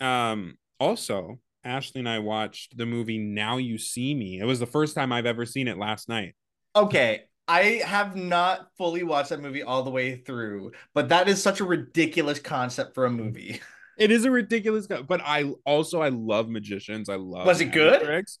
um, 0.00 0.56
also 0.80 1.40
Ashley 1.64 2.00
and 2.00 2.08
I 2.08 2.18
watched 2.18 2.76
the 2.76 2.86
movie 2.86 3.18
Now 3.18 3.56
You 3.56 3.78
See 3.78 4.14
Me. 4.14 4.38
It 4.40 4.44
was 4.44 4.60
the 4.60 4.66
first 4.66 4.94
time 4.94 5.12
I've 5.12 5.26
ever 5.26 5.46
seen 5.46 5.68
it 5.68 5.78
last 5.78 6.08
night. 6.08 6.34
Okay, 6.76 7.24
I 7.46 7.82
have 7.84 8.16
not 8.16 8.68
fully 8.76 9.02
watched 9.02 9.30
that 9.30 9.40
movie 9.40 9.62
all 9.62 9.82
the 9.82 9.90
way 9.90 10.16
through, 10.16 10.72
but 10.92 11.08
that 11.10 11.28
is 11.28 11.42
such 11.42 11.60
a 11.60 11.64
ridiculous 11.64 12.38
concept 12.38 12.94
for 12.94 13.06
a 13.06 13.10
movie. 13.10 13.60
It 13.96 14.10
is 14.10 14.24
a 14.24 14.30
ridiculous, 14.32 14.88
co- 14.88 15.04
but 15.04 15.20
I 15.24 15.44
also 15.64 16.02
I 16.02 16.08
love 16.08 16.48
magicians. 16.48 17.08
I 17.08 17.14
love. 17.14 17.46
Was 17.46 17.60
it 17.60 17.66
good? 17.66 18.02
Tricks. 18.02 18.40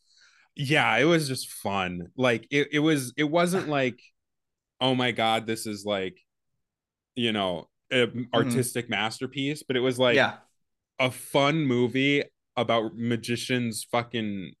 Yeah, 0.56 0.96
it 0.96 1.04
was 1.04 1.28
just 1.28 1.48
fun. 1.48 2.08
Like 2.16 2.48
it, 2.50 2.70
it 2.72 2.78
was. 2.80 3.12
It 3.16 3.30
wasn't 3.30 3.68
like, 3.78 4.00
oh 4.80 4.96
my 4.96 5.12
god, 5.12 5.46
this 5.46 5.66
is 5.66 5.84
like, 5.84 6.18
you 7.14 7.30
know, 7.30 7.68
an 7.92 8.28
artistic 8.34 8.90
masterpiece. 8.90 9.62
But 9.62 9.76
it 9.76 9.80
was 9.80 9.96
like 9.96 10.16
Mm-hmm. 10.16 10.16
yeah. 10.16 10.36
A 10.98 11.10
fun 11.10 11.66
movie 11.66 12.22
about 12.56 12.96
magicians 12.96 13.84
fucking 13.90 14.52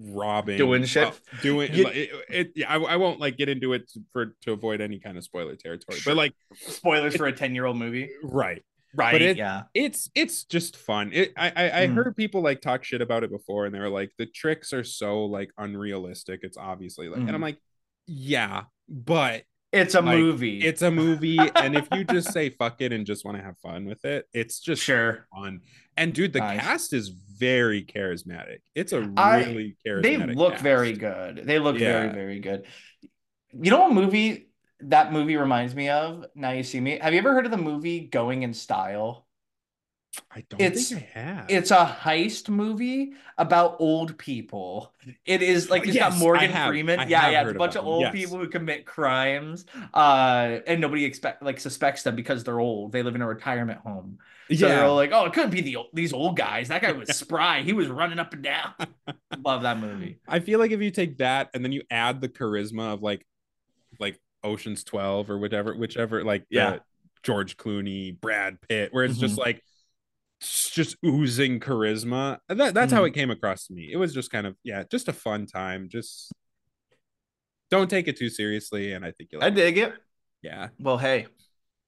robbing 0.00 0.56
Doing 0.56 0.84
shit. 0.84 1.08
uh, 1.08 1.12
doing 1.42 1.74
You- 1.74 1.88
it, 1.88 2.10
it, 2.30 2.52
yeah, 2.56 2.72
I, 2.72 2.78
I 2.78 2.96
won't 2.96 3.20
like 3.20 3.36
get 3.36 3.48
into 3.48 3.72
it 3.74 3.90
for 4.12 4.34
to 4.42 4.52
avoid 4.52 4.80
any 4.80 4.98
kind 4.98 5.18
of 5.18 5.24
spoiler 5.24 5.56
territory 5.56 5.98
Sure. 5.98 6.12
but 6.12 6.16
like 6.16 6.32
Spoilers 6.54 7.16
for 7.16 7.26
a 7.26 7.32
10-year-old 7.32 7.76
movie. 7.76 8.08
right 8.22 8.62
Right. 8.94 9.20
it- 9.20 9.36
yeah. 9.36 9.64
it's 9.74 10.10
it's 10.14 10.44
just 10.44 10.74
fun 10.76 11.10
it 11.12 11.32
i 11.36 11.48
i, 11.54 11.82
I 11.82 11.86
Mm. 11.86 11.94
heard 11.94 12.16
people 12.16 12.40
like 12.40 12.62
talk 12.62 12.82
shit 12.84 13.02
about 13.02 13.22
it 13.22 13.30
before 13.30 13.66
and 13.66 13.74
they 13.74 13.78
were 13.80 13.90
like 13.90 14.12
the 14.16 14.24
tricks 14.24 14.72
are 14.72 14.82
so 14.84 15.26
like 15.26 15.50
unrealistic 15.58 16.40
it's 16.42 16.56
obviously 16.56 17.08
like 17.10 17.20
and 17.20 17.28
i'm 17.30 17.36
Mhm. 17.40 17.42
like 17.42 17.58
yeah 18.06 18.62
but 18.88 19.42
It's 19.72 19.94
a 19.94 20.00
like, 20.00 20.16
movie. 20.18 20.60
it's 20.64 20.80
a 20.82 20.90
movie 20.90 21.38
and 21.38 21.76
if 21.76 21.88
you 21.92 22.02
just 22.04 22.32
say 22.32 22.48
fuck 22.50 22.80
it 22.80 22.92
and 22.92 23.04
just 23.04 23.24
want 23.24 23.36
to 23.36 23.42
have 23.42 23.58
fun 23.58 23.84
with 23.84 24.04
it 24.06 24.26
it's 24.32 24.60
just 24.60 24.82
sure. 24.82 25.26
fun. 25.34 25.60
And 25.96 26.14
dude, 26.14 26.32
the 26.32 26.38
Nice. 26.38 26.60
cast 26.60 26.92
is 26.92 27.08
very 27.08 27.82
charismatic. 27.84 28.58
It's 28.74 28.92
a 28.92 29.00
really 29.00 29.76
They 29.84 29.90
charismatic. 29.90 30.02
They 30.02 30.16
look 30.34 30.52
cast. 30.52 30.62
very 30.62 30.92
good. 30.94 31.42
They 31.44 31.58
look 31.58 31.76
very, 31.76 32.06
Yeah. 32.06 32.12
very 32.14 32.40
good. 32.40 32.66
You 33.52 33.70
know 33.70 33.80
what 33.80 33.92
movie 33.92 34.48
that 34.80 35.12
movie 35.12 35.36
reminds 35.36 35.74
me 35.74 35.88
of? 35.90 36.24
Now 36.34 36.52
you 36.52 36.62
see 36.62 36.80
me. 36.80 36.98
Have 37.02 37.12
you 37.12 37.18
ever 37.18 37.32
heard 37.34 37.44
of 37.44 37.50
the 37.50 37.56
movie 37.58 38.00
Going 38.00 38.42
in 38.44 38.54
Style? 38.54 39.26
I 40.30 40.42
don't 40.48 40.60
It's- 40.60 40.88
think 40.90 41.02
I 41.14 41.18
have. 41.20 41.46
It's 41.50 41.70
a 41.70 41.84
heist 42.00 42.48
movie 42.48 43.12
about 43.36 43.76
old 43.78 44.16
people. 44.18 44.92
It 45.24 45.42
is 45.42 45.70
like 45.70 45.86
it's 45.86 45.94
Yes, 45.94 46.10
got 46.14 46.18
Morgan 46.18 46.50
Freeman. 46.66 47.00
I 47.00 47.06
yeah, 47.06 47.30
yeah, 47.30 47.42
it's 47.42 47.50
a 47.52 47.54
bunch 47.54 47.76
of 47.76 47.84
old 47.84 48.02
yes. 48.02 48.12
people 48.12 48.38
who 48.38 48.48
commit 48.48 48.84
crimes, 48.86 49.64
uh, 49.94 50.58
and 50.66 50.80
nobody 50.80 51.04
expect 51.04 51.42
like 51.42 51.60
suspects 51.60 52.02
them 52.02 52.16
because 52.16 52.42
they're 52.44 52.58
old. 52.60 52.92
They 52.92 53.02
live 53.02 53.14
in 53.14 53.22
a 53.22 53.26
retirement 53.28 53.80
home, 53.80 54.18
so 54.50 54.68
they're 54.68 54.84
all 54.84 54.96
like, 54.96 55.12
"Oh, 55.12 55.26
it 55.26 55.32
couldn't 55.34 55.50
be 55.50 55.60
the 55.60 55.76
old- 55.76 55.90
these 55.92 56.12
old 56.12 56.36
guys. 56.36 56.68
That 56.68 56.82
guy 56.82 56.92
was 56.92 57.14
spry. 57.16 57.62
He 57.62 57.72
was 57.72 57.88
running 57.88 58.18
up 58.18 58.32
and 58.32 58.42
down." 58.42 58.72
Love 59.44 59.62
that 59.62 59.78
movie. 59.78 60.18
I 60.26 60.40
feel 60.40 60.58
like 60.58 60.70
if 60.72 60.80
you 60.80 60.90
take 60.90 61.18
that 61.18 61.50
and 61.54 61.64
then 61.64 61.72
you 61.72 61.82
add 61.90 62.20
the 62.20 62.28
charisma 62.28 62.94
of 62.94 63.02
like 63.02 63.26
like 64.00 64.18
Ocean's 64.42 64.84
12 64.84 65.30
or 65.30 65.38
whatever, 65.38 65.74
whichever, 65.76 66.24
like 66.24 66.42
the 66.50 66.56
Yeah. 66.56 66.78
George 67.22 67.56
Clooney, 67.56 68.18
Brad 68.18 68.60
Pitt, 68.62 68.92
where 68.92 69.04
it's 69.04 69.18
just 69.18 69.36
Mhm. 69.36 69.44
like 69.44 69.62
just 70.40 70.96
oozing 71.04 71.60
charisma. 71.60 72.38
That, 72.48 72.74
that's 72.74 72.92
how 72.92 73.02
Mhm. 73.02 73.08
it 73.08 73.14
came 73.14 73.30
across 73.30 73.66
to 73.66 73.72
me. 73.74 73.90
It 73.92 73.96
was 73.96 74.14
just 74.14 74.30
kind 74.30 74.46
of, 74.46 74.56
yeah, 74.62 74.84
just 74.90 75.08
a 75.08 75.12
fun 75.12 75.46
time. 75.46 75.88
Just 75.88 76.32
don't 77.70 77.90
take 77.90 78.08
it 78.08 78.16
too 78.16 78.30
seriously. 78.30 78.92
And 78.92 79.04
I 79.04 79.10
think 79.12 79.30
you'll 79.32 79.42
I 79.44 79.50
dig 79.50 79.78
it. 79.78 79.92
yeah. 80.42 80.68
Well, 80.78 80.98
hey, 80.98 81.26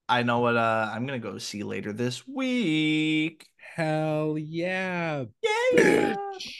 I 0.08 0.22
know 0.24 0.40
what 0.40 0.56
uh 0.56 0.90
I'm 0.92 1.06
gonna 1.06 1.18
go 1.20 1.38
see 1.38 1.62
later 1.62 1.92
this 1.92 2.26
week. 2.26 3.46
Hell 3.76 4.36
yeah. 4.36 5.24
Yeah. 5.42 5.50
bitch. 5.76 6.54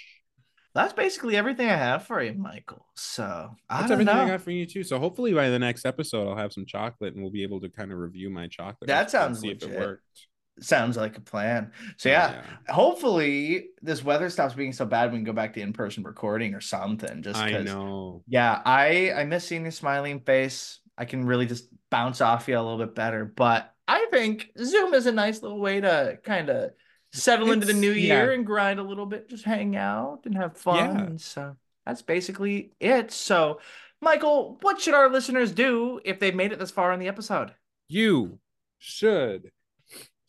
That's 0.73 0.93
basically 0.93 1.37
everything 1.37 1.69
I 1.69 1.75
have 1.77 2.07
for 2.07 2.23
you, 2.23 2.33
Michael. 2.33 2.87
So 2.95 3.25
I 3.69 3.79
That's 3.79 3.89
don't 3.91 3.93
everything 4.01 4.15
know. 4.17 4.23
I 4.23 4.29
got 4.29 4.41
for 4.43 4.53
you 4.53 4.65
too. 4.67 4.85
So 4.85 5.01
hopefully 5.01 5.33
by 5.35 5.49
the 5.51 5.59
next 5.59 5.85
episode, 5.85 6.29
I'll 6.29 6.37
have 6.37 6.53
some 6.53 6.65
chocolate 6.65 7.15
and 7.15 7.23
we'll 7.23 7.33
be 7.33 7.43
able 7.43 7.61
to 7.63 7.69
kind 7.69 7.91
of 7.91 7.99
review 7.99 8.31
my 8.31 8.47
chocolate. 8.47 8.87
That 8.87 9.11
sounds 9.11 9.41
see 9.41 9.49
if 9.51 9.57
it 9.57 9.65
legit. 9.65 9.81
worked. 9.81 10.27
Sounds 10.59 10.97
like 10.97 11.17
a 11.17 11.21
plan. 11.21 11.73
So 11.97 12.11
Oh, 12.11 12.13
yeah, 12.13 12.43
hopefully 12.69 13.69
this 13.81 14.05
weather 14.05 14.29
stops 14.29 14.55
being 14.55 14.73
so 14.73 14.85
bad 14.85 15.11
we 15.11 15.19
can 15.19 15.25
go 15.25 15.33
back 15.33 15.55
to 15.55 15.61
in-person 15.61 16.03
recording 16.03 16.55
or 16.55 16.61
something. 16.61 17.23
Just 17.23 17.41
I 17.41 17.63
know. 17.63 18.23
Yeah, 18.27 18.61
I 18.65 19.13
I 19.13 19.25
miss 19.25 19.47
seeing 19.47 19.63
your 19.63 19.71
smiling 19.71 20.21
face. 20.21 20.81
I 20.99 21.07
can 21.07 21.25
really 21.25 21.47
just 21.47 21.69
bounce 21.91 22.21
off 22.21 22.47
you 22.47 22.59
a 22.59 22.61
little 22.61 22.79
bit 22.79 22.95
better. 22.95 23.25
But 23.25 23.73
I 23.89 24.07
think 24.11 24.51
Zoom 24.59 24.93
is 24.95 25.07
a 25.07 25.13
nice 25.13 25.43
little 25.43 25.61
way 25.61 25.81
to 25.81 26.19
kind 26.23 26.51
of 26.51 26.73
settle 27.13 27.51
into 27.53 27.67
the 27.67 27.73
new 27.73 27.93
year 27.93 28.29
yeah. 28.29 28.35
and 28.35 28.47
grind 28.47 28.79
a 28.79 28.85
little 28.85 29.07
bit, 29.07 29.29
just 29.29 29.45
hang 29.45 29.77
out 29.77 30.21
and 30.25 30.37
have 30.37 30.57
fun. 30.57 30.77
Yeah. 30.77 31.05
And 31.05 31.21
so 31.21 31.57
that's 31.87 32.03
basically 32.03 32.73
it. 32.79 33.11
So, 33.11 33.61
Michael, 34.01 34.59
what 34.63 34.81
should 34.81 34.95
our 34.95 35.11
listeners 35.11 35.53
do 35.53 36.01
if 36.05 36.21
they've 36.21 36.35
made 36.35 36.53
it 36.53 36.59
this 36.59 36.71
far 36.71 36.93
in 36.93 37.01
the 37.01 37.09
episode? 37.09 37.53
You 37.89 38.39
should 38.79 39.51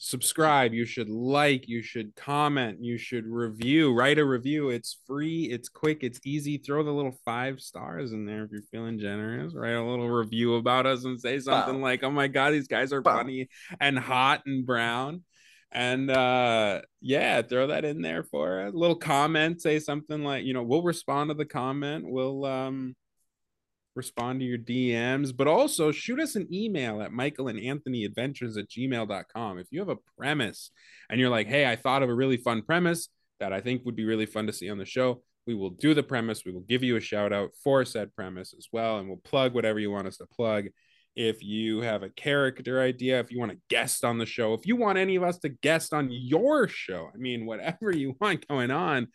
subscribe. 0.03 0.73
You 0.73 0.83
should 0.83 1.09
like. 1.09 1.67
You 1.69 1.83
should 1.83 2.15
comment. 2.15 2.79
You 2.81 2.97
should 2.97 3.27
review. 3.27 3.93
Write 3.93 4.17
a 4.17 4.25
review. 4.25 4.69
It's 4.69 4.97
free. 5.05 5.43
It's 5.43 5.69
quick. 5.69 5.99
It's 6.01 6.19
easy. 6.25 6.57
Throw 6.57 6.81
the 6.83 6.91
little 6.91 7.15
five 7.23 7.61
stars 7.61 8.11
in 8.11 8.25
there 8.25 8.43
if 8.43 8.51
you're 8.51 8.63
feeling 8.71 8.97
generous. 8.97 9.53
Write 9.53 9.75
a 9.75 9.83
little 9.83 10.09
review 10.09 10.55
about 10.55 10.87
us 10.87 11.05
and 11.05 11.21
say 11.21 11.39
something 11.39 11.75
Wow. 11.75 11.81
like, 11.83 12.03
"Oh 12.03 12.09
my 12.09 12.27
god, 12.27 12.51
these 12.53 12.67
guys 12.67 12.91
are 12.91 13.01
Wow. 13.01 13.17
funny 13.17 13.47
and 13.79 13.97
hot 13.99 14.41
and 14.47 14.65
brown." 14.65 15.23
And 15.71 16.09
uh 16.09 16.81
yeah, 16.99 17.43
throw 17.43 17.67
that 17.67 17.85
in 17.85 18.01
there 18.01 18.23
for 18.23 18.65
a 18.65 18.71
little 18.71 18.95
comment. 18.95 19.61
Say 19.61 19.77
something 19.79 20.23
like, 20.23 20.43
you 20.45 20.53
know, 20.53 20.63
we'll 20.63 20.81
respond 20.83 21.29
to 21.29 21.35
the 21.35 21.45
comment. 21.45 22.05
We'll 22.09 22.43
um 22.43 22.95
respond 23.95 24.39
to 24.39 24.45
your 24.45 24.57
DMs, 24.57 25.35
but 25.35 25.47
also 25.47 25.91
shoot 25.91 26.19
us 26.19 26.35
an 26.35 26.47
email 26.51 27.01
at 27.01 27.11
Michael 27.11 27.47
and 27.47 27.59
Anthony 27.59 28.05
Adventures 28.05 28.57
at 28.57 28.69
gmail.com. 28.69 29.59
If 29.59 29.67
you 29.71 29.79
have 29.79 29.89
a 29.89 29.97
premise 30.17 30.71
and 31.09 31.19
you're 31.19 31.29
like, 31.29 31.47
hey, 31.47 31.69
I 31.69 31.75
thought 31.75 32.03
of 32.03 32.09
a 32.09 32.13
really 32.13 32.37
fun 32.37 32.61
premise 32.61 33.09
that 33.39 33.53
I 33.53 33.59
think 33.59 33.83
would 33.85 33.95
be 33.95 34.05
really 34.05 34.25
fun 34.25 34.47
to 34.47 34.53
see 34.53 34.69
on 34.69 34.77
the 34.77 34.85
show, 34.85 35.21
we 35.47 35.55
will 35.55 35.71
do 35.71 35.93
the 35.93 36.03
premise. 36.03 36.45
We 36.45 36.51
will 36.51 36.61
give 36.61 36.83
you 36.83 36.95
a 36.95 37.01
shout 37.01 37.33
out 37.33 37.51
for 37.63 37.83
said 37.83 38.15
premise 38.15 38.53
as 38.57 38.67
well, 38.71 38.99
and 38.99 39.07
we'll 39.07 39.17
plug 39.17 39.53
whatever 39.53 39.79
you 39.79 39.91
want 39.91 40.07
us 40.07 40.17
to 40.17 40.25
plug. 40.27 40.67
If 41.15 41.43
you 41.43 41.81
have 41.81 42.03
a 42.03 42.09
character 42.09 42.79
idea, 42.79 43.19
if 43.19 43.31
you 43.31 43.39
want 43.39 43.51
a 43.51 43.59
guest 43.69 44.05
on 44.05 44.17
the 44.17 44.25
show, 44.25 44.53
if 44.53 44.65
you 44.65 44.77
want 44.77 44.97
any 44.97 45.17
of 45.17 45.23
us 45.23 45.39
to 45.39 45.49
guest 45.49 45.93
on 45.93 46.07
your 46.09 46.69
show, 46.69 47.09
I 47.13 47.17
mean, 47.17 47.45
whatever 47.45 47.91
you 47.91 48.15
want 48.21 48.47
going 48.47 48.71
on, 48.71 49.07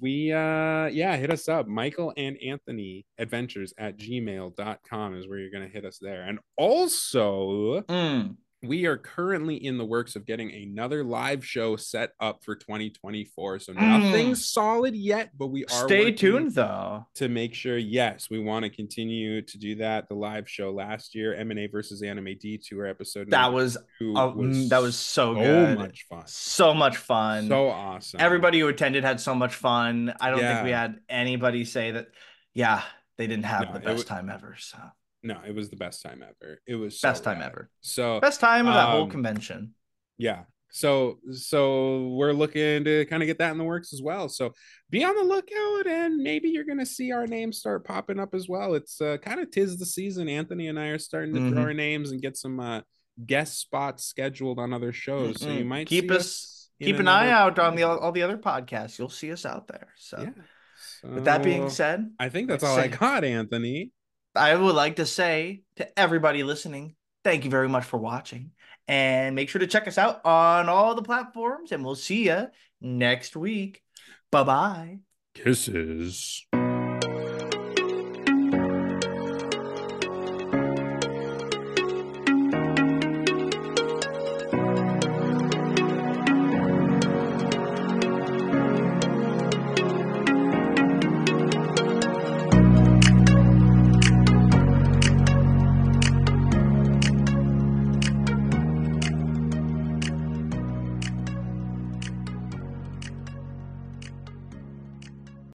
we 0.00 0.32
uh 0.32 0.86
yeah 0.86 1.16
hit 1.16 1.30
us 1.30 1.48
up 1.48 1.66
michael 1.68 2.12
and 2.16 2.36
anthony 2.44 3.04
adventures 3.18 3.72
at 3.78 3.96
gmail.com 3.98 5.14
is 5.16 5.28
where 5.28 5.38
you're 5.38 5.50
gonna 5.50 5.68
hit 5.68 5.84
us 5.84 5.98
there 6.00 6.22
and 6.22 6.38
also 6.56 7.82
Mm. 7.82 8.36
We 8.64 8.86
are 8.86 8.96
currently 8.96 9.56
in 9.56 9.76
the 9.76 9.84
works 9.84 10.14
of 10.14 10.24
getting 10.24 10.52
another 10.52 11.02
live 11.02 11.44
show 11.44 11.74
set 11.76 12.12
up 12.20 12.44
for 12.44 12.54
2024 12.54 13.58
so 13.58 13.72
Mm. 13.72 14.36
solid 14.36 14.94
yet 14.94 15.30
but 15.36 15.48
we 15.48 15.64
are 15.64 15.86
Stay 15.88 16.12
tuned 16.12 16.52
though. 16.52 17.06
to 17.14 17.28
make 17.28 17.54
sure 17.54 17.76
yes 17.76 18.28
we 18.30 18.38
want 18.38 18.64
to 18.64 18.70
continue 18.70 19.42
to 19.42 19.58
do 19.58 19.74
that 19.76 20.08
the 20.08 20.14
live 20.14 20.48
show 20.48 20.70
last 20.72 21.14
year 21.14 21.34
m&a 21.34 21.66
versus 21.66 22.02
anime 22.02 22.26
d2 22.26 22.88
episode 22.88 23.30
That 23.30 23.52
was 23.52 23.76
uh, 23.76 23.80
mm, 24.00 24.68
that 24.68 24.80
was 24.82 24.96
so 24.96 25.34
so 25.34 25.40
good. 25.40 25.78
much 25.78 26.06
fun 26.08 26.22
So 26.26 26.72
much 26.74 26.96
fun. 26.98 27.48
so 27.48 27.68
awesome 27.68 28.20
Everybody 28.20 28.60
who 28.60 28.68
attended 28.68 29.04
had 29.04 29.20
so 29.20 29.34
much 29.34 29.54
fun. 29.54 30.12
I 30.20 30.30
don't 30.30 30.38
think 30.40 30.64
we 30.64 30.70
had 30.70 31.00
anybody 31.08 31.64
say 31.64 31.90
that, 31.92 32.08
yeah, 32.54 32.82
they 33.18 33.26
didn't 33.26 33.44
have 33.46 33.66
No, 33.68 33.72
the 33.74 33.80
best 33.80 34.06
time 34.06 34.28
ever. 34.30 34.56
So 34.58 34.78
no 35.22 35.40
it 35.46 35.54
was 35.54 35.70
the 35.70 35.76
best 35.76 36.02
time 36.02 36.22
ever. 36.22 36.60
It 36.66 36.74
was 36.76 37.00
so 37.00 37.08
best 37.08 37.24
time 37.24 37.42
ever. 37.42 37.70
so 37.80 38.20
Best 38.20 38.40
time 38.40 38.66
of 38.66 38.74
that 38.74 38.88
whole 38.88 39.02
Um, 39.04 39.10
convention. 39.10 39.74
yeah. 40.18 40.44
So 40.74 41.18
so 41.32 42.08
we're 42.08 42.32
looking 42.32 42.84
to 42.84 43.04
kind 43.06 43.22
of 43.22 43.26
get 43.26 43.38
that 43.38 43.52
in 43.52 43.58
the 43.58 43.64
works 43.64 43.92
as 43.92 44.00
well. 44.00 44.28
So 44.30 44.52
be 44.88 45.04
on 45.04 45.14
the 45.14 45.22
lookout 45.22 45.86
and 45.86 46.16
maybe 46.16 46.48
you're 46.48 46.64
gonna 46.64 46.86
see 46.86 47.12
our 47.12 47.26
names 47.26 47.58
start 47.58 47.84
popping 47.84 48.18
up 48.18 48.34
as 48.34 48.48
well. 48.48 48.74
It's 48.74 49.00
uh, 49.00 49.18
kind 49.18 49.38
of 49.40 49.50
tis 49.50 49.78
the 49.78 49.84
season. 49.86 50.28
Anthony 50.28 50.68
and 50.68 50.78
i 50.80 50.86
are 50.86 50.98
starting 50.98 51.34
to 51.34 51.40
Mhm. 51.40 51.52
throw 51.52 51.62
our 51.62 51.74
names 51.74 52.10
and 52.10 52.22
get 52.22 52.36
some 52.38 52.58
uh 52.58 52.80
guest 53.26 53.58
spots 53.60 54.04
scheduled 54.06 54.58
on 54.58 54.72
other 54.72 54.92
shows. 54.92 55.40
So 55.42 55.50
you 55.50 55.66
might 55.66 55.86
keep 55.86 56.10
us 56.10 56.70
in 56.80 56.86
keep 56.86 56.98
an 57.00 57.06
eye 57.08 57.28
out 57.28 57.58
on 57.58 57.76
the 57.76 57.82
all 57.82 58.10
the 58.12 58.22
other 58.22 58.38
podcasts. 58.38 58.98
You'll 58.98 59.10
see 59.10 59.30
us 59.30 59.44
out 59.44 59.68
there. 59.68 59.88
So 59.98 60.22
yeah. 60.22 61.10
with 61.14 61.24
that 61.26 61.42
being 61.42 61.68
said, 61.68 62.10
i 62.18 62.28
think 62.28 62.48
that's 62.48 62.64
all 62.64 62.78
i 62.78 62.88
got 62.88 63.24
anthony 63.24 63.90
I 64.34 64.54
would 64.54 64.74
like 64.74 64.96
to 64.96 65.06
say 65.06 65.62
to 65.76 65.98
everybody 65.98 66.42
listening, 66.42 66.94
thank 67.24 67.44
you 67.44 67.50
very 67.50 67.68
much 67.68 67.84
for 67.84 67.98
watching. 67.98 68.52
And 68.88 69.36
make 69.36 69.48
sure 69.48 69.60
to 69.60 69.66
check 69.66 69.86
us 69.86 69.98
out 69.98 70.24
on 70.24 70.68
all 70.68 70.94
the 70.94 71.02
platforms, 71.02 71.72
and 71.72 71.84
we'll 71.84 71.94
see 71.94 72.26
you 72.26 72.48
next 72.80 73.36
week. 73.36 73.82
Bye 74.30 74.44
bye. 74.44 74.98
kisses 75.34 76.46